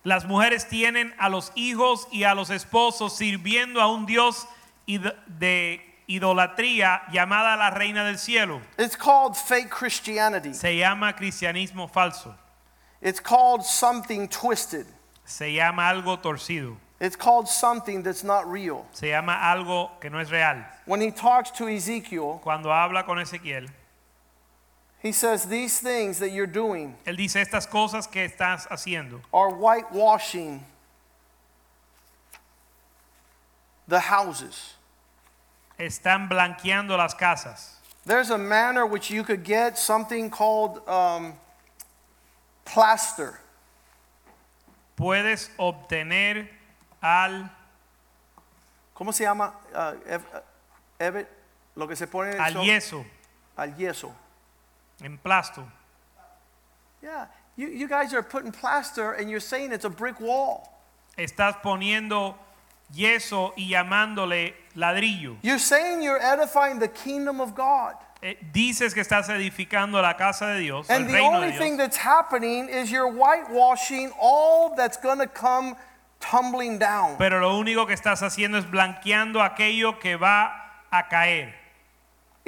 Las 0.02 0.24
mujeres 0.24 0.68
tienen 0.68 1.14
a 1.18 1.28
los 1.28 1.52
hijos 1.54 2.08
y 2.10 2.24
a 2.24 2.34
los 2.34 2.50
esposos 2.50 3.16
sirviendo 3.16 3.80
a 3.80 3.92
un 3.92 4.06
Dios 4.06 4.48
de 4.86 5.80
idolatría 6.06 7.02
llamada 7.12 7.56
la 7.56 7.70
reina 7.70 8.04
del 8.04 8.18
cielo. 8.18 8.60
It's 8.78 8.96
called 8.96 9.36
fake 9.36 9.68
Christianity. 9.68 10.54
Se 10.54 10.76
llama 10.76 11.14
cristianismo 11.14 11.88
falso. 11.88 12.34
It's 13.02 13.20
called 13.20 13.62
something 13.62 14.28
twisted. 14.28 14.86
Se 15.24 15.52
llama 15.52 15.88
algo 15.88 16.18
torcido. 16.18 16.76
It's 16.98 17.16
called 17.16 17.48
something 17.48 18.02
that's 18.02 18.24
not 18.24 18.46
real. 18.46 18.86
Se 18.92 19.08
llama 19.08 19.38
algo 19.40 19.90
que 20.00 20.10
no 20.10 20.18
es 20.18 20.30
real. 20.30 20.64
When 20.84 21.00
he 21.00 21.10
talks 21.10 21.50
to 21.52 21.68
Ezekiel, 21.68 22.40
Cuando 22.42 22.70
habla 22.70 23.04
con 23.04 23.18
Ezequiel, 23.18 23.68
He 25.02 25.12
says, 25.12 25.46
These 25.46 25.80
things 25.80 26.18
that 26.18 26.30
you're 26.30 26.46
doing 26.46 26.94
Él 27.06 27.16
dice 27.16 27.36
estas 27.36 27.66
cosas 27.66 28.06
que 28.10 28.22
estás 28.28 28.66
haciendo 28.68 29.20
are 29.32 29.50
whitewashing 29.50 30.62
the 33.88 34.00
houses. 34.00 34.74
están 35.78 36.28
blanqueando 36.28 36.96
las 36.96 37.14
casas. 37.14 37.76
There's 38.04 38.30
a 38.30 38.38
manner 38.38 38.86
which 38.86 39.10
you 39.10 39.22
could 39.24 39.44
get 39.44 39.78
something 39.78 40.30
called 40.30 40.86
um, 40.88 41.34
plaster. 42.64 43.38
Puedes 44.96 45.48
obtener 45.58 46.46
al, 47.02 47.50
¿Cómo 48.94 49.14
se 49.14 49.24
llama? 49.24 49.52
Uh, 49.74 49.94
Ev- 50.06 50.24
uh, 50.34 50.40
Evet, 51.00 51.26
lo 51.74 51.86
que 51.86 51.96
se 51.96 52.06
pone 52.06 52.34
al 52.38 52.52
son- 52.52 52.66
yeso, 52.66 53.04
al 53.56 53.70
yeso. 53.72 54.12
En 55.04 55.18
plasto. 55.24 55.64
Yeah, 57.02 57.26
you, 57.56 57.68
you 57.68 57.88
guys 57.88 58.12
are 58.12 58.22
putting 58.22 58.52
plaster 58.52 59.12
and 59.12 59.30
you're 59.30 59.40
saying 59.40 59.72
it's 59.72 59.84
a 59.84 59.90
brick 59.90 60.20
wall. 60.20 60.68
Estás 61.16 61.60
poniendo 61.62 62.34
yeso 62.94 63.52
y 63.56 63.70
llamándole 63.70 64.54
ladrillo. 64.76 65.36
You're 65.42 65.58
saying 65.58 66.02
you're 66.02 66.20
edifying 66.20 66.78
the 66.78 66.88
kingdom 66.88 67.40
of 67.40 67.54
God. 67.54 67.94
Eh, 68.22 68.34
dices 68.52 68.92
que 68.92 69.02
estás 69.02 69.30
edificando 69.30 70.02
la 70.02 70.12
casa 70.14 70.48
de 70.48 70.60
Dios, 70.60 70.90
And 70.90 71.04
el 71.04 71.08
the 71.08 71.14
reino 71.14 71.36
only 71.36 71.52
de 71.52 71.58
thing 71.58 71.76
Dios. 71.76 71.88
that's 71.88 71.96
happening 71.96 72.68
is 72.68 72.90
you're 72.90 73.10
whitewashing 73.10 74.12
all 74.20 74.74
that's 74.76 74.98
going 74.98 75.18
to 75.18 75.26
come 75.26 75.74
tumbling 76.20 76.78
down. 76.78 77.16
Pero 77.16 77.40
lo 77.40 77.58
único 77.58 77.86
que 77.86 77.94
estás 77.94 78.20
haciendo 78.22 78.58
es 78.58 78.66
blanqueando 78.66 79.40
aquello 79.42 79.98
que 79.98 80.16
va 80.16 80.52
a 80.92 81.08
caer. 81.08 81.54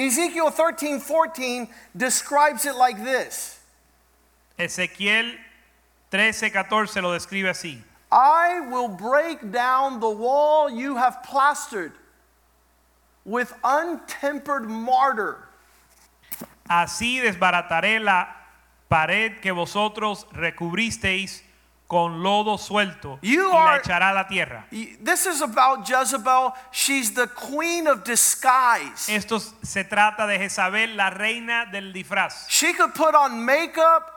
Ezekiel 0.07 0.50
13 0.50 1.00
14 1.00 1.68
describes 1.96 2.66
it 2.66 2.74
like 2.74 3.03
this 3.03 3.61
Ezequiel 4.59 5.32
13:14 6.11 7.03
lo 7.03 7.12
describe 7.14 7.46
así. 7.46 7.82
I 8.11 8.61
will 8.68 8.88
break 8.88 9.50
down 9.50 10.00
the 10.00 10.11
wall 10.11 10.68
you 10.68 10.96
have 10.96 11.22
plastered 11.22 11.92
with 13.24 13.55
untempered 13.64 14.68
mortar. 14.68 15.48
Así 16.68 17.20
desbarataré 17.20 17.98
la 17.98 18.28
pared 18.88 19.40
que 19.40 19.53
vosotros 19.53 20.26
recubristeis 20.32 21.42
con 21.93 22.22
lodo 22.22 22.57
suelto 22.57 23.18
You 23.20 23.51
y 23.51 23.53
la 23.53 23.72
are- 23.74 23.82
echará 23.82 24.09
a 24.11 24.14
la 24.14 24.26
tierra. 24.26 24.64
This 24.70 25.26
is 25.26 25.43
about 25.43 25.86
Jezebel. 25.86 26.55
She's 26.72 27.12
the 27.12 27.26
queen 27.28 27.86
of 27.86 28.03
disguise. 28.03 29.11
Esto 29.11 29.38
se 29.38 29.84
trata 29.84 30.26
de 30.26 30.38
Jezabel, 30.38 30.97
la 30.97 31.11
reina 31.11 31.66
del 31.70 31.93
disfraz. 31.93 32.47
She 32.49 32.72
could 32.72 32.95
put 32.95 33.14
on 33.14 33.45
makeup 33.45 34.09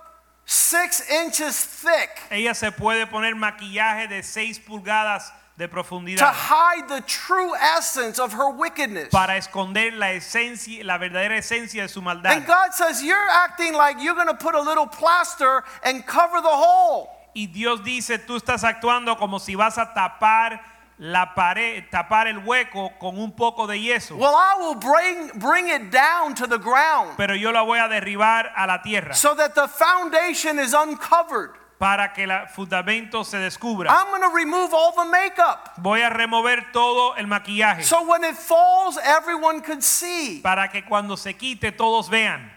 six 0.46 1.02
inches 1.12 1.66
thick 1.66 2.12
Ella 2.32 2.54
se 2.56 2.72
puede 2.72 3.08
poner 3.08 3.36
maquillaje 3.36 4.08
de 4.08 4.24
6 4.24 4.60
pulgadas 4.60 5.34
de 5.58 5.68
profundidad. 5.68 6.20
to 6.20 6.32
hide 6.32 6.88
the 6.88 7.02
true 7.02 7.54
essence 7.78 8.20
of 8.20 8.32
her 8.32 8.52
wickedness. 8.52 9.10
para 9.10 9.36
esconder 9.38 9.92
la 9.98 10.12
esencia, 10.14 10.82
la 10.86 10.98
verdadera 10.98 11.36
esencia 11.38 11.82
de 11.82 11.90
su 11.90 12.02
maldad. 12.02 12.32
And 12.38 12.46
God 12.46 12.72
says, 12.74 13.04
You're 13.04 13.18
acting 13.32 13.74
like 13.74 13.98
you're 14.02 14.16
going 14.16 14.28
to 14.28 14.34
put 14.34 14.56
a 14.56 14.62
little 14.62 14.88
plaster 14.88 15.64
and 15.84 16.06
cover 16.06 16.40
the 16.42 16.48
hole. 16.48 17.10
Y 17.36 17.48
Dios 17.48 17.84
dice, 17.84 18.18
tú 18.18 18.38
estás 18.38 18.64
actuando 18.64 19.18
como 19.18 19.40
si 19.40 19.56
vas 19.56 19.78
a 19.78 19.94
tapar 19.94 20.64
la 20.98 21.36
pared, 21.36 21.84
tapar 21.92 22.28
el 22.28 22.38
hueco 22.40 22.98
con 22.98 23.20
un 23.20 23.36
poco 23.36 23.68
de 23.68 23.78
yeso. 23.82 24.16
Well, 24.16 24.34
I 24.34 24.56
will 24.58 24.76
bring, 24.76 25.32
bring 25.38 25.68
it 25.68 25.92
down 25.92 26.34
to 26.36 26.48
the 26.48 26.58
ground 26.58 27.18
Pero 27.18 27.36
yo 27.36 27.52
la 27.52 27.62
voy 27.64 27.80
a 27.80 27.90
derribar 27.90 28.54
a 28.56 28.66
la 28.66 28.82
tierra 28.82 29.14
so 29.14 29.36
that 29.36 29.54
the 29.54 29.68
foundation 29.68 30.58
is 30.60 30.74
uncovered. 30.74 31.52
para 31.78 32.14
que 32.14 32.24
el 32.24 32.48
fundamento 32.48 33.26
se 33.26 33.36
descubra. 33.38 33.92
I'm 33.92 34.08
going 34.08 34.22
to 34.22 34.34
remove 34.34 34.74
all 34.74 34.94
the 34.94 35.12
makeup. 35.12 35.74
Voy 35.80 36.00
a 36.02 36.10
remover 36.10 36.72
todo 36.72 37.16
el 37.18 37.28
maquillaje 37.28 37.84
So 37.84 38.06
when 38.10 38.24
it 38.24 38.38
falls, 38.38 38.98
everyone 39.04 39.60
could 39.62 39.84
see. 39.84 40.40
para 40.42 40.70
que 40.70 40.84
cuando 40.86 41.18
se 41.18 41.34
quite 41.34 41.74
todos 41.74 42.10
vean 42.10 42.50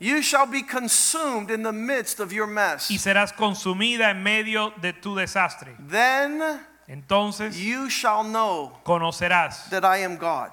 You 0.00 0.22
shall 0.22 0.46
be 0.46 0.62
consumed 0.62 1.50
in 1.50 1.62
the 1.62 1.72
midst 1.72 2.20
of 2.20 2.32
your 2.32 2.46
mess. 2.46 2.88
y 2.90 2.98
serás 2.98 3.32
consumida 3.32 4.10
en 4.10 4.22
medio 4.22 4.72
de 4.80 4.92
tu 4.92 5.16
desastre. 5.16 5.74
Then 5.88 6.60
Entonces 6.86 7.56
you 7.56 7.90
shall 7.90 8.22
know 8.22 8.78
conocerás 8.84 9.68
that 9.70 9.84
I 9.84 10.04
am 10.04 10.16
God. 10.16 10.52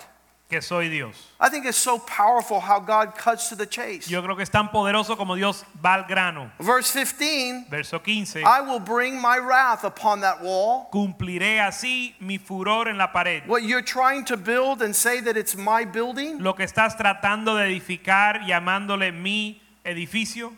Que 0.49 0.61
soy 0.61 0.89
Dios. 0.89 1.15
I 1.39 1.49
think 1.49 1.65
it's 1.65 1.77
so 1.77 1.97
powerful 1.97 2.59
how 2.59 2.79
God 2.79 3.15
cuts 3.17 3.49
to 3.49 3.55
the 3.55 3.65
chase. 3.65 4.07
Yo 4.09 4.21
creo 4.21 4.35
que 4.35 4.43
es 4.43 4.49
tan 4.49 4.69
poderoso 4.69 5.17
como 5.17 5.35
Dios 5.35 5.63
va 5.83 5.95
al 5.95 6.03
grano. 6.03 6.51
Verse 6.59 6.91
15 6.91 7.65
Verso 7.69 7.99
15. 7.99 8.43
I 8.45 8.61
will 8.61 8.79
bring 8.79 9.19
my 9.19 9.37
wrath 9.39 9.83
upon 9.83 10.21
that 10.21 10.41
wall. 10.41 10.87
Cumpliré 10.93 11.59
así 11.59 12.13
mi 12.19 12.37
furor 12.37 12.87
en 12.87 12.97
la 12.97 13.07
pared. 13.11 13.47
What 13.47 13.63
you're 13.63 13.81
trying 13.81 14.23
to 14.25 14.37
build 14.37 14.81
and 14.81 14.95
say 14.95 15.19
that 15.21 15.35
it's 15.35 15.55
my 15.55 15.83
building, 15.83 16.39
Lo 16.39 16.53
que 16.53 16.63
estás 16.65 16.95
tratando 16.95 17.55
de 17.57 17.65
edificar 17.65 18.41
llamándole 18.45 19.11
mi 19.11 19.61
edificio, 19.83 20.53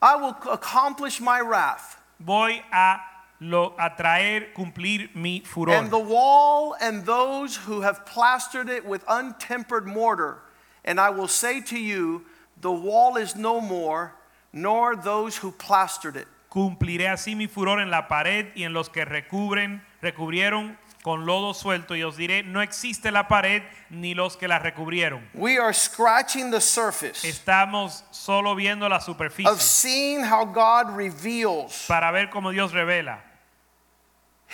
I 0.00 0.16
will 0.16 0.36
accomplish 0.52 1.20
my 1.20 1.40
wrath. 1.40 1.96
voy 2.20 2.62
a 2.72 3.00
lo 3.44 3.74
a 3.78 3.94
traer 3.96 4.52
cumplir 4.54 5.14
mi 5.14 5.40
furor. 5.40 5.74
And 5.74 5.90
the 5.90 5.98
wall 5.98 6.74
and 6.80 7.04
those 7.04 7.56
who 7.56 7.82
have 7.82 8.04
plastered 8.06 8.68
it 8.68 8.84
with 8.84 9.04
untempered 9.06 9.86
mortar. 9.86 10.38
And 10.84 11.00
I 11.00 11.10
will 11.10 11.28
say 11.28 11.60
to 11.62 11.78
you, 11.78 12.24
the 12.60 12.72
wall 12.72 13.16
is 13.16 13.36
no 13.36 13.60
more, 13.60 14.14
nor 14.52 14.96
those 14.96 15.36
who 15.36 15.52
plastered 15.52 16.16
it. 16.16 16.26
Cumpliré 16.50 17.08
así 17.08 17.34
mi 17.34 17.46
furor 17.46 17.80
en 17.80 17.90
la 17.90 18.06
pared 18.06 18.46
y 18.54 18.62
en 18.62 18.72
los 18.72 18.88
que 18.88 19.04
recubren, 19.04 19.82
recubrieron 20.00 20.78
con 21.02 21.26
lodo 21.26 21.52
suelto 21.52 21.94
y 21.94 22.02
os 22.02 22.16
diré, 22.16 22.44
no 22.44 22.62
existe 22.62 23.10
la 23.10 23.28
pared 23.28 23.62
ni 23.90 24.14
los 24.14 24.36
que 24.36 24.48
la 24.48 24.58
recubrieron. 24.58 25.20
We 25.34 25.58
are 25.58 25.74
scratching 25.74 26.50
the 26.50 26.60
surface 26.60 27.28
Estamos 27.28 28.04
solo 28.10 28.54
viendo 28.54 28.88
la 28.88 28.96
of 28.96 29.02
superficie 29.02 29.58
seeing 29.58 30.22
how 30.22 30.46
God 30.46 30.96
reveals 30.96 31.86
para 31.88 32.10
ver 32.12 32.30
cómo 32.30 32.52
Dios 32.52 32.72
revela 32.72 33.33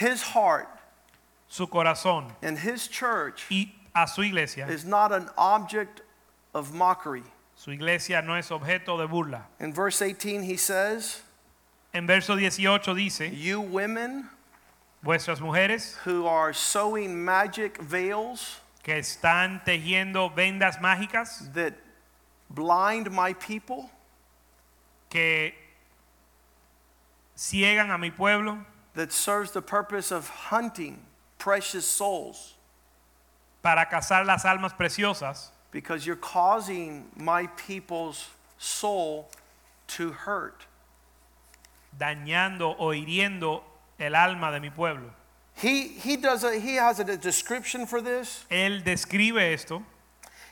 his 0.00 0.22
heart 0.22 0.68
su 1.48 1.66
corazón 1.66 2.32
and 2.42 2.58
his 2.58 2.88
church 2.88 3.44
y 3.50 3.70
a 3.94 4.06
su 4.08 4.22
iglesia. 4.22 4.66
is 4.68 4.84
not 4.84 5.12
an 5.12 5.28
object 5.36 6.00
of 6.54 6.72
mockery. 6.72 7.22
Su 7.54 7.70
iglesia 7.70 8.22
no 8.22 8.34
es 8.34 8.48
objeto 8.48 8.96
de 8.96 9.06
burla. 9.06 9.42
In 9.60 9.72
verse 9.72 9.98
18, 9.98 10.42
he 10.42 10.56
says, 10.56 11.20
En 11.92 12.06
verso 12.06 12.34
18 12.36 12.94
dice, 12.94 13.28
You 13.30 13.60
women 13.60 14.28
vuestras 15.04 15.40
mujeres 15.40 15.96
who 16.04 16.26
are 16.26 16.54
sewing 16.54 17.22
magic 17.22 17.78
veils 17.82 18.60
que 18.82 18.94
están 18.94 19.62
tejiendo 19.64 20.34
vendas 20.34 20.80
mágicas 20.80 21.52
that 21.52 21.74
blind 22.48 23.10
my 23.10 23.34
people, 23.34 23.90
que 25.10 25.52
ciegan 27.36 27.92
a 27.92 27.98
mi 27.98 28.10
pueblo 28.10 28.64
that 28.94 29.12
serves 29.12 29.52
the 29.52 29.62
purpose 29.62 30.10
of 30.10 30.28
hunting 30.28 30.98
precious 31.38 31.86
souls, 31.86 32.54
para 33.62 33.86
cazar 33.90 34.26
las 34.26 34.44
almas 34.44 34.72
preciosas, 34.72 35.48
because 35.70 36.06
you're 36.06 36.16
causing 36.16 37.06
my 37.16 37.46
people's 37.48 38.28
soul 38.58 39.30
to 39.86 40.10
hurt. 40.10 40.66
dañando 41.96 42.76
o 42.78 42.92
hiriendo 42.94 43.62
el 43.98 44.14
alma 44.14 44.50
de 44.52 44.60
mi 44.60 44.70
pueblo. 44.70 45.10
He, 45.54 45.88
he, 45.88 46.16
does 46.16 46.44
a, 46.44 46.58
he 46.58 46.76
has 46.76 47.00
a 47.00 47.16
description 47.16 47.86
for 47.86 48.00
this. 48.00 48.44
Él 48.50 48.82
describe 48.82 49.36
esto 49.36 49.82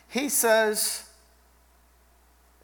He 0.07 0.29
says 0.29 1.09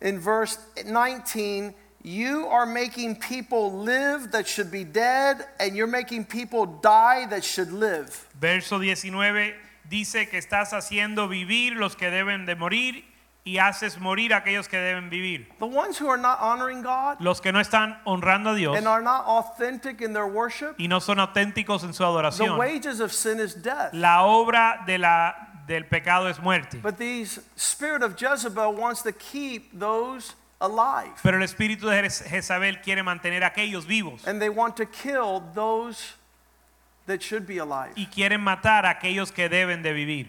in 0.01 0.19
verse 0.19 0.57
19, 0.85 1.73
You 2.05 2.45
are 2.49 2.67
making 2.67 3.15
people 3.15 3.79
live 3.79 4.31
that 4.33 4.47
should 4.47 4.69
be 4.69 4.83
dead, 4.83 5.43
and 5.59 5.75
you're 5.75 5.87
making 5.87 6.25
people 6.25 6.67
die 6.67 7.25
that 7.31 7.43
should 7.43 7.71
live. 7.71 8.27
Verso 8.39 8.77
19 8.77 9.55
dice 9.89 10.29
que 10.29 10.37
estás 10.37 10.71
haciendo 10.73 11.27
vivir 11.27 11.75
los 11.75 11.95
que 11.95 12.11
deben 12.11 12.45
de 12.45 12.55
morir 12.55 13.03
y 13.43 13.57
haces 13.57 13.99
morir 13.99 14.35
a 14.35 14.37
aquellos 14.37 14.67
que 14.67 14.77
deben 14.77 15.09
vivir. 15.09 15.47
The 15.57 15.65
ones 15.65 15.97
who 15.97 16.07
are 16.07 16.21
not 16.21 16.39
honoring 16.41 16.83
God 16.83 17.17
Los 17.21 17.41
que 17.41 17.51
no 17.51 17.59
están 17.59 17.99
honrando 18.05 18.51
a 18.51 18.55
Dios 18.55 18.77
and 18.77 18.87
are 18.87 19.01
not 19.01 19.25
authentic 19.25 19.99
in 20.01 20.13
their 20.13 20.27
worship, 20.27 20.75
y 20.77 20.85
no 20.85 20.99
son 20.99 21.17
auténticos 21.17 21.83
en 21.83 21.93
su 21.95 22.03
adoración. 22.03 22.49
the 22.49 22.59
wages 22.59 22.99
of 22.99 23.11
sin 23.11 23.39
is 23.39 23.55
death. 23.55 23.91
La 23.95 24.25
obra 24.25 24.83
de 24.85 24.99
la, 24.99 25.33
del 25.65 25.85
pecado 25.85 26.27
es 26.27 26.39
muerte. 26.39 26.77
But 26.83 26.99
the 26.99 27.25
spirit 27.55 28.03
of 28.03 28.15
Jezebel 28.15 28.73
wants 28.73 29.01
to 29.01 29.11
keep 29.11 29.79
those 29.79 30.35
alive. 30.59 31.13
Pero 31.23 31.37
el 31.37 31.43
espíritu 31.43 31.87
de 31.87 32.01
Jez- 32.03 32.23
Jezabel 32.27 32.81
quiere 32.81 33.03
mantener 33.03 33.43
a 33.43 33.47
aquellos 33.47 33.85
vivos 33.85 34.25
And 34.27 34.39
they 34.39 34.49
want 34.49 34.75
to 34.77 34.85
kill 34.85 35.41
those 35.53 36.13
that 37.07 37.21
should 37.21 37.45
be 37.45 37.57
alive. 37.59 37.93
y 37.95 38.07
quieren 38.07 38.41
matar 38.41 38.85
a 38.85 38.91
aquellos 38.91 39.31
que 39.31 39.47
deben 39.49 39.83
de 39.83 39.93
vivir. 39.93 40.27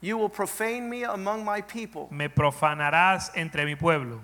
You 0.00 0.18
will 0.18 0.30
profane 0.30 0.88
me 0.88 1.04
among 1.04 1.44
my 1.44 1.62
people. 1.62 2.08
Me 2.10 2.28
profanarás 2.28 3.30
entre 3.36 3.64
mi 3.64 3.76
pueblo. 3.76 4.20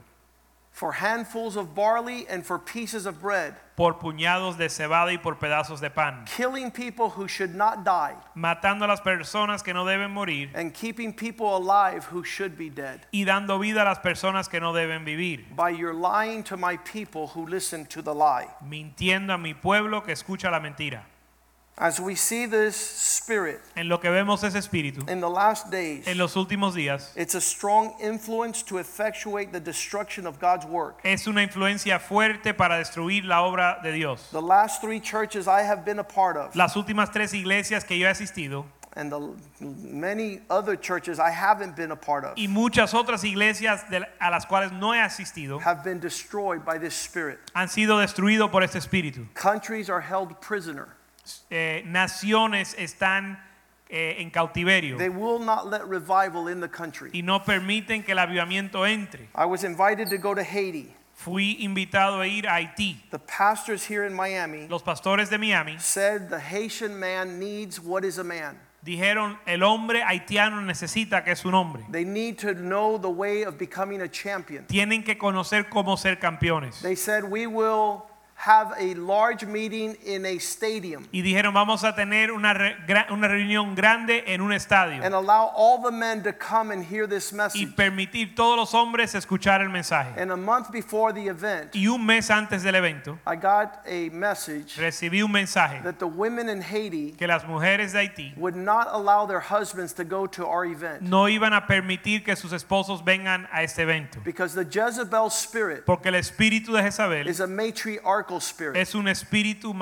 For 0.79 0.93
handfuls 0.93 1.57
of 1.57 1.75
barley 1.75 2.25
and 2.29 2.47
for 2.47 2.57
pieces 2.57 3.05
of 3.05 3.21
bread, 3.21 3.53
por 3.77 3.95
puñados 3.99 4.57
de 4.57 4.69
cebada 4.69 5.11
y 5.13 5.17
por 5.19 5.35
pedazos 5.35 5.81
de 5.81 5.91
pan, 5.91 6.25
killing 6.37 6.71
people 6.71 7.09
who 7.11 7.27
should 7.27 7.53
not 7.53 7.85
die, 7.85 8.15
matando 8.37 8.85
a 8.85 8.87
las 8.87 9.01
personas 9.01 9.65
que 9.65 9.75
no 9.75 9.85
deben 9.85 10.13
morir 10.13 10.51
and 10.55 10.73
keeping 10.73 11.13
people 11.13 11.57
alive 11.57 12.05
who 12.13 12.23
should 12.23 12.57
be 12.57 12.71
dead. 12.71 13.01
y 13.13 13.25
dando 13.25 13.59
vida 13.59 13.83
a 13.83 13.87
las 13.87 13.99
personas 13.99 14.49
que 14.49 14.61
no 14.61 14.73
deben 14.73 15.05
vivir, 15.05 15.45
By 15.57 15.71
your 15.71 15.95
lying 15.95 16.45
to 16.45 16.57
my 16.57 16.77
people 16.85 17.27
who 17.35 17.45
listen 17.49 17.85
to 17.87 18.01
the 18.01 18.15
lie. 18.15 18.47
mintiendo 18.65 19.33
a 19.35 19.39
mi 19.39 19.55
pueblo 19.55 20.03
que 20.05 20.13
escucha 20.13 20.49
la 20.49 20.61
mentira. 20.61 21.03
As 21.81 22.01
we 22.01 22.17
see 22.17 22.47
this 22.47 22.75
spirit 22.75 23.61
En 23.77 23.89
lo 23.89 23.99
que 24.01 24.11
vemos 24.11 24.43
ese 24.43 24.57
espíritu 24.59 25.09
in 25.09 25.21
the 25.21 25.29
last 25.31 25.71
days, 25.71 26.09
en 26.09 26.19
los 26.19 26.35
últimos 26.35 26.75
días 26.75 27.13
it's 27.15 27.37
a 27.37 27.41
strong 27.41 27.95
influence 28.01 28.65
to 28.65 28.79
effectuate 28.79 29.53
the 29.53 29.61
destruction 29.61 30.27
of 30.27 30.41
God's 30.41 30.67
work. 30.67 30.99
es 31.05 31.29
una 31.29 31.41
influencia 31.43 32.01
fuerte 32.01 32.53
para 32.53 32.79
destruir 32.79 33.25
la 33.25 33.43
obra 33.45 33.79
de 33.83 33.93
Dios. 33.93 34.29
The 34.33 34.43
last 34.43 34.81
three 34.81 34.99
churches 34.99 35.47
I 35.47 35.63
have 35.63 35.85
been 35.85 36.01
a 36.01 36.05
part 36.05 36.37
of, 36.37 36.57
Las 36.57 36.75
últimas 36.75 37.13
tres 37.13 37.33
iglesias 37.33 37.85
que 37.85 37.97
yo 37.97 38.09
he 38.09 38.11
asistido 38.11 38.65
and 38.97 39.13
the 39.13 39.21
many 39.61 40.41
other 40.51 40.75
churches 40.75 41.21
I 41.21 41.31
haven't 41.31 41.77
been 41.77 41.93
a 41.93 41.97
part 41.97 42.25
of, 42.25 42.37
y 42.37 42.49
muchas 42.49 42.93
otras 42.93 43.23
iglesias 43.23 43.89
de- 43.89 44.05
a 44.21 44.31
las 44.33 44.47
cuales 44.47 44.73
no 44.73 44.95
he 44.95 44.99
asistido 45.01 45.61
have 45.61 45.85
been 45.85 46.01
destroyed 46.01 46.65
by 46.65 46.77
this 46.79 46.95
spirit. 46.95 47.39
han 47.55 47.69
sido 47.69 48.01
destruidos 48.01 48.51
por 48.51 48.65
este 48.65 48.79
espíritu. 48.79 49.29
Countries 49.35 49.89
are 49.89 50.01
held 50.01 50.41
prisoner. 50.41 50.89
Eh, 51.51 51.83
naciones 51.87 52.75
están 52.79 53.43
eh, 53.91 54.17
en 54.19 54.31
cautiverio 54.31 54.99
They 54.99 55.09
will 55.09 55.39
not 55.39 55.67
let 55.67 55.83
revival 55.87 56.49
in 56.49 56.61
the 56.61 56.69
country. 56.69 57.11
y 57.13 57.23
no 57.23 57.43
permiten 57.45 58.03
que 58.05 58.13
el 58.13 58.19
avivamiento 58.19 58.87
entre. 58.87 59.29
I 59.35 59.47
was 59.47 59.65
invited 59.65 60.09
to 60.11 60.19
go 60.19 60.35
to 60.35 60.43
Haiti. 60.43 60.95
Fui 61.15 61.57
invitado 61.61 62.21
a 62.21 62.27
ir 62.29 62.47
a 62.47 62.61
Haití. 62.61 62.97
The 63.11 63.19
pastors 63.19 63.85
here 63.85 64.07
in 64.07 64.15
Miami 64.15 64.69
Los 64.69 64.83
pastores 64.83 65.31
de 65.31 65.39
Miami 65.39 65.77
said 65.79 66.29
the 66.29 66.39
Haitian 66.39 66.99
man 66.99 67.39
needs 67.41 67.81
what 67.81 68.05
is 68.05 68.19
a 68.19 68.25
man. 68.25 68.57
dijeron 68.83 69.39
el 69.47 69.63
hombre 69.63 70.03
haitiano 70.03 70.63
necesita 70.63 71.25
que 71.25 71.33
es 71.33 71.45
un 71.45 71.55
hombre. 71.55 71.83
They 71.91 72.05
need 72.05 72.39
to 72.39 72.55
know 72.55 72.99
the 72.99 73.11
way 73.11 73.43
of 73.43 73.59
becoming 73.59 74.01
a 74.03 74.09
champion. 74.09 74.67
Tienen 74.67 75.03
que 75.05 75.17
conocer 75.19 75.69
cómo 75.69 75.97
ser 75.99 76.19
campeones. 76.19 76.81
They 76.83 76.95
said 76.95 77.25
we 77.25 77.47
will 77.47 78.05
have 78.39 78.73
a 78.79 78.95
large 78.95 79.45
meeting 79.45 79.97
in 80.07 80.25
a 80.25 80.39
stadium 80.39 81.05
Y 81.13 81.23
dijeron 81.23 81.53
vamos 81.53 81.83
a 81.83 81.95
tener 81.95 82.31
una, 82.31 82.55
re- 82.55 82.77
una 83.11 83.27
reunión 83.27 83.75
grande 83.75 84.23
en 84.29 84.41
un 84.41 84.53
estadio 84.53 85.03
and 85.03 85.13
allow 85.15 85.51
all 85.57 85.83
the 85.83 85.91
men 85.91 86.23
to 86.23 86.33
come 86.33 86.71
and 86.73 86.85
hear 86.85 87.07
this 87.09 87.33
message. 87.33 87.61
y 87.61 87.67
permitir 87.67 88.37
todos 88.37 88.57
los 88.57 88.73
hombres 88.75 89.15
escuchar 89.17 89.61
el 89.61 89.69
mensaje. 89.71 90.13
And 90.17 90.31
a 90.31 90.37
month 90.37 90.71
before 90.71 91.13
the 91.13 91.27
event, 91.29 91.75
Y 91.75 91.89
un 91.89 92.07
mes 92.07 92.31
antes 92.31 92.63
del 92.63 92.77
evento 92.77 93.19
I 93.27 93.35
got 93.35 93.81
a 93.87 94.09
message 94.11 94.77
recibí 94.77 95.23
un 95.23 95.33
mensaje 95.33 95.83
that 95.83 95.99
the 95.99 96.07
women 96.07 96.49
in 96.49 96.63
Haiti 96.63 97.13
que 97.19 97.27
las 97.27 97.45
mujeres 97.45 97.93
de 97.93 97.99
Haití 98.07 98.37
would 98.37 98.55
not 98.55 98.87
allow 98.93 99.27
their 99.27 99.41
husbands 99.41 99.93
to 99.95 100.05
go 100.05 100.27
to 100.27 100.47
our 100.47 100.65
event 100.65 101.03
no 101.03 101.25
iban 101.29 101.53
a 101.53 101.67
permitir 101.67 102.25
que 102.25 102.37
sus 102.37 102.53
esposos 102.53 103.03
vengan 103.05 103.49
a 103.53 103.63
este 103.65 103.81
evento. 103.83 104.21
because 104.25 104.55
the 104.55 104.65
Jezebel 104.65 105.29
spirit 105.31 105.85
Porque 105.85 106.07
el 106.09 106.15
espíritu 106.15 106.73
de 106.73 106.83
Jezabel 106.83 107.27
is 107.27 107.41
a 107.41 107.47
matriarchal 108.29 108.41
spirit. 108.41 108.77
es 108.77 108.95
un 108.95 109.09
espíritu 109.09 109.75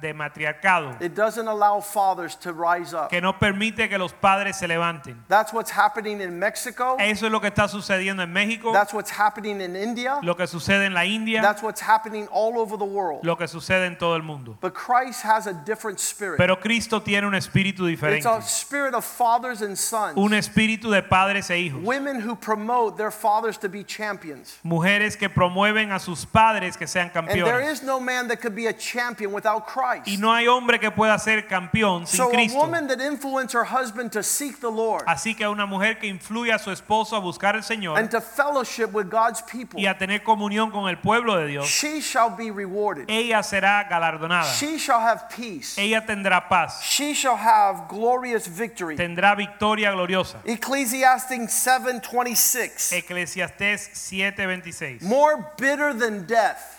de 0.00 0.14
matriarcado 0.14 0.96
It 1.00 1.14
doesn't 1.14 1.48
allow 1.48 1.80
fathers 1.80 2.36
to 2.40 2.52
rise 2.52 2.94
up. 2.94 3.08
que 3.10 3.20
no 3.20 3.38
permite 3.38 3.88
que 3.88 3.98
los 3.98 4.12
padres 4.12 4.56
se 4.56 4.66
levanten. 4.68 5.16
That's 5.28 5.52
what's 5.52 5.70
happening 5.70 6.20
in 6.20 6.38
Mexico. 6.38 6.96
Eso 6.98 7.26
es 7.26 7.32
lo 7.32 7.40
que 7.40 7.48
está 7.48 7.68
sucediendo 7.68 8.22
en 8.22 8.32
México, 8.32 8.72
That's 8.72 8.92
what's 8.92 9.10
happening 9.10 9.60
in 9.60 9.76
India. 9.76 10.18
lo 10.22 10.36
que 10.36 10.46
sucede 10.46 10.86
en 10.86 10.94
la 10.94 11.04
India, 11.04 11.40
That's 11.42 11.62
what's 11.62 11.80
happening 11.80 12.28
all 12.30 12.58
over 12.58 12.76
the 12.76 12.84
world. 12.84 13.24
lo 13.24 13.36
que 13.36 13.48
sucede 13.48 13.86
en 13.86 13.96
todo 13.96 14.16
el 14.16 14.22
mundo. 14.22 14.56
But 14.60 14.74
Christ 14.74 15.24
has 15.24 15.46
a 15.46 15.52
different 15.52 15.98
spirit. 15.98 16.38
Pero 16.38 16.58
Cristo 16.60 17.00
tiene 17.00 17.26
un 17.26 17.34
espíritu 17.34 17.86
It's 17.88 18.00
diferente, 18.00 18.28
a 18.28 18.42
spirit 18.42 18.94
of 18.94 19.04
fathers 19.04 19.62
and 19.62 19.76
sons. 19.76 20.14
un 20.16 20.32
espíritu 20.34 20.90
de 20.90 21.02
padres 21.02 21.50
e 21.50 21.58
hijos, 21.58 21.82
Women 21.82 22.20
who 22.20 22.36
promote 22.36 22.96
their 22.96 23.10
fathers 23.10 23.58
to 23.58 23.68
be 23.68 23.84
champions. 23.84 24.58
mujeres 24.62 25.16
que 25.16 25.28
promueven 25.28 25.92
a 25.92 25.98
sus 25.98 26.24
padres 26.26 26.76
que 26.76 26.86
sean 26.86 27.10
And 27.14 27.14
there 27.62 27.72
is 27.72 27.82
no 27.82 28.00
man 28.00 28.28
that 28.28 28.40
could 28.40 28.54
be 28.54 28.66
a 28.66 28.72
champion 28.72 29.32
without 29.32 29.66
Christ. 29.66 30.06
Y 30.06 30.16
no 30.18 30.32
hay 30.34 30.46
hombre 30.46 30.78
que 30.78 30.90
pueda 30.90 31.18
ser 31.18 31.46
campeón 31.46 32.06
sin 32.06 32.18
So 32.18 32.30
a 32.32 32.46
woman 32.54 32.88
that 32.88 33.00
influenced 33.00 33.54
her 33.54 33.64
husband 33.64 34.12
to 34.12 34.22
seek 34.22 34.60
the 34.60 34.70
Lord 34.70 35.04
Así 35.06 35.34
que 35.34 35.46
una 35.46 35.66
mujer 35.66 35.98
que 35.98 36.08
influye 36.08 36.52
a 36.52 36.58
su 36.58 36.70
esposo 36.70 37.16
a 37.16 37.20
buscar 37.20 37.54
al 37.54 37.62
Señor 37.62 37.98
and 37.98 38.10
to 38.10 38.20
fellowship 38.20 38.92
with 38.92 39.08
God's 39.08 39.42
people, 39.42 39.80
y 39.80 39.86
a 39.86 39.96
tener 39.96 40.22
comunión 40.22 40.70
con 40.70 40.88
el 40.88 40.98
pueblo 40.98 41.36
de 41.36 41.46
Dios, 41.46 41.66
she 41.66 42.00
shall 42.00 42.30
be 42.36 42.50
rewarded. 42.50 43.08
ella 43.08 43.42
será 43.42 43.86
galardonada. 43.88 44.52
She 44.54 44.78
shall 44.78 45.00
have 45.00 45.28
peace. 45.34 45.78
Ella 45.78 46.04
tendrá 46.04 46.48
paz, 46.48 46.80
She 46.82 47.14
shall 47.14 47.36
have 47.36 47.88
glorious 47.88 48.46
victory. 48.46 48.96
tendrá 48.96 49.36
victoria 49.36 49.92
gloriosa. 49.92 50.38
Ecclesiastes 50.44 51.52
7:26. 51.52 52.92
Eclesiastés 52.92 53.90
7:26. 53.94 55.02
More 55.02 55.52
bitter 55.56 55.92
than 55.92 56.26
death. 56.26 56.71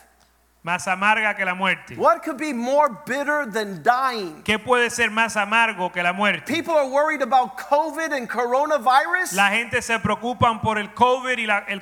Más 0.64 0.88
amarga 0.88 1.36
que 1.36 1.43
la 1.43 1.53
muerte. 1.53 1.95
What 1.97 2.24
could 2.24 2.38
be 2.38 2.53
more 2.53 2.89
bitter 3.05 3.45
than 3.45 3.84
dying? 3.84 4.41
¿Qué 4.43 4.57
puede 4.57 4.89
ser 4.89 5.11
más 5.11 5.36
amargo 5.36 5.91
que 5.91 6.01
la 6.01 6.14
muerte? 6.14 6.45
People 6.47 6.74
are 6.76 6.88
worried 6.88 7.22
about 7.22 7.57
COVID 7.57 8.14
and 8.14 8.30
coronavirus, 8.30 9.34
La 9.34 9.49
gente 9.49 9.82
se 9.82 9.99
preocupan 9.99 10.61
por 10.61 10.78
el 10.78 10.93
COVID 10.93 11.38
y 11.38 11.45
la- 11.45 11.66
el 11.68 11.82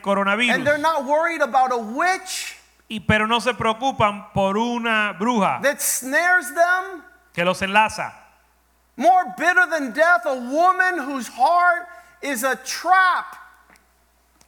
and 0.50 0.66
they're 0.66 0.80
not 0.80 1.06
worried 1.06 1.44
about 1.44 1.72
a 1.72 1.78
witch 1.78 2.56
y, 2.90 3.00
pero 3.00 3.28
no 3.28 3.40
se 3.40 3.54
preocupan 3.54 4.34
por 4.34 4.58
una 4.58 5.14
bruja 5.14 5.62
that 5.62 5.80
snares 5.80 6.52
them. 6.56 7.04
que 7.34 7.46
los 7.46 7.62
enlaza. 7.62 8.12
More 8.98 9.26
bitter 9.38 9.68
than 9.70 9.94
death, 9.94 10.26
a 10.26 10.34
woman 10.34 10.98
whose 10.98 11.28
heart 11.28 11.88
is 12.22 12.44
a 12.44 12.56
trap. 12.56 13.36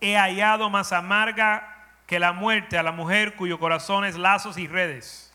He 0.01 0.13
hallado 0.15 0.71
más 0.71 0.91
amarga 0.91 1.61
que 2.07 2.19
la 2.19 2.33
muerte 2.33 2.77
a 2.77 2.83
la 2.83 2.91
mujer 2.91 3.35
cuyo 3.35 3.57
corazón 3.59 4.05
es 4.05 4.17
lazos 4.17 4.57
y 4.57 4.67
redes. 4.67 5.31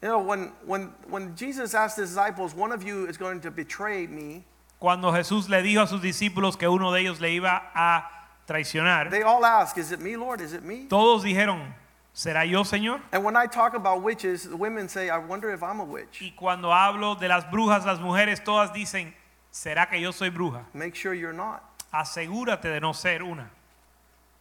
You 0.00 0.08
know, 0.08 0.18
when, 0.20 0.52
when, 0.64 0.92
when 1.08 1.34
Jesus 1.34 1.74
asked 1.74 1.98
his 1.98 2.10
disciples, 2.10 2.54
one 2.54 2.70
of 2.70 2.84
you 2.84 3.06
is 3.06 3.16
going 3.16 3.40
to 3.40 3.50
betray 3.50 4.06
me, 4.06 4.44
Cuando 4.78 5.10
Jesús 5.10 5.48
le 5.48 5.60
dijo 5.60 5.82
a 5.82 5.88
sus 5.88 6.00
discípulos 6.00 6.56
que 6.56 6.68
uno 6.68 6.92
de 6.92 7.00
ellos 7.00 7.20
le 7.20 7.30
iba 7.30 7.70
a 7.74 8.04
traicionar, 8.46 9.10
they 9.10 9.22
all 9.22 9.44
ask, 9.44 9.76
Is 9.76 9.90
it 9.90 10.00
me, 10.00 10.16
Lord? 10.16 10.40
Is 10.40 10.52
it 10.52 10.62
me? 10.62 10.86
todos 10.88 11.24
dijeron, 11.24 11.74
¿será 12.14 12.48
yo, 12.48 12.62
Señor? 12.62 13.00
And 13.10 13.24
when 13.24 13.36
I 13.36 13.46
talk 13.46 13.74
about 13.74 14.02
witches, 14.02 14.44
the 14.44 14.56
women 14.56 14.88
say, 14.88 15.10
I 15.10 15.18
wonder 15.18 15.50
if 15.50 15.64
I'm 15.64 15.80
a 15.80 15.84
witch. 15.84 16.22
Y 16.22 16.32
cuando 16.36 16.68
hablo 16.68 17.16
de 17.18 17.26
las 17.26 17.44
brujas, 17.50 17.84
las 17.84 17.98
mujeres 17.98 18.44
todas 18.44 18.72
dicen, 18.72 19.12
¿será 19.50 19.90
que 19.90 20.00
yo 20.00 20.12
soy 20.12 20.30
bruja? 20.30 20.64
Make 20.72 20.94
sure 20.94 21.12
you're 21.12 21.32
not. 21.32 21.64
Asegúrate 21.92 22.68
de 22.68 22.80
no 22.80 22.92
ser 22.92 23.24
una. 23.24 23.50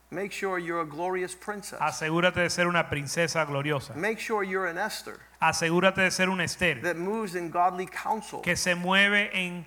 Make 0.10 0.32
sure 0.32 0.58
you're 0.58 0.82
a 0.82 0.86
glorious 0.86 1.36
princess. 1.36 1.80
Asegúrate 1.82 2.42
de 2.42 2.50
ser 2.50 2.68
una 2.68 2.90
princesa 2.90 3.46
gloriosa. 3.46 3.94
Make 3.96 4.20
sure 4.20 4.44
you're 4.44 4.68
an 4.68 4.78
Esther 4.78 5.20
Asegúrate 5.42 6.02
de 6.02 6.12
ser 6.12 6.30
un 6.30 6.40
Esther 6.40 6.82
that 6.82 6.96
moves 6.96 7.36
in 7.36 7.52
godly 7.52 7.88
counsel 7.88 8.42
que 8.42 8.56
se 8.56 8.74
mueve 8.74 9.30
en 9.34 9.66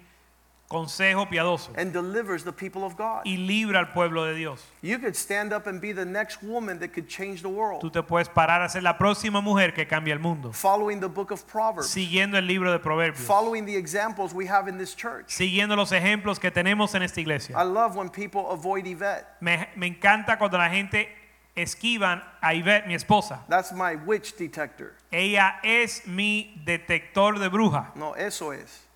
consejo 0.71 1.29
piadoso 1.29 1.73
and 1.77 1.93
delivers 1.93 2.45
the 2.45 2.53
people 2.53 2.85
of 2.85 2.97
God. 2.97 3.23
y 3.25 3.37
libra 3.37 3.81
al 3.81 3.93
pueblo 3.93 4.25
de 4.25 4.35
Dios. 4.35 4.65
You 4.83 5.01
could 5.01 5.17
stand 5.17 5.53
up 5.53 5.67
and 5.67 5.81
be 5.81 5.93
the 5.93 6.05
next 6.05 6.43
woman 6.45 6.79
that 6.79 6.93
could 6.93 7.09
change 7.09 7.43
the 7.43 7.49
Tú 7.49 7.55
world. 7.57 7.93
te 7.93 8.03
puedes 8.03 8.29
parar 8.29 8.63
a 8.63 8.69
ser 8.69 8.83
la 8.85 8.97
próxima 8.97 9.41
mujer 9.43 9.75
que 9.75 9.85
cambia 9.87 10.13
el 10.15 10.21
mundo, 10.21 10.53
Following 10.53 11.01
the 11.01 11.09
book 11.09 11.33
of 11.33 11.45
Proverbs, 11.49 11.89
siguiendo 11.91 12.39
el 12.39 12.47
libro 12.47 12.71
de 12.71 12.79
Proverbios, 12.79 13.27
following 13.27 13.67
the 13.67 13.77
examples 13.77 14.33
we 14.33 14.47
have 14.47 14.69
in 14.69 14.79
this 14.79 14.95
church. 14.95 15.27
siguiendo 15.29 15.75
los 15.75 15.91
ejemplos 15.91 16.39
que 16.39 16.53
tenemos 16.53 16.95
en 16.95 17.03
esta 17.03 17.19
I 17.21 17.23
iglesia. 17.23 17.65
love 17.65 17.97
when 17.97 18.09
people 18.09 18.49
avoid 18.51 18.87
Yvette. 18.87 19.27
Me, 19.41 19.69
me 19.75 19.87
encanta 19.89 20.39
cuando 20.39 20.57
la 20.57 20.71
gente 20.71 21.09
esquivan 21.57 22.23
a 22.41 22.55
Ivette, 22.55 22.87
mi 22.87 22.95
esposa. 22.95 23.41
That's 23.49 23.73
my 23.73 23.97
witch 23.97 24.37
detector. 24.37 24.95
Ella 25.11 25.59
es 25.65 26.07
mi 26.07 26.63
detector 26.65 27.41
de 27.41 27.49
bruja. 27.49 27.91
No, 27.97 28.15
eso 28.15 28.53
es. 28.53 28.87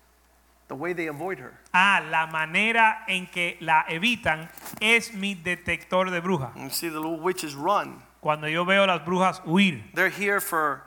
The 0.67 0.75
way 0.75 0.93
they 0.93 1.07
avoid 1.07 1.37
her. 1.39 1.53
Ah, 1.73 2.01
la 2.09 2.25
manera 2.25 3.03
en 3.07 3.27
que 3.27 3.57
la 3.61 3.83
evitan 3.87 4.49
es 4.81 5.13
mi 5.13 5.35
detector 5.35 6.09
de 6.09 6.21
bruja. 6.21 6.51
You 6.55 6.69
see 6.69 6.89
the 6.89 6.99
little 6.99 7.19
witches 7.19 7.53
run. 7.53 8.01
Cuando 8.19 8.47
yo 8.47 8.65
veo 8.65 8.87
las 8.87 9.05
brujas 9.05 9.41
huir, 9.45 9.83
They're 9.93 10.09
here 10.09 10.39
for 10.41 10.81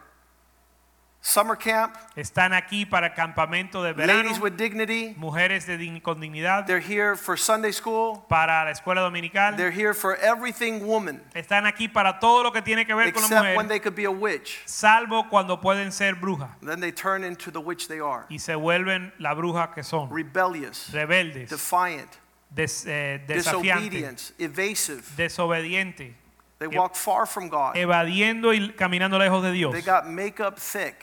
summer 1.29 1.57
camp, 1.57 1.95
están 2.17 2.53
aquí 2.55 2.87
para 2.87 3.13
campamento 3.15 3.83
de 3.83 3.93
verano, 3.93 4.23
ladies 4.23 4.41
with 4.41 4.53
dignity. 4.57 5.15
mujeres 5.19 5.67
de 5.67 6.01
con 6.03 6.21
dignidad, 6.21 6.65
They're 6.67 6.81
here 6.81 7.17
for 7.17 7.37
Sunday 7.39 7.73
school. 7.73 8.25
para 8.29 8.65
la 8.65 8.71
escuela 8.71 9.03
dominical, 9.03 9.55
They're 9.57 9.71
here 9.71 9.93
for 9.95 10.17
everything 10.23 10.81
woman, 10.87 11.23
están 11.35 11.67
aquí 11.67 11.89
para 11.89 12.19
todo 12.19 12.43
lo 12.43 12.53
que 12.53 12.63
tiene 12.63 12.87
que 12.87 12.95
ver 12.95 13.13
con 13.13 13.23
la 13.23 13.29
except 13.29 13.57
when 13.57 13.69
they 13.69 13.79
could 13.81 13.95
be 13.95 14.05
a 14.07 14.11
witch. 14.11 14.61
salvo 14.65 15.29
cuando 15.29 15.61
pueden 15.61 15.93
ser 15.93 16.15
brujas 16.15 16.51
Then 16.63 16.81
they 16.81 16.93
turn 16.93 17.23
into 17.25 17.51
the 17.51 17.61
witch 17.61 17.89
they 17.89 18.01
are. 18.01 18.25
y 18.31 18.39
se 18.39 18.55
vuelven 18.55 19.13
la 19.19 19.35
bruja 19.35 19.73
que 19.75 19.83
son, 19.83 20.09
Rebellious, 20.11 20.91
rebeldes, 20.93 21.51
defiant, 21.51 22.09
des- 22.51 22.87
eh, 22.87 23.23
disobedience, 23.29 24.33
evasive. 24.39 25.03
desobedientes. 25.17 26.15
They 26.59 26.67
walk 26.67 26.97
far 26.97 27.25
from 27.27 27.49
God. 27.49 27.77
evadiendo 27.77 28.53
y 28.53 28.73
caminando 28.73 29.17
lejos 29.19 29.43
de 29.45 29.53
Dios. 29.53 29.73
They 29.73 29.83
got 29.83 30.07
makeup 30.07 30.59
thick, 30.59 30.97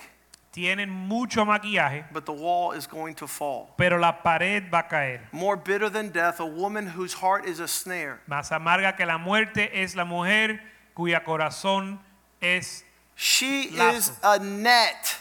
Tienen 0.56 0.90
mucho 0.90 1.44
maquillaje, 1.44 2.06
but 2.14 2.26
the 2.26 2.32
wall 2.32 2.72
is 2.72 2.88
going 2.88 3.14
to 3.16 3.28
fall. 3.28 3.74
pero 3.78 3.98
la 4.00 4.14
pared 4.24 4.70
va 4.72 4.80
a 4.80 4.84
caer. 4.84 5.28
More 5.34 5.58
bitter 5.58 5.90
than 5.90 6.10
death, 6.12 6.40
a 6.40 6.46
woman 6.46 6.88
whose 6.88 7.14
heart 7.14 7.46
is 7.46 7.60
a 7.60 7.68
snare. 7.68 8.22
Más 8.30 8.50
amarga 8.52 8.96
que 8.96 9.06
la 9.06 9.18
muerte 9.18 9.70
es 9.74 9.96
la 9.96 10.06
mujer 10.06 10.62
cuya 10.96 11.24
corazón 11.26 12.00
es, 12.42 12.84
She 13.18 13.70
Lazo. 13.72 13.98
is 13.98 14.12
a 14.24 14.40
net 14.40 15.20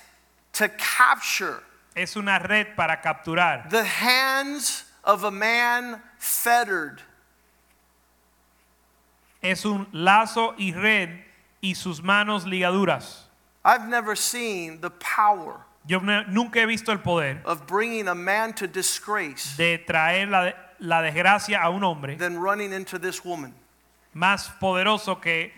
to 0.53 0.69
capture 0.69 1.63
es 1.97 2.17
una 2.17 2.39
red 2.39 2.77
para 2.77 2.97
capturar. 3.03 3.69
the 3.71 3.85
hands 3.85 4.85
of 5.03 5.25
a 5.25 5.31
man 5.33 6.01
fettered. 6.19 7.03
Es 9.43 9.65
un 9.65 9.87
lazo 9.93 10.55
y 10.59 10.73
red 10.73 11.11
y 11.61 11.75
sus 11.75 12.01
manos 12.03 12.45
ligaduras. 12.45 13.24
I've 13.65 13.89
never 13.89 14.15
seen 14.17 14.81
the 14.81 14.91
power 14.91 15.61
Yo 15.87 16.01
nunca 16.01 16.61
he 16.61 16.67
visto 16.67 16.93
el 16.93 16.99
poder 16.99 17.41
of 17.45 17.67
bringing 17.67 18.09
a 18.09 18.15
man 18.15 18.55
to 18.55 18.67
disgrace 18.67 19.57
de 19.57 19.79
traer 19.79 20.29
la, 20.29 20.53
la 20.79 21.03
desgracia 21.03 21.63
a 21.63 21.71
un 21.71 21.83
hombre 21.83 22.17
than 22.17 22.39
running 22.39 22.73
into 22.73 22.99
this 22.99 23.25
woman. 23.25 23.55
más 24.15 24.49
poderoso 24.61 25.21
que 25.21 25.53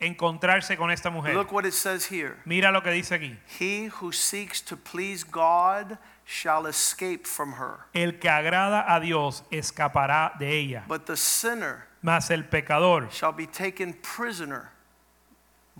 encontrarse 0.00 0.76
con 0.76 0.90
esta 0.90 1.10
mujer. 1.10 1.34
Look 1.34 1.52
what 1.52 1.64
it 1.64 1.72
says 1.72 2.06
here. 2.10 2.36
Mira 2.44 2.70
lo 2.70 2.82
que 2.82 2.92
dice 2.92 3.12
aquí. 3.12 3.36
He 3.58 3.86
who 3.86 4.12
seeks 4.12 4.60
to 4.62 4.76
please 4.76 5.24
God 5.24 5.98
shall 6.24 6.66
escape 6.66 7.26
from 7.26 7.54
her. 7.54 7.86
El 7.94 8.18
que 8.18 8.28
agrada 8.28 8.84
a 8.86 9.00
Dios 9.00 9.44
escapará 9.50 10.38
de 10.38 10.58
ella, 10.58 10.84
But 10.86 11.06
the 11.06 11.16
sinner 11.16 11.86
mas 12.02 12.30
el 12.30 12.44
pecador, 12.44 13.10
shall 13.10 13.32
be 13.32 13.46
taken 13.46 13.94
prisoner 13.94 14.70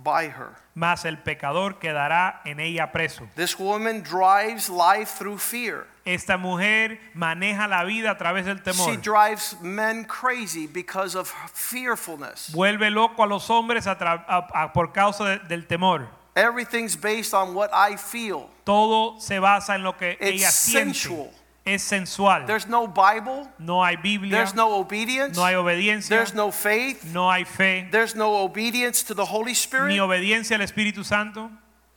by 0.03 0.27
her. 0.29 0.55
mas 0.75 1.03
el 1.05 1.17
pecador 1.17 1.77
quedará 1.79 2.41
en 2.45 2.59
ella 2.59 2.91
preso. 2.91 3.27
This 3.35 3.57
woman 3.59 4.01
drives 4.01 4.69
life 4.69 5.17
through 5.17 5.37
fear. 5.39 5.85
Esta 6.05 6.37
mujer 6.37 6.99
maneja 7.13 7.67
la 7.67 7.83
vida 7.83 8.11
a 8.11 8.17
través 8.17 8.45
del 8.45 8.61
temor. 8.63 8.89
She 8.89 8.97
drives 8.97 9.55
men 9.61 10.05
crazy 10.05 10.67
because 10.67 11.15
of 11.15 11.29
fearfulness. 11.53 12.51
Vuelve 12.53 12.89
loco 12.89 13.23
a 13.23 13.27
los 13.27 13.49
hombres 13.49 13.87
a 13.87 13.91
a- 13.91 14.47
a- 14.63 14.73
por 14.73 14.91
causa 14.91 15.25
de- 15.25 15.39
del 15.47 15.67
temor. 15.67 16.07
Everything's 16.35 16.95
based 16.95 17.33
on 17.33 17.53
what 17.53 17.69
I 17.73 17.97
feel. 17.97 18.49
Todo 18.63 19.19
se 19.19 19.39
basa 19.39 19.75
en 19.75 19.83
lo 19.83 19.97
que 19.97 20.11
It's 20.19 20.21
ella 20.21 20.51
siente. 20.51 21.31
Es 21.73 21.83
sensual. 21.83 22.45
There's 22.45 22.67
no 22.67 22.87
Bible, 22.87 23.47
No 23.59 23.83
hay 23.83 23.95
Biblia, 23.97 24.31
there's 24.35 24.55
no 24.55 24.79
obedience, 24.79 25.37
no 25.37 25.43
hay 25.45 25.53
obediencia, 25.55 26.09
there's 26.09 26.33
no 26.33 26.51
faith, 26.51 27.03
no 27.13 27.29
hay 27.31 27.43
fe, 27.45 27.87
there's 27.91 28.15
no 28.15 28.37
obedience 28.43 29.03
to 29.03 29.13
the 29.13 29.25
Holy 29.25 29.53
Spirit. 29.53 29.89
ni 29.89 29.99
obediencia 29.99 30.55
al 30.55 30.61
Espíritu 30.63 31.03
Santo. 31.05 31.49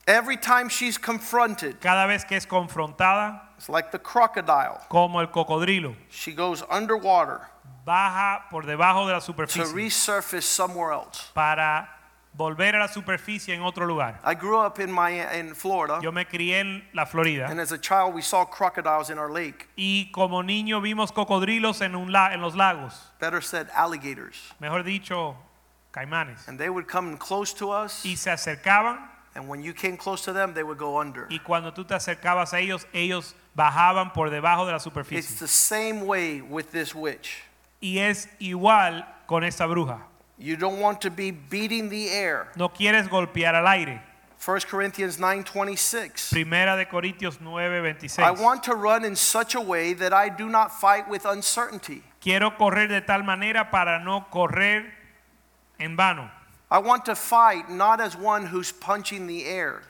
Every 0.06 0.36
time 0.36 0.68
she's 0.68 0.98
confronted, 0.98 1.80
Cada 1.80 2.06
vez 2.06 2.24
que 2.24 2.36
es 2.36 2.44
confrontada, 2.46 3.40
it's 3.56 3.68
like 3.68 3.90
the 3.92 3.98
crocodile. 4.00 4.80
como 4.88 5.20
el 5.20 5.28
cocodrilo, 5.28 5.94
She 6.10 6.32
goes 6.32 6.62
underwater 6.70 7.40
baja 7.86 8.44
por 8.50 8.62
debajo 8.66 9.06
de 9.06 9.12
la 9.14 9.20
superficie. 9.20 9.64
to 9.64 9.72
resurface 9.74 10.44
somewhere 10.44 10.92
else. 10.92 11.30
para 11.34 11.88
volver 12.34 12.74
a 12.76 12.78
la 12.80 12.88
superficie 12.88 13.54
en 13.54 13.62
otro 13.62 13.86
lugar. 13.86 14.20
I 14.24 14.34
grew 14.34 14.58
up 14.58 14.78
in 14.80 14.90
my 14.90 15.10
in 15.38 15.54
Florida, 15.54 15.98
Yo 16.02 16.10
me 16.12 16.24
crié 16.24 16.60
en 16.60 16.82
la 16.94 17.04
Florida 17.04 17.46
and 17.48 17.60
as 17.60 17.72
a 17.72 17.78
child 17.78 18.14
we 18.14 18.22
saw 18.22 18.44
crocodiles 18.44 19.10
in 19.10 19.18
our 19.18 19.30
lake. 19.30 19.68
y 19.76 20.10
como 20.12 20.42
niño 20.42 20.80
vimos 20.80 21.12
cocodrilos 21.12 21.80
en, 21.82 21.94
un 21.94 22.10
la- 22.10 22.32
en 22.32 22.40
los 22.40 22.54
lagos, 22.54 22.94
Better 23.20 23.42
said, 23.42 23.68
alligators. 23.76 24.52
mejor 24.60 24.82
dicho, 24.82 25.36
caimanes. 25.92 26.48
And 26.48 26.58
they 26.58 26.70
would 26.70 26.86
come 26.86 27.16
close 27.18 27.52
to 27.54 27.70
us, 27.70 28.04
Y 28.04 28.16
se 28.16 28.30
acercaban 28.30 28.98
and 29.34 29.48
when 29.48 29.62
you 29.62 29.72
came 29.74 29.96
close 29.96 30.22
to 30.24 30.32
them, 30.32 30.52
they 30.54 30.62
would 30.62 30.78
go 30.78 30.98
under. 31.00 31.26
y 31.30 31.38
cuando 31.38 31.72
tú 31.72 31.84
te 31.86 31.94
acercabas 31.94 32.52
a 32.54 32.60
ellos, 32.60 32.86
ellos 32.94 33.34
bajaban 33.54 34.12
por 34.12 34.30
debajo 34.30 34.64
de 34.66 34.72
la 34.72 34.78
superficie. 34.78 35.18
It's 35.20 35.38
the 35.38 35.48
same 35.48 36.02
way 36.06 36.40
with 36.40 36.70
this 36.72 36.94
witch. 36.94 37.42
Y 37.80 37.98
es 37.98 38.28
igual 38.38 39.06
con 39.26 39.42
esta 39.44 39.66
bruja. 39.66 40.06
You 40.38 40.56
don't 40.56 40.80
want 40.80 41.00
to 41.02 41.10
be 41.10 41.30
beating 41.30 41.88
the 41.88 42.08
air. 42.10 42.48
No 42.56 42.68
quieres 42.68 43.08
golpear 43.08 43.54
al 43.54 43.66
aire. 43.66 44.02
1 44.44 44.60
Corinthians 44.68 45.18
9:26. 45.18 46.30
Primera 46.32 46.76
de 46.76 46.86
Corintios 46.86 47.40
9, 47.40 47.96
I 48.18 48.30
want 48.32 48.64
to 48.64 48.74
run 48.74 49.04
in 49.04 49.14
such 49.14 49.54
a 49.54 49.60
way 49.60 49.92
that 49.94 50.12
I 50.12 50.28
do 50.28 50.48
not 50.48 50.72
fight 50.72 51.08
with 51.08 51.24
uncertainty. 51.24 52.02
Quiero 52.20 52.50
correr 52.56 52.88
de 52.88 53.00
tal 53.02 53.22
manera 53.22 53.70
para 53.70 54.00
no 54.00 54.26
correr 54.32 54.84
en 55.78 55.96
vano. 55.96 56.28
I 56.70 56.78
want 56.78 57.04
to 57.04 57.14
fight 57.14 57.68
not 57.68 58.00
as 58.00 58.16
one 58.16 58.46
who's 58.46 58.72
punching 58.72 59.28
the 59.28 59.44
air. 59.44 59.82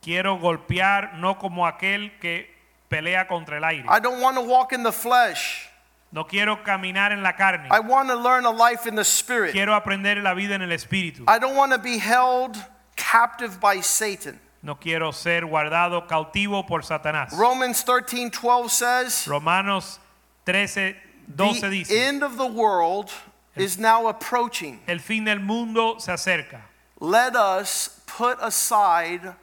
Quiero 0.00 0.38
golpear 0.38 1.18
no 1.18 1.34
como 1.34 1.66
aquel 1.66 2.12
que 2.20 2.46
pelea 2.88 3.28
contra 3.28 3.58
el 3.58 3.64
aire. 3.64 3.84
I 3.86 4.00
don't 4.00 4.20
want 4.20 4.36
to 4.36 4.42
walk 4.42 4.72
in 4.72 4.82
the 4.82 4.92
flesh. 4.92 5.69
No 6.12 6.24
quiero 6.24 6.56
caminar 6.64 7.12
en 7.12 7.22
la 7.22 7.32
carne. 7.32 7.68
I 7.70 7.80
want 7.80 8.08
to 8.08 8.16
learn 8.16 8.44
a 8.44 8.50
life 8.50 8.86
in 8.86 8.96
the 8.96 9.04
spirit. 9.04 9.52
Quiero 9.52 9.74
aprender 9.74 10.20
la 10.22 10.34
vida 10.34 10.54
en 10.54 10.62
el 10.62 10.70
espíritu. 10.70 11.22
I 11.28 11.38
don't 11.38 11.54
want 11.54 11.72
to 11.72 11.78
be 11.78 11.98
held 11.98 12.56
captive 12.96 13.60
by 13.60 13.80
Satan. 13.80 14.40
No 14.62 14.74
quiero 14.74 15.12
ser 15.12 15.42
guardado 15.42 16.06
cautivo 16.08 16.66
por 16.66 16.80
Satanás. 16.82 17.32
Romans 17.32 17.84
13:12 17.84 18.70
says, 18.70 19.26
Romanos 19.28 19.98
13, 20.44 20.96
12 21.34 21.60
"The 21.60 21.70
dice, 21.70 21.90
end 21.90 22.22
of 22.22 22.36
the 22.36 22.46
world 22.46 23.10
is 23.56 23.78
now 23.78 24.08
approaching. 24.08 24.80
el 24.88 24.98
fin 24.98 25.24
del 25.24 25.38
mundo 25.38 25.98
se 25.98 26.12
acerca. 26.12 26.62
Let 26.98 27.36
us 27.36 28.00
put 28.06 28.36
aside 28.42 29.34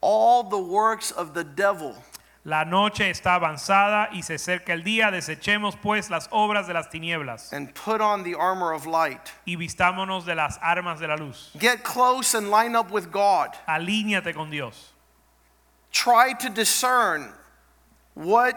all 0.00 0.42
the 0.42 0.58
works 0.58 1.10
of 1.10 1.34
the 1.34 1.44
devil 1.44 1.94
La 2.46 2.64
noche 2.64 3.10
está 3.10 3.34
avanzada 3.34 4.08
y 4.12 4.22
se 4.22 4.34
acerca 4.34 4.72
el 4.72 4.84
día. 4.84 5.10
Desechemos 5.10 5.74
pues 5.74 6.10
las 6.10 6.28
obras 6.30 6.68
de 6.68 6.74
las 6.74 6.88
tinieblas 6.88 7.52
and 7.52 7.74
put 7.74 8.00
on 8.00 8.22
the 8.22 8.36
armor 8.36 8.72
of 8.72 8.86
light. 8.86 9.18
y 9.44 9.56
vistámonos 9.56 10.24
de 10.24 10.36
las 10.36 10.56
armas 10.62 11.00
de 11.00 11.08
la 11.08 11.16
luz. 11.16 11.50
Get 11.58 11.82
close 11.82 12.36
and 12.36 12.48
line 12.48 12.76
up 12.76 12.92
with 12.92 13.10
God. 13.10 13.48
Alíñate 13.66 14.32
con 14.32 14.48
Dios. 14.48 14.92
Try 15.90 16.34
to 16.34 16.48
discern 16.48 17.32
what 18.14 18.54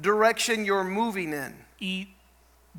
direction 0.00 0.64
you're 0.64 0.84
moving 0.84 1.32
in. 1.32 1.52
y 1.80 2.06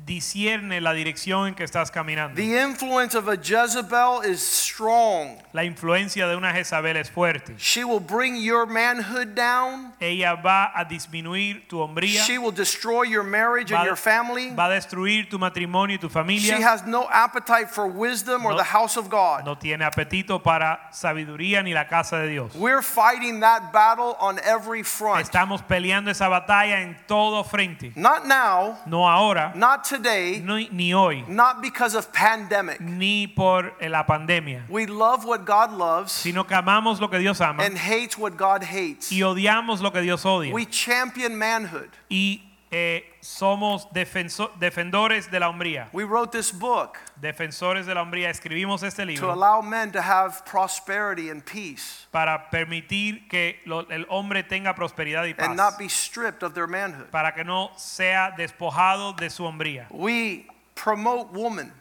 discierne 0.04 0.80
la 0.80 0.92
dirección 0.92 1.48
en 1.48 1.54
que 1.54 1.64
estás 1.64 1.90
caminando. 1.90 2.34
The 2.36 2.62
influence 2.62 3.14
of 3.14 3.28
a 3.28 3.36
Jezebel 3.36 4.22
is 4.24 4.40
strong. 4.40 5.38
La 5.52 5.64
influencia 5.64 6.26
de 6.28 6.36
una 6.36 6.52
Jezabel 6.52 6.96
es 6.96 7.10
fuerte. 7.10 7.54
She 7.58 7.84
will 7.84 8.00
bring 8.00 8.36
your 8.36 8.66
manhood 8.66 9.34
down. 9.34 9.92
Ella 10.00 10.34
va 10.34 10.72
a 10.74 10.84
disminuir 10.84 11.68
tu 11.68 11.78
hombría, 11.80 12.24
She 12.24 12.38
will 12.38 12.52
destroy 12.52 13.02
your 13.02 13.22
marriage 13.24 13.70
va, 13.70 13.78
and 13.80 13.86
your 13.86 13.96
family. 13.96 14.50
va 14.54 14.66
a 14.66 14.70
destruir 14.70 15.28
tu 15.28 15.38
matrimonio 15.38 15.96
y 15.96 15.98
tu 15.98 16.08
familia. 16.08 16.56
She 16.56 16.62
has 16.62 16.86
no 16.86 17.06
appetite 17.10 17.70
for 17.70 17.86
wisdom 17.86 18.46
or 18.46 18.54
the 18.54 18.64
house 18.64 18.96
of 18.96 19.08
God. 19.10 19.44
No 19.44 19.56
tiene 19.56 19.84
apetito 19.84 20.42
para 20.42 20.88
sabiduría 20.92 21.62
ni 21.62 21.74
la 21.74 21.86
casa 21.86 22.18
de 22.18 22.28
Dios. 22.28 22.54
We're 22.54 22.82
fighting 22.82 23.40
that 23.40 23.72
battle 23.72 24.16
on 24.20 24.38
every 24.44 24.82
front. 24.82 25.20
Estamos 25.26 25.62
peleando 25.62 26.10
esa 26.10 26.28
batalla 26.28 26.80
en 26.80 26.96
todo 27.06 27.42
frente. 27.44 27.92
Not 27.96 28.26
now, 28.26 28.78
No 28.86 29.08
ahora, 29.08 29.52
not 29.54 29.84
today, 29.88 30.40
no- 30.44 30.56
ni 30.70 30.92
hoy, 30.92 31.24
not 31.28 31.60
because 31.62 31.94
of 31.96 32.12
pandemic. 32.12 32.80
ni 32.80 33.26
por 33.26 33.72
la 33.80 34.04
pandemia, 34.06 34.64
We 34.68 34.86
love 34.86 35.24
what 35.24 35.44
God 35.44 35.72
loves 35.72 36.12
sino 36.12 36.44
que 36.46 36.54
amamos 36.54 37.00
lo 37.00 37.08
que 37.08 37.18
Dios 37.18 37.40
ama 37.40 37.62
and 37.64 37.76
hates 37.78 38.16
what 38.18 38.36
God 38.36 38.62
hates. 38.62 39.10
y 39.12 39.22
odiamos 39.22 39.80
lo 39.80 39.90
que 39.92 40.00
Dios 40.02 40.24
odia. 40.24 40.52
We 40.52 40.66
champion 40.66 41.36
manhood. 41.38 41.88
y 42.10 42.42
eh, 42.70 43.02
somos 43.20 43.88
defenso- 43.92 44.50
defensores 44.58 45.30
de 45.30 45.40
la 45.40 45.48
hombría. 45.48 45.88
We 45.92 46.04
wrote 46.04 46.32
this 46.32 46.52
book 46.52 46.98
Defensores 47.20 47.86
de 47.86 47.94
la 47.94 48.02
hombría. 48.02 48.28
Escribimos 48.30 48.82
este 48.82 49.02
to 49.02 49.06
libro 49.06 49.32
allow 49.32 49.62
men 49.62 49.90
to 49.92 50.00
have 50.02 50.44
prosperity 50.44 51.30
and 51.30 51.42
peace 51.44 52.06
para 52.12 52.48
permitir 52.50 53.26
que 53.28 53.60
lo- 53.64 53.86
el 53.90 54.04
hombre 54.10 54.42
tenga 54.42 54.74
prosperidad 54.74 55.24
y 55.26 55.34
and 55.38 55.56
not 55.56 55.72
paz. 55.72 55.78
be 55.78 55.88
stripped 55.88 56.42
of 56.42 56.52
their 56.54 56.66
manhood. 56.66 57.10
Para 57.10 57.32
que 57.34 57.42
no 57.44 57.70
sea 57.76 58.32
despojado 58.36 59.14
de 59.16 59.30
su 59.30 59.44
hombría. 59.44 59.86
We 59.90 60.46
promote 60.74 61.32
woman. 61.32 61.72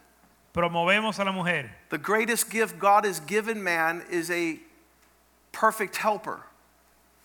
Promovemos 0.54 1.20
a 1.20 1.26
la 1.26 1.32
mujer. 1.32 1.70
The 1.90 1.98
greatest 2.00 2.50
gift 2.50 2.80
God 2.80 3.06
has 3.06 3.20
given 3.20 3.62
man 3.62 4.04
is 4.10 4.32
a 4.32 4.58
perfect 5.52 5.98
helper. 5.98 6.40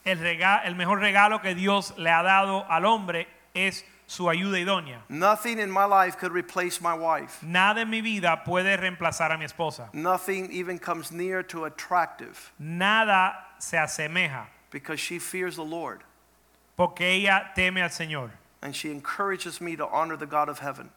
El, 0.05 0.19
rega- 0.19 0.63
el 0.65 0.75
mejor 0.75 0.99
regalo 1.01 1.41
que 1.41 1.55
Dios 1.55 1.95
le 1.97 2.11
ha 2.11 2.23
dado 2.23 2.67
al 2.69 2.85
hombre 2.85 3.27
es 3.55 3.85
su 4.07 4.25
ayuda 4.25 4.59
idónea. 4.59 4.99
Nothing 5.09 5.59
in 5.59 5.71
my 5.71 5.85
life 5.85 6.19
could 6.19 6.33
replace 6.33 6.81
my 6.81 6.95
wife. 6.95 7.43
Nada 7.43 7.81
en 7.83 7.91
mi 7.91 8.01
vida 8.01 8.43
puede 8.45 8.77
reemplazar 8.77 9.33
a 9.33 9.39
mi 9.39 9.45
esposa. 9.47 9.89
Nothing 9.95 10.51
even 10.53 10.79
comes 10.79 11.11
near 11.13 11.43
to 11.45 11.65
attractive 11.65 12.53
Nada 12.59 13.35
se 13.59 13.77
asemeja 13.77 14.47
because 14.71 14.99
she 15.01 15.19
fears 15.19 15.57
the 15.57 15.65
Lord 15.65 16.03
porque 16.77 17.03
ella 17.03 17.51
teme 17.55 17.79
al 17.79 17.89
Señor. 17.91 18.31
and 18.63 18.75
she 18.77 18.91
encourages 18.91 19.61
me 19.61 19.77
to 19.77 19.87
honor 19.89 20.17
the 20.17 20.27
God 20.27 20.49
of 20.49 20.61
heaven. 20.61 20.91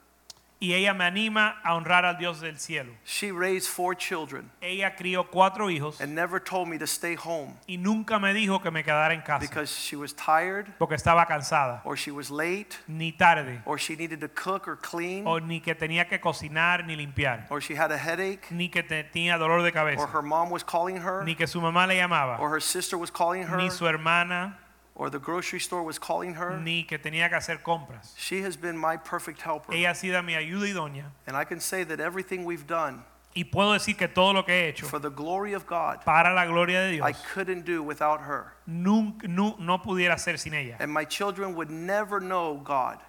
Y 0.60 0.74
ella 0.74 0.94
me 0.94 1.06
anima 1.06 1.60
a 1.64 1.76
honrar 1.76 2.06
al 2.06 2.18
Dios 2.18 2.42
del 2.42 2.58
cielo. 2.58 2.92
She 3.06 3.32
raised 3.32 3.68
four 3.68 3.96
children 3.96 4.50
Ella 4.62 4.96
crió 4.96 5.30
cuatro 5.30 5.70
hijos 5.70 6.00
and 6.02 6.16
never 6.16 6.40
told 6.40 6.68
me 6.68 6.78
to 6.78 6.88
stay 6.88 7.16
home 7.16 7.54
y 7.68 7.78
nunca 7.78 8.20
me 8.20 8.34
dijo 8.34 8.62
que 8.62 8.72
me 8.72 8.84
quedara 8.84 9.14
en 9.14 9.22
casa 9.22 9.40
because 9.40 9.72
she 9.72 9.96
was 9.96 10.14
tired 10.14 10.68
porque 10.80 10.96
estaba 10.96 11.26
cansada, 11.28 11.82
or 11.84 11.96
she 11.98 12.12
was 12.12 12.32
late 12.32 12.78
ni 12.88 13.12
tarde, 13.12 13.62
or 13.66 13.78
she 13.78 13.96
needed 13.96 14.20
to 14.20 14.30
cook 14.30 14.68
or 14.68 14.76
clean 14.78 15.28
o 15.28 15.40
ni 15.40 15.60
que 15.60 15.76
tenía 15.76 16.08
que 16.08 16.20
cocinar 16.20 16.86
ni 16.86 16.96
limpiar, 16.96 17.46
or 17.50 17.60
she 17.62 17.76
had 17.76 17.92
a 17.92 17.98
headache 17.98 18.50
ni 18.52 18.70
que 18.70 18.84
tenía 18.84 19.38
dolor 19.38 19.62
de 19.62 19.76
or 19.76 20.08
her 20.08 20.22
mom 20.22 20.50
was 20.50 20.64
calling 20.64 20.98
her 20.98 21.24
ni 21.24 21.36
que 21.36 21.48
su 21.48 21.60
mamá 21.60 21.88
le 21.88 21.96
llamaba, 21.96 22.40
or 22.40 22.50
her 22.50 22.62
sister 22.62 22.98
was 22.98 23.12
calling 23.12 23.44
her 23.44 23.58
ni 23.58 23.70
su 23.70 23.86
hermana, 23.86 24.58
or 24.96 25.10
the 25.10 25.20
grocery 25.20 25.60
store 25.60 25.84
was 25.84 26.00
calling 26.00 26.36
her. 26.36 26.58
ni 26.60 26.84
que 26.84 26.98
tenía 26.98 27.30
que 27.30 27.36
hacer 27.38 27.62
compras. 27.62 28.14
She 28.18 28.42
has 28.44 28.56
been 28.56 28.78
my 28.78 28.98
perfect 28.98 29.42
helper. 29.42 29.74
Ella 29.74 29.90
ha 29.92 29.94
sido 29.96 30.24
mi 30.24 30.34
ayuda 30.34 30.68
idónea 30.68 31.06
And 31.28 31.36
I 31.36 31.44
can 31.44 31.60
say 31.60 31.84
that 31.84 32.00
everything 32.00 32.46
we've 32.46 32.66
done 32.66 33.04
y 33.38 33.44
puedo 33.44 33.74
decir 33.74 33.98
que 33.98 34.08
todo 34.08 34.32
lo 34.32 34.44
que 34.46 34.54
he 34.54 34.70
hecho 34.70 34.86
for 34.88 34.98
the 35.00 35.10
glory 35.10 35.54
of 35.54 35.66
God, 35.68 36.06
para 36.06 36.34
la 36.34 36.46
gloria 36.46 36.80
de 36.86 37.02
I 37.02 37.12
Dios 37.12 37.22
couldn't 37.34 37.66
do 37.66 37.84
without 37.84 38.22
her. 38.22 38.54
nunca, 38.66 39.28
no, 39.28 39.58
no 39.60 39.80
pudiera 39.82 40.18
ser 40.18 40.38
sin 40.38 40.54
ella. 40.54 40.78
And 40.80 40.90
my 40.90 41.04
children 41.04 41.54
would 41.56 41.70
never 41.70 42.22
know 42.22 42.62
God 42.64 43.00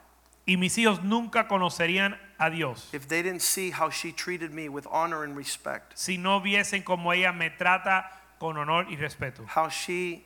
Y 0.48 0.56
mis 0.56 0.76
hijos 0.78 1.02
nunca 1.04 1.46
conocerían 1.48 2.16
a 2.40 2.50
Dios 2.50 2.88
if 2.92 3.06
they 3.06 3.22
didn't 3.22 3.42
see 3.42 3.70
how 3.70 3.88
she 3.88 4.10
treated 4.10 4.52
me 4.52 4.68
with 4.68 4.86
honor 4.90 5.22
and 5.22 5.36
respect, 5.36 5.96
si 5.96 6.16
no 6.18 6.40
viesen 6.40 6.84
como 6.84 7.12
ella 7.12 7.32
me 7.32 7.50
trata 7.50 8.06
con 8.40 8.56
honor 8.56 8.84
y 8.90 8.96
respeto. 8.96 9.46
how 9.46 9.68
she 9.68 10.24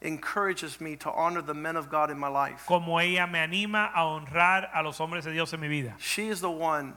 encourages 0.00 0.80
me 0.80 0.96
to 0.96 1.10
honor 1.10 1.42
the 1.42 1.54
men 1.54 1.76
of 1.76 1.90
God 1.90 2.10
in 2.10 2.18
my 2.18 2.28
life. 2.28 2.64
Como 2.66 2.98
ella 2.98 3.26
me 3.26 3.38
anima 3.40 3.90
a 3.94 4.00
honrar 4.00 4.68
a 4.74 4.82
los 4.82 4.98
hombres 4.98 5.24
de 5.24 5.32
Dios 5.32 5.52
en 5.52 5.60
mi 5.60 5.68
vida. 5.68 5.94
She 5.98 6.28
is 6.28 6.40
the 6.40 6.50
one 6.50 6.94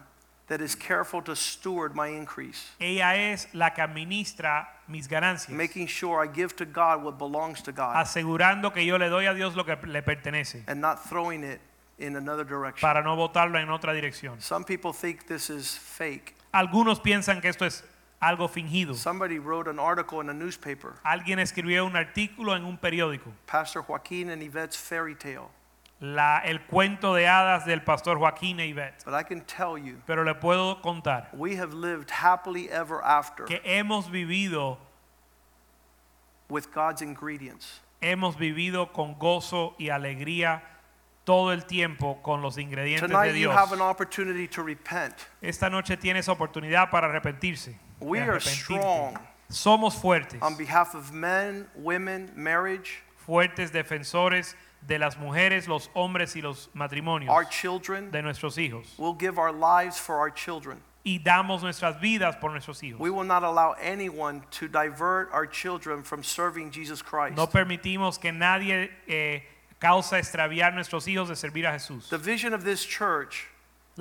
that 0.47 0.59
is 0.61 0.75
careful 0.75 1.21
to 1.21 1.33
steward 1.35 1.95
my 1.95 2.07
increase, 2.09 2.71
Ella 2.79 3.13
es 3.15 3.47
la 3.53 3.69
que 3.69 3.81
administra 3.81 4.67
mis 4.87 5.07
ganancias, 5.07 5.49
making 5.49 5.87
sure 5.87 6.21
I 6.21 6.27
give 6.27 6.57
to 6.57 6.65
God 6.65 7.01
what 7.03 7.17
belongs 7.17 7.61
to 7.61 7.71
God 7.71 7.95
asegurando 7.95 8.73
que 8.73 8.83
yo 8.83 8.97
le 8.97 9.09
doy 9.09 9.27
a 9.27 9.33
Dios 9.33 9.55
lo 9.55 9.63
que 9.63 9.77
le 9.87 10.01
pertenece 10.01 10.63
and 10.67 10.81
not 10.81 11.07
throwing 11.07 11.45
it 11.45 11.61
in 11.99 12.17
another 12.17 12.43
direction. 12.43 12.81
para 12.81 13.01
no 13.01 13.15
botarlo 13.15 13.59
en 13.61 13.69
otra 13.69 13.93
dirección. 13.93 14.41
Some 14.41 14.65
people 14.65 14.91
think 14.91 15.25
this 15.25 15.49
is 15.49 15.73
fake. 15.77 16.35
Algunos 16.53 16.99
piensan 16.99 17.39
que 17.41 17.47
esto 17.47 17.65
es 17.65 17.81
algo 18.21 18.47
fingido. 18.47 18.93
Somebody 18.93 19.39
wrote 19.39 19.67
an 19.67 19.79
article 19.79 20.21
in 20.21 20.29
a 20.29 20.33
newspaper, 20.33 20.93
Alguien 21.03 21.39
escribió 21.39 21.85
un 21.85 21.95
artículo 21.95 22.55
en 22.55 22.63
un 22.65 22.77
periódico, 22.77 23.31
Pastor 23.47 23.81
Joaquin 23.83 24.29
and 24.29 24.41
Yvette's 24.43 24.77
fairy 24.77 25.15
tale. 25.15 25.49
la, 25.99 26.39
el 26.45 26.59
cuento 26.61 27.13
de 27.13 27.27
hadas 27.27 27.65
del 27.65 27.81
pastor 27.83 28.17
Joaquín 28.17 28.59
e 28.59 28.67
Ivette. 28.67 29.03
But 29.05 29.13
I 29.13 29.23
can 29.23 29.41
tell 29.41 29.77
you, 29.77 30.01
Pero 30.07 30.23
le 30.23 30.33
puedo 30.35 30.81
contar 30.81 31.27
we 31.33 31.55
have 31.57 31.73
lived 31.73 32.09
happily 32.11 32.69
ever 32.69 33.01
after 33.03 33.45
que 33.45 33.59
hemos 33.63 34.09
vivido, 34.09 34.77
with 36.49 36.71
God's 36.73 37.01
ingredients. 37.01 37.81
hemos 38.01 38.35
vivido 38.35 38.91
con 38.93 39.13
gozo 39.19 39.75
y 39.79 39.89
alegría 39.89 40.61
todo 41.23 41.51
el 41.51 41.65
tiempo 41.65 42.19
con 42.23 42.41
los 42.41 42.57
ingredientes 42.57 43.07
de 43.07 43.13
Tonight 43.13 43.35
you 43.35 43.49
Dios. 43.49 43.55
have 43.55 43.71
an 43.71 43.81
opportunity 43.81 44.47
to 44.47 44.63
repent. 44.63 45.13
Esta 45.41 45.69
noche 45.69 45.97
tienes 45.97 46.27
oportunidad 46.27 46.89
para 46.89 47.07
arrepentirse. 47.07 47.75
We 48.01 48.19
are 48.19 48.39
strong 48.39 49.17
Somos 49.49 49.93
fuertes, 49.93 50.41
on 50.41 50.55
behalf 50.55 50.95
of 50.95 51.11
men, 51.13 51.67
women, 51.75 52.31
marriage, 52.35 53.03
fuertes 53.17 53.71
defensores 53.71 54.55
de 54.87 54.97
las 54.97 55.17
mujeres, 55.17 55.67
los 55.67 55.89
hombres 55.93 56.35
y 56.35 56.41
los 56.41 56.69
matrimonios 56.73 57.29
our 57.29 57.45
children. 57.45 58.09
de 58.11 58.21
nuestros 58.21 58.57
hijos. 58.57 58.87
We'll 58.97 59.13
give 59.13 59.37
our 59.37 59.51
lives 59.51 59.97
for 59.97 60.17
our 60.17 60.31
children. 60.31 60.81
Y 61.03 61.19
damos 61.23 61.63
nuestras 61.63 61.99
vidas 61.99 62.39
por 62.39 62.51
nuestros 62.51 62.79
hijos. 62.81 62.99
We 62.99 63.09
will 63.09 63.23
not 63.23 63.43
allow 63.43 63.75
anyone 63.81 64.43
to 64.51 64.67
divert 64.67 65.29
our 65.33 65.45
children 65.45 66.03
from 66.03 66.23
serving 66.23 66.71
Jesus 66.71 67.01
Christ. 67.01 67.35
No 67.35 67.47
permitimos 67.47 68.19
que 68.19 68.31
nadie 68.31 68.89
eh, 69.07 69.41
causa 69.79 70.17
extraviar 70.17 70.73
nuestros 70.73 71.07
hijos 71.07 71.27
de 71.27 71.35
servir 71.35 71.65
a 71.67 71.73
Jesús. 71.73 72.09
The 72.09 72.17
vision 72.17 72.53
of 72.53 72.63
this 72.63 72.85
church 72.85 73.47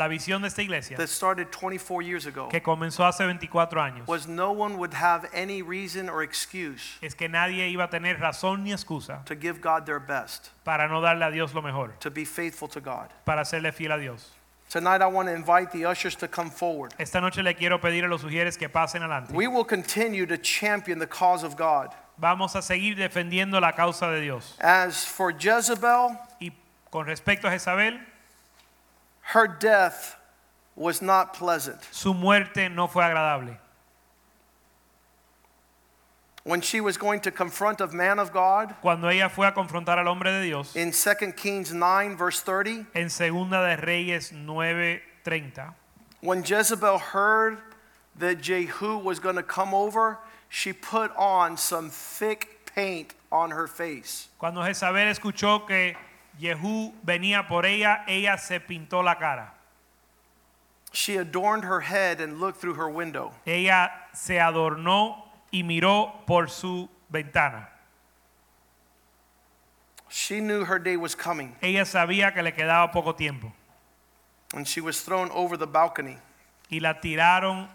La 0.01 0.09
visión 0.09 0.41
de 0.41 0.49
esta 0.49 0.63
iglesia, 0.63 0.97
that 0.97 1.09
started 1.11 1.51
24 1.51 2.01
years 2.01 2.25
ago 2.25 2.49
que 2.49 2.63
comenzó 2.63 3.05
hace 3.05 3.23
24 3.23 3.83
años, 3.83 4.09
was 4.09 4.27
no 4.27 4.51
one 4.51 4.79
would 4.79 4.95
have 4.95 5.29
any 5.35 5.61
reason 5.61 6.09
or 6.09 6.23
excuse 6.23 6.97
es 7.03 7.15
que 7.15 7.29
nadie 7.29 7.69
iba 7.69 7.85
a 7.85 7.91
tener 7.91 8.19
razón 8.19 8.65
ni 8.65 8.73
excusa 8.73 9.23
to 9.27 9.35
give 9.35 9.61
God 9.61 9.85
their 9.85 10.01
best, 10.01 10.53
para 10.65 10.89
no 10.89 11.03
darle 11.03 11.27
a 11.27 11.31
Dios 11.31 11.53
lo 11.53 11.61
mejor, 11.61 11.93
to 12.01 12.11
be 12.11 12.25
faithful 12.25 12.67
to 12.67 12.81
God. 12.81 13.11
para 13.27 13.45
serle 13.45 13.73
fiel 13.73 13.93
a 13.93 13.99
Dios. 13.99 14.31
Tonight 14.71 15.03
I 15.03 15.07
want 15.07 15.29
to 15.29 15.35
invite 15.35 15.71
the 15.71 15.85
ushers 15.85 16.17
to 16.17 16.29
come 16.29 16.49
forward. 16.49 16.95
Esta 16.99 17.21
noche 17.21 17.43
le 17.43 17.53
quiero 17.53 17.79
pedir 17.79 18.05
a 18.05 18.09
los 18.09 18.23
sugieres 18.23 18.57
que 18.57 18.71
pasen 18.71 19.03
adelante. 19.03 19.35
We 19.35 19.49
will 19.49 19.65
continue 19.67 20.25
to 20.25 20.39
champion 20.39 20.99
the 20.99 21.09
cause 21.09 21.45
of 21.45 21.57
God. 21.57 21.93
Vamos 22.17 22.57
a 22.57 22.63
seguir 22.63 22.97
defendiendo 22.97 23.61
la 23.61 23.73
causa 23.73 24.11
de 24.11 24.23
Dios. 24.23 24.57
As 24.61 25.05
for 25.05 25.33
Jezebel, 25.33 26.17
Y 26.41 26.53
con 26.91 27.05
respecto 27.05 27.47
a 27.49 27.51
Jezabel, 27.51 28.01
her 29.33 29.47
death 29.47 30.17
was 30.77 31.01
not 31.03 31.35
pleasant. 31.35 31.79
su 31.93 32.13
muerte 32.15 32.69
no 32.69 32.87
fue 32.87 33.03
agradable. 33.03 33.57
When 36.43 36.63
she 36.63 36.81
was 36.81 36.97
going 36.97 37.21
to 37.21 37.31
confront 37.31 37.81
a 37.83 37.87
man 37.89 38.19
of 38.19 38.33
God, 38.33 38.75
Cuando 38.81 39.09
ella 39.09 39.29
fue 39.29 39.47
a 39.47 39.53
confrontar 39.53 39.99
al 39.99 40.07
hombre 40.07 40.31
de 40.33 40.43
Dios, 40.45 40.75
in 40.75 40.91
2 40.91 41.33
Kings 41.37 41.73
9, 41.73 42.17
verse 42.17 42.41
30, 42.41 42.87
en 42.95 43.11
Segunda 43.11 43.77
de 43.77 43.83
Reyes 43.87 44.33
9:30, 44.33 45.75
when 46.23 46.43
Jezebel 46.43 46.99
heard 46.99 47.59
that 48.19 48.41
Jehu 48.41 48.97
was 48.99 49.19
going 49.21 49.37
to 49.37 49.43
come 49.43 49.75
over, 49.75 50.19
she 50.49 50.73
put 50.73 51.13
on 51.17 51.57
some 51.59 51.91
thick 51.91 52.71
paint 52.75 53.15
on 53.31 53.51
her 53.51 53.67
face. 53.67 54.29
cuando 54.39 54.63
Jezabel 54.63 55.09
escuchó 55.11 55.67
que 55.67 55.95
Jehú 56.41 56.95
venía 57.05 57.47
por 57.47 57.67
ella, 57.67 58.05
ella 58.09 58.39
se 58.39 58.61
pintó 58.61 59.03
la 59.05 59.17
cara. 59.17 59.55
She 60.93 61.17
adorned 61.19 61.65
her 61.65 61.81
head 61.81 62.21
and 62.21 62.41
looked 62.41 62.61
through 62.61 62.75
her 62.75 62.89
window. 62.89 63.33
Ella 63.47 63.91
se 64.13 64.39
adornó 64.41 65.23
y 65.53 65.63
miró 65.63 66.25
por 66.27 66.49
su 66.49 66.89
ventana. 67.11 67.69
She 70.09 70.41
knew 70.41 70.65
her 70.65 70.79
day 70.81 70.97
was 70.97 71.15
coming, 71.15 71.55
Ella 71.63 71.85
sabía 71.85 72.35
que 72.35 72.43
le 72.43 72.51
quedaba 72.53 72.91
poco 72.93 73.13
tiempo 73.13 73.53
and 74.53 74.67
she 74.67 74.81
was 74.81 75.01
thrown 75.03 75.31
over 75.31 75.57
the 75.57 75.67
balcony. 75.67 76.19
y 76.69 76.79
la 76.81 76.95
tiraron 77.01 77.69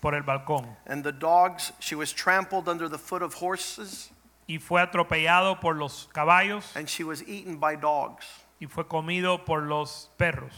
por 0.00 0.14
el 0.14 0.22
balcón 0.22 0.76
And 0.86 1.04
the 1.04 1.12
dogs, 1.12 1.72
she 1.78 1.94
was 1.94 2.12
trampled 2.12 2.68
under 2.68 2.88
the 2.88 2.98
foot 2.98 3.22
of 3.22 3.34
horses, 3.34 4.10
y 4.48 4.58
fue 4.58 4.80
atropellado 4.82 5.60
por 5.60 5.76
los 5.76 6.08
caballos 6.12 6.74
and 6.74 6.88
she 6.88 7.04
was 7.04 7.22
eaten 7.28 7.58
by 7.58 7.76
dogs. 7.76 8.24
y 8.60 8.66
fue 8.66 8.84
comido 8.88 9.44
por 9.44 9.62
los 9.62 10.08
perros. 10.18 10.52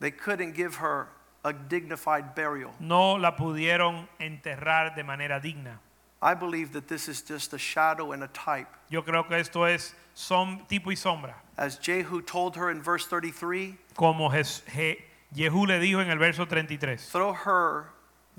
They 0.00 0.10
couldn't 0.10 0.54
give 0.54 0.76
her 0.76 1.08
a 1.44 1.52
dignified 1.52 2.34
burial. 2.34 2.72
No 2.80 3.14
la 3.16 3.32
pudieron 3.36 4.08
enterrar 4.20 4.94
de 4.94 5.02
manera 5.04 5.40
digna. 5.40 5.80
I 6.20 6.34
believe 6.34 6.72
that 6.74 6.86
this 6.86 7.08
is 7.08 7.20
just 7.22 7.52
a 7.52 7.58
shadow 7.58 8.12
and 8.12 8.22
a 8.22 8.28
type. 8.28 8.68
Yo 8.88 9.02
creo 9.02 9.26
que 9.26 9.36
esto 9.36 9.64
es 9.64 9.94
som, 10.14 10.64
tipo 10.68 10.90
y 10.90 10.94
sombra. 10.96 11.34
As 11.56 11.78
Jehu 11.78 12.22
told 12.22 12.56
her 12.56 12.70
in 12.70 12.80
verse 12.80 13.06
33, 13.06 13.76
Como 13.96 14.28
Jes- 14.30 14.62
Je- 14.68 15.04
Jehú 15.34 15.66
le 15.66 15.80
dijo 15.80 16.00
en 16.00 16.10
el 16.10 16.18
verso 16.18 16.46
33. 16.46 17.10
throw 17.10 17.32
her 17.32 17.86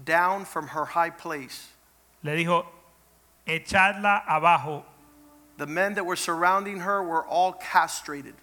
down 0.04 0.46
from 0.46 0.68
her 0.68 0.86
high 0.86 1.10
place. 1.10 1.72
Le 2.24 2.32
dijo, 2.38 2.66
echadla 3.48 4.24
abajo. 4.26 4.84
The 5.58 5.68
men 5.68 5.94
that 5.96 6.06
were 6.06 6.16
surrounding 6.16 6.80
her 6.80 7.04
were 7.04 7.26
all 7.26 7.54
castrated. 7.54 8.36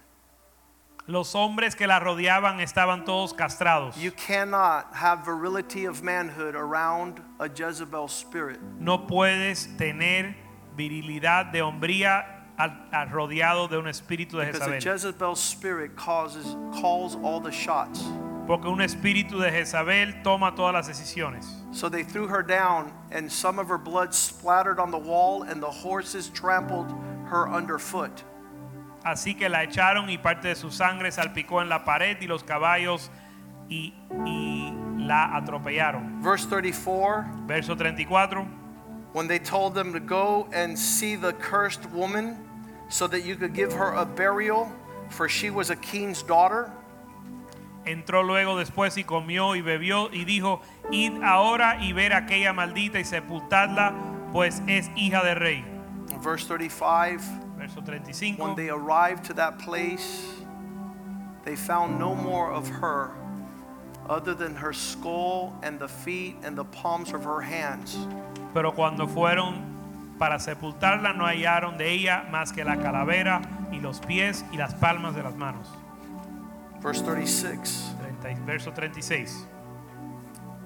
Los 1.07 1.33
hombres 1.33 1.75
que 1.75 1.87
la 1.87 1.99
rodeaban 1.99 2.61
estaban 2.61 3.05
todos 3.05 3.33
castrados. 3.33 3.97
You 3.97 4.11
cannot 4.11 4.93
have 4.93 5.25
virility 5.25 5.85
of 5.85 6.03
manhood 6.03 6.55
around 6.55 7.21
a 7.39 7.49
Jezebel 7.49 8.07
spirit. 8.07 8.59
No 8.79 8.99
puedes 8.99 9.67
tener 9.77 10.35
virilidad 10.77 11.51
de 11.51 11.59
hombría 11.59 12.23
al, 12.57 12.87
al 12.93 13.09
rodeado 13.09 13.67
de 13.67 13.77
un 13.77 13.87
espíritu 13.87 14.37
de 14.37 14.45
Because 14.45 14.61
a 14.61 14.79
Jezabel. 14.79 14.81
Jezebel 14.81 15.35
spirit 15.35 15.95
causes, 15.95 16.55
calls 16.79 17.15
all 17.15 17.41
the 17.41 17.51
shots. 17.51 18.03
Porque 18.51 18.67
un 18.67 18.81
espíritu 18.81 19.39
de 19.39 19.49
Jezabel 19.49 20.23
toma 20.23 20.55
todas 20.55 20.73
las 20.73 20.85
decisiones. 20.85 21.47
So 21.71 21.87
they 21.87 22.03
threw 22.03 22.27
her 22.27 22.43
down, 22.43 22.91
and 23.09 23.31
some 23.31 23.57
of 23.57 23.69
her 23.69 23.77
blood 23.77 24.13
splattered 24.13 24.77
on 24.77 24.91
the 24.91 24.97
wall, 24.97 25.43
and 25.43 25.63
the 25.63 25.71
horses 25.71 26.29
trampled 26.33 26.93
her 27.27 27.47
underfoot. 27.47 28.11
Así 29.05 29.37
que 29.37 29.47
la 29.47 29.63
echaron 29.63 30.09
y 30.09 30.17
parte 30.17 30.49
de 30.49 30.55
su 30.55 30.69
sangre 30.69 31.11
salpicó 31.11 31.61
en 31.61 31.69
la 31.69 31.85
pared 31.85 32.17
y 32.19 32.27
los 32.27 32.43
caballos 32.43 33.09
y, 33.69 33.93
y 34.25 34.73
la 34.97 35.37
atropellaron. 35.37 36.21
Verse 36.21 36.45
34 36.45 37.45
Verso 37.47 37.73
34. 37.73 38.45
when 39.13 39.27
they 39.27 39.39
told 39.39 39.73
them 39.73 39.93
to 39.93 40.01
go 40.01 40.49
and 40.51 40.77
see 40.77 41.15
the 41.15 41.31
cursed 41.39 41.89
woman 41.91 42.37
so 42.89 43.07
that 43.07 43.23
you 43.23 43.37
could 43.37 43.53
give 43.53 43.71
her 43.71 43.93
a 43.93 44.05
burial, 44.05 44.69
for 45.07 45.29
she 45.29 45.49
was 45.49 45.69
a 45.69 45.75
king's 45.77 46.21
daughter. 46.21 46.69
Entró 47.85 48.23
luego 48.23 48.57
después 48.57 48.97
y 48.97 49.03
comió 49.03 49.55
y 49.55 49.61
bebió 49.61 50.09
y 50.11 50.25
dijo, 50.25 50.61
id 50.91 51.23
ahora 51.23 51.83
y 51.83 51.93
ver 51.93 52.13
aquella 52.13 52.53
maldita 52.53 52.99
y 52.99 53.05
sepultadla, 53.05 53.93
pues 54.31 54.61
es 54.67 54.91
hija 54.95 55.23
de 55.23 55.35
rey. 55.35 55.65
Verse 56.23 56.45
35, 56.45 57.21
Verso 57.57 57.81
35. 57.81 58.43
when 58.43 58.55
they 58.55 58.69
arrived 58.69 59.23
to 59.25 59.33
that 59.33 59.57
place, 59.57 60.27
they 61.43 61.55
found 61.55 61.97
no 61.99 62.13
more 62.13 62.51
of 62.51 62.67
her 62.67 63.11
other 64.07 64.35
than 64.35 64.55
her 64.55 64.73
skull 64.73 65.53
and 65.63 65.79
the 65.79 65.87
feet 65.87 66.35
and 66.43 66.55
the 66.55 66.65
palms 66.65 67.13
of 67.13 67.23
her 67.23 67.41
hands. 67.41 67.97
Pero 68.53 68.73
cuando 68.73 69.07
fueron 69.07 70.17
para 70.19 70.37
sepultarla 70.37 71.13
no 71.13 71.25
hallaron 71.25 71.77
de 71.77 71.91
ella 71.91 72.25
más 72.29 72.51
que 72.51 72.63
la 72.63 72.77
calavera 72.77 73.41
y 73.71 73.79
los 73.79 73.99
pies 73.99 74.45
y 74.51 74.57
las 74.57 74.75
palmas 74.75 75.15
de 75.15 75.23
las 75.23 75.35
manos. 75.35 75.67
Verse 76.81 77.01
36. 77.01 77.91
30 78.21 78.41
verso 78.41 78.71
36. 78.71 79.45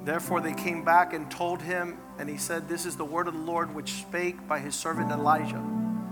Therefore 0.03 0.41
they 0.41 0.53
came 0.53 0.83
back 0.83 1.13
and 1.13 1.29
told 1.31 1.61
him, 1.61 1.97
and 2.19 2.29
he 2.29 2.37
said, 2.37 2.67
This 2.67 2.85
is 2.85 2.95
the 2.95 3.05
word 3.05 3.27
of 3.27 3.33
the 3.33 3.39
Lord 3.39 3.73
which 3.73 3.93
spake 3.93 4.47
by 4.47 4.59
his 4.59 4.75
servant 4.75 5.11
Elijah, 5.11 5.63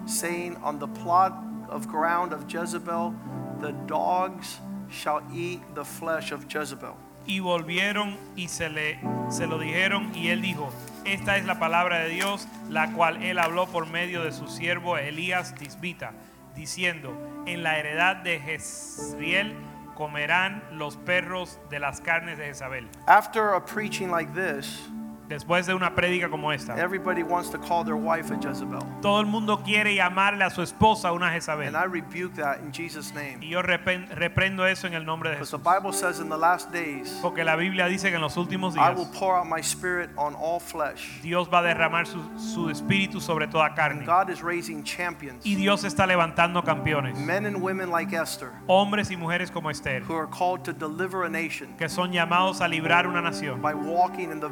saying, 0.06 0.56
On 0.64 0.80
the 0.80 0.88
plot 0.88 1.34
of 1.70 1.88
ground 1.88 2.34
of 2.34 2.52
Jezebel, 2.52 3.14
the 3.62 3.72
dogs 3.88 4.60
shall 4.90 5.22
eat 5.34 5.62
the 5.76 5.86
flesh 5.86 6.32
of 6.32 6.48
Jezebel. 6.48 6.98
Y 7.26 7.40
volvieron 7.40 8.18
y 8.36 8.48
se, 8.48 8.68
le, 8.68 9.00
se 9.30 9.48
lo 9.48 9.58
dijeron 9.58 10.14
y 10.14 10.28
él 10.28 10.42
dijo, 10.42 10.70
esta 11.06 11.38
es 11.38 11.46
la 11.46 11.58
palabra 11.58 12.00
de 12.00 12.10
Dios, 12.10 12.48
la 12.70 12.92
cual 12.92 13.24
él 13.24 13.40
habló 13.40 13.66
por 13.68 13.88
medio 13.88 14.24
de 14.24 14.34
su 14.34 14.48
siervo 14.48 14.98
Elías 14.98 15.56
Tisbita, 15.56 16.12
diciendo, 16.54 17.16
en 17.46 17.64
la 17.64 17.80
heredad 17.80 18.18
de 18.18 18.42
Jezreel 18.42 19.56
comerán 19.96 20.64
los 20.72 20.98
perros 20.98 21.60
de 21.70 21.80
las 21.80 22.02
carnes 22.02 22.38
de 22.38 22.46
Jezabel. 22.46 22.88
After 23.08 23.54
a 23.54 23.64
preaching 23.64 24.10
like 24.10 24.32
this, 24.34 24.90
Después 25.30 25.66
de 25.66 25.74
una 25.74 25.96
prédica 25.96 26.30
como 26.30 26.52
esta, 26.52 26.76
everybody 26.78 27.24
wants 27.24 27.50
to 27.50 27.58
call 27.60 27.84
their 27.84 27.96
wife 27.96 28.32
a 28.32 28.38
Jezebel. 28.40 28.80
todo 29.02 29.20
el 29.22 29.26
mundo 29.26 29.62
quiere 29.64 29.96
llamarle 29.96 30.44
a 30.44 30.50
su 30.50 30.62
esposa 30.62 31.12
una 31.14 31.32
Jezabel. 31.32 31.74
And 31.74 31.78
I 31.78 31.86
rebuke 31.86 32.36
that 32.36 32.60
in 32.60 32.72
Jesus' 32.72 33.14
name. 33.14 33.38
Y 33.42 33.50
yo 33.50 33.62
repen- 33.62 34.08
reprendo 34.10 34.66
eso 34.68 34.86
en 34.88 34.94
el 34.94 35.06
nombre 35.06 35.30
de 35.30 35.36
Because 35.38 35.52
the 35.52 35.58
Jesús. 35.58 35.64
Bible 35.82 35.94
says 35.94 36.20
in 36.20 36.30
the 36.30 36.38
last 36.38 36.72
days, 36.72 37.18
Porque 37.22 37.44
la 37.44 37.56
Biblia 37.56 37.88
dice 37.88 38.10
que 38.10 38.16
en 38.16 38.22
los 38.22 38.36
últimos 38.38 38.76
I 38.76 38.80
días 38.80 38.98
will 38.98 39.08
pour 39.18 39.36
out 39.38 39.48
my 39.48 39.62
spirit 39.62 40.10
on 40.18 40.36
all 40.36 40.60
flesh. 40.60 41.22
Dios 41.22 41.48
va 41.52 41.60
a 41.60 41.64
derramar 41.64 42.06
su, 42.06 42.20
su 42.38 42.70
espíritu 42.70 43.22
sobre 43.22 43.48
toda 43.48 43.68
And 43.68 43.76
carne. 43.76 44.06
God 44.06 44.30
is 44.30 44.44
raising 44.44 44.84
champions, 44.84 45.46
Y 45.46 45.56
Dios 45.56 45.84
está 45.86 46.06
levantando 46.06 46.64
campeones, 46.64 47.18
men 47.18 47.46
and 47.46 47.62
women 47.62 47.90
like 47.90 48.14
Esther, 48.14 48.52
hombres 48.68 49.10
y 49.10 49.16
mujeres 49.16 49.50
como 49.50 49.70
Esther, 49.70 50.02
who 50.04 50.16
are 50.16 50.28
called 50.28 50.64
to 50.66 50.74
deliver 50.74 51.24
a 51.24 51.30
nation 51.30 51.74
que 51.78 51.88
son 51.88 52.12
llamados 52.12 52.60
a 52.62 52.68
librar 52.68 53.08
una 53.08 53.22
nación, 53.22 53.62
by 53.62 53.74
walking 53.74 54.30
in 54.32 54.40
the 54.42 54.50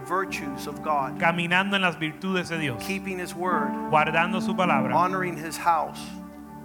virtues 0.62 0.68
of 0.68 0.84
God, 0.84 1.20
caminando 1.20 1.76
en 1.76 1.82
las 1.82 1.98
virtudes 1.98 2.50
de 2.50 2.58
Dios, 2.60 2.84
keeping 2.84 3.20
His 3.20 3.34
word, 3.36 3.72
guardando 3.90 4.42
su 4.42 4.56
palabra, 4.56 4.96
honoring 4.96 5.38
His 5.38 5.58
house, 5.58 6.00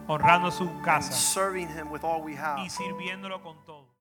honrando 0.09 0.51
su 0.51 0.69
casa 0.85 1.13
serving 1.13 1.69
Him 1.69 1.91
with 1.91 2.05
all 2.05 2.23
we 2.23 2.35
have. 2.35 2.59
y 2.59 2.69
sirviéndolo 2.69 3.43
con 3.43 3.57
todo. 3.65 3.86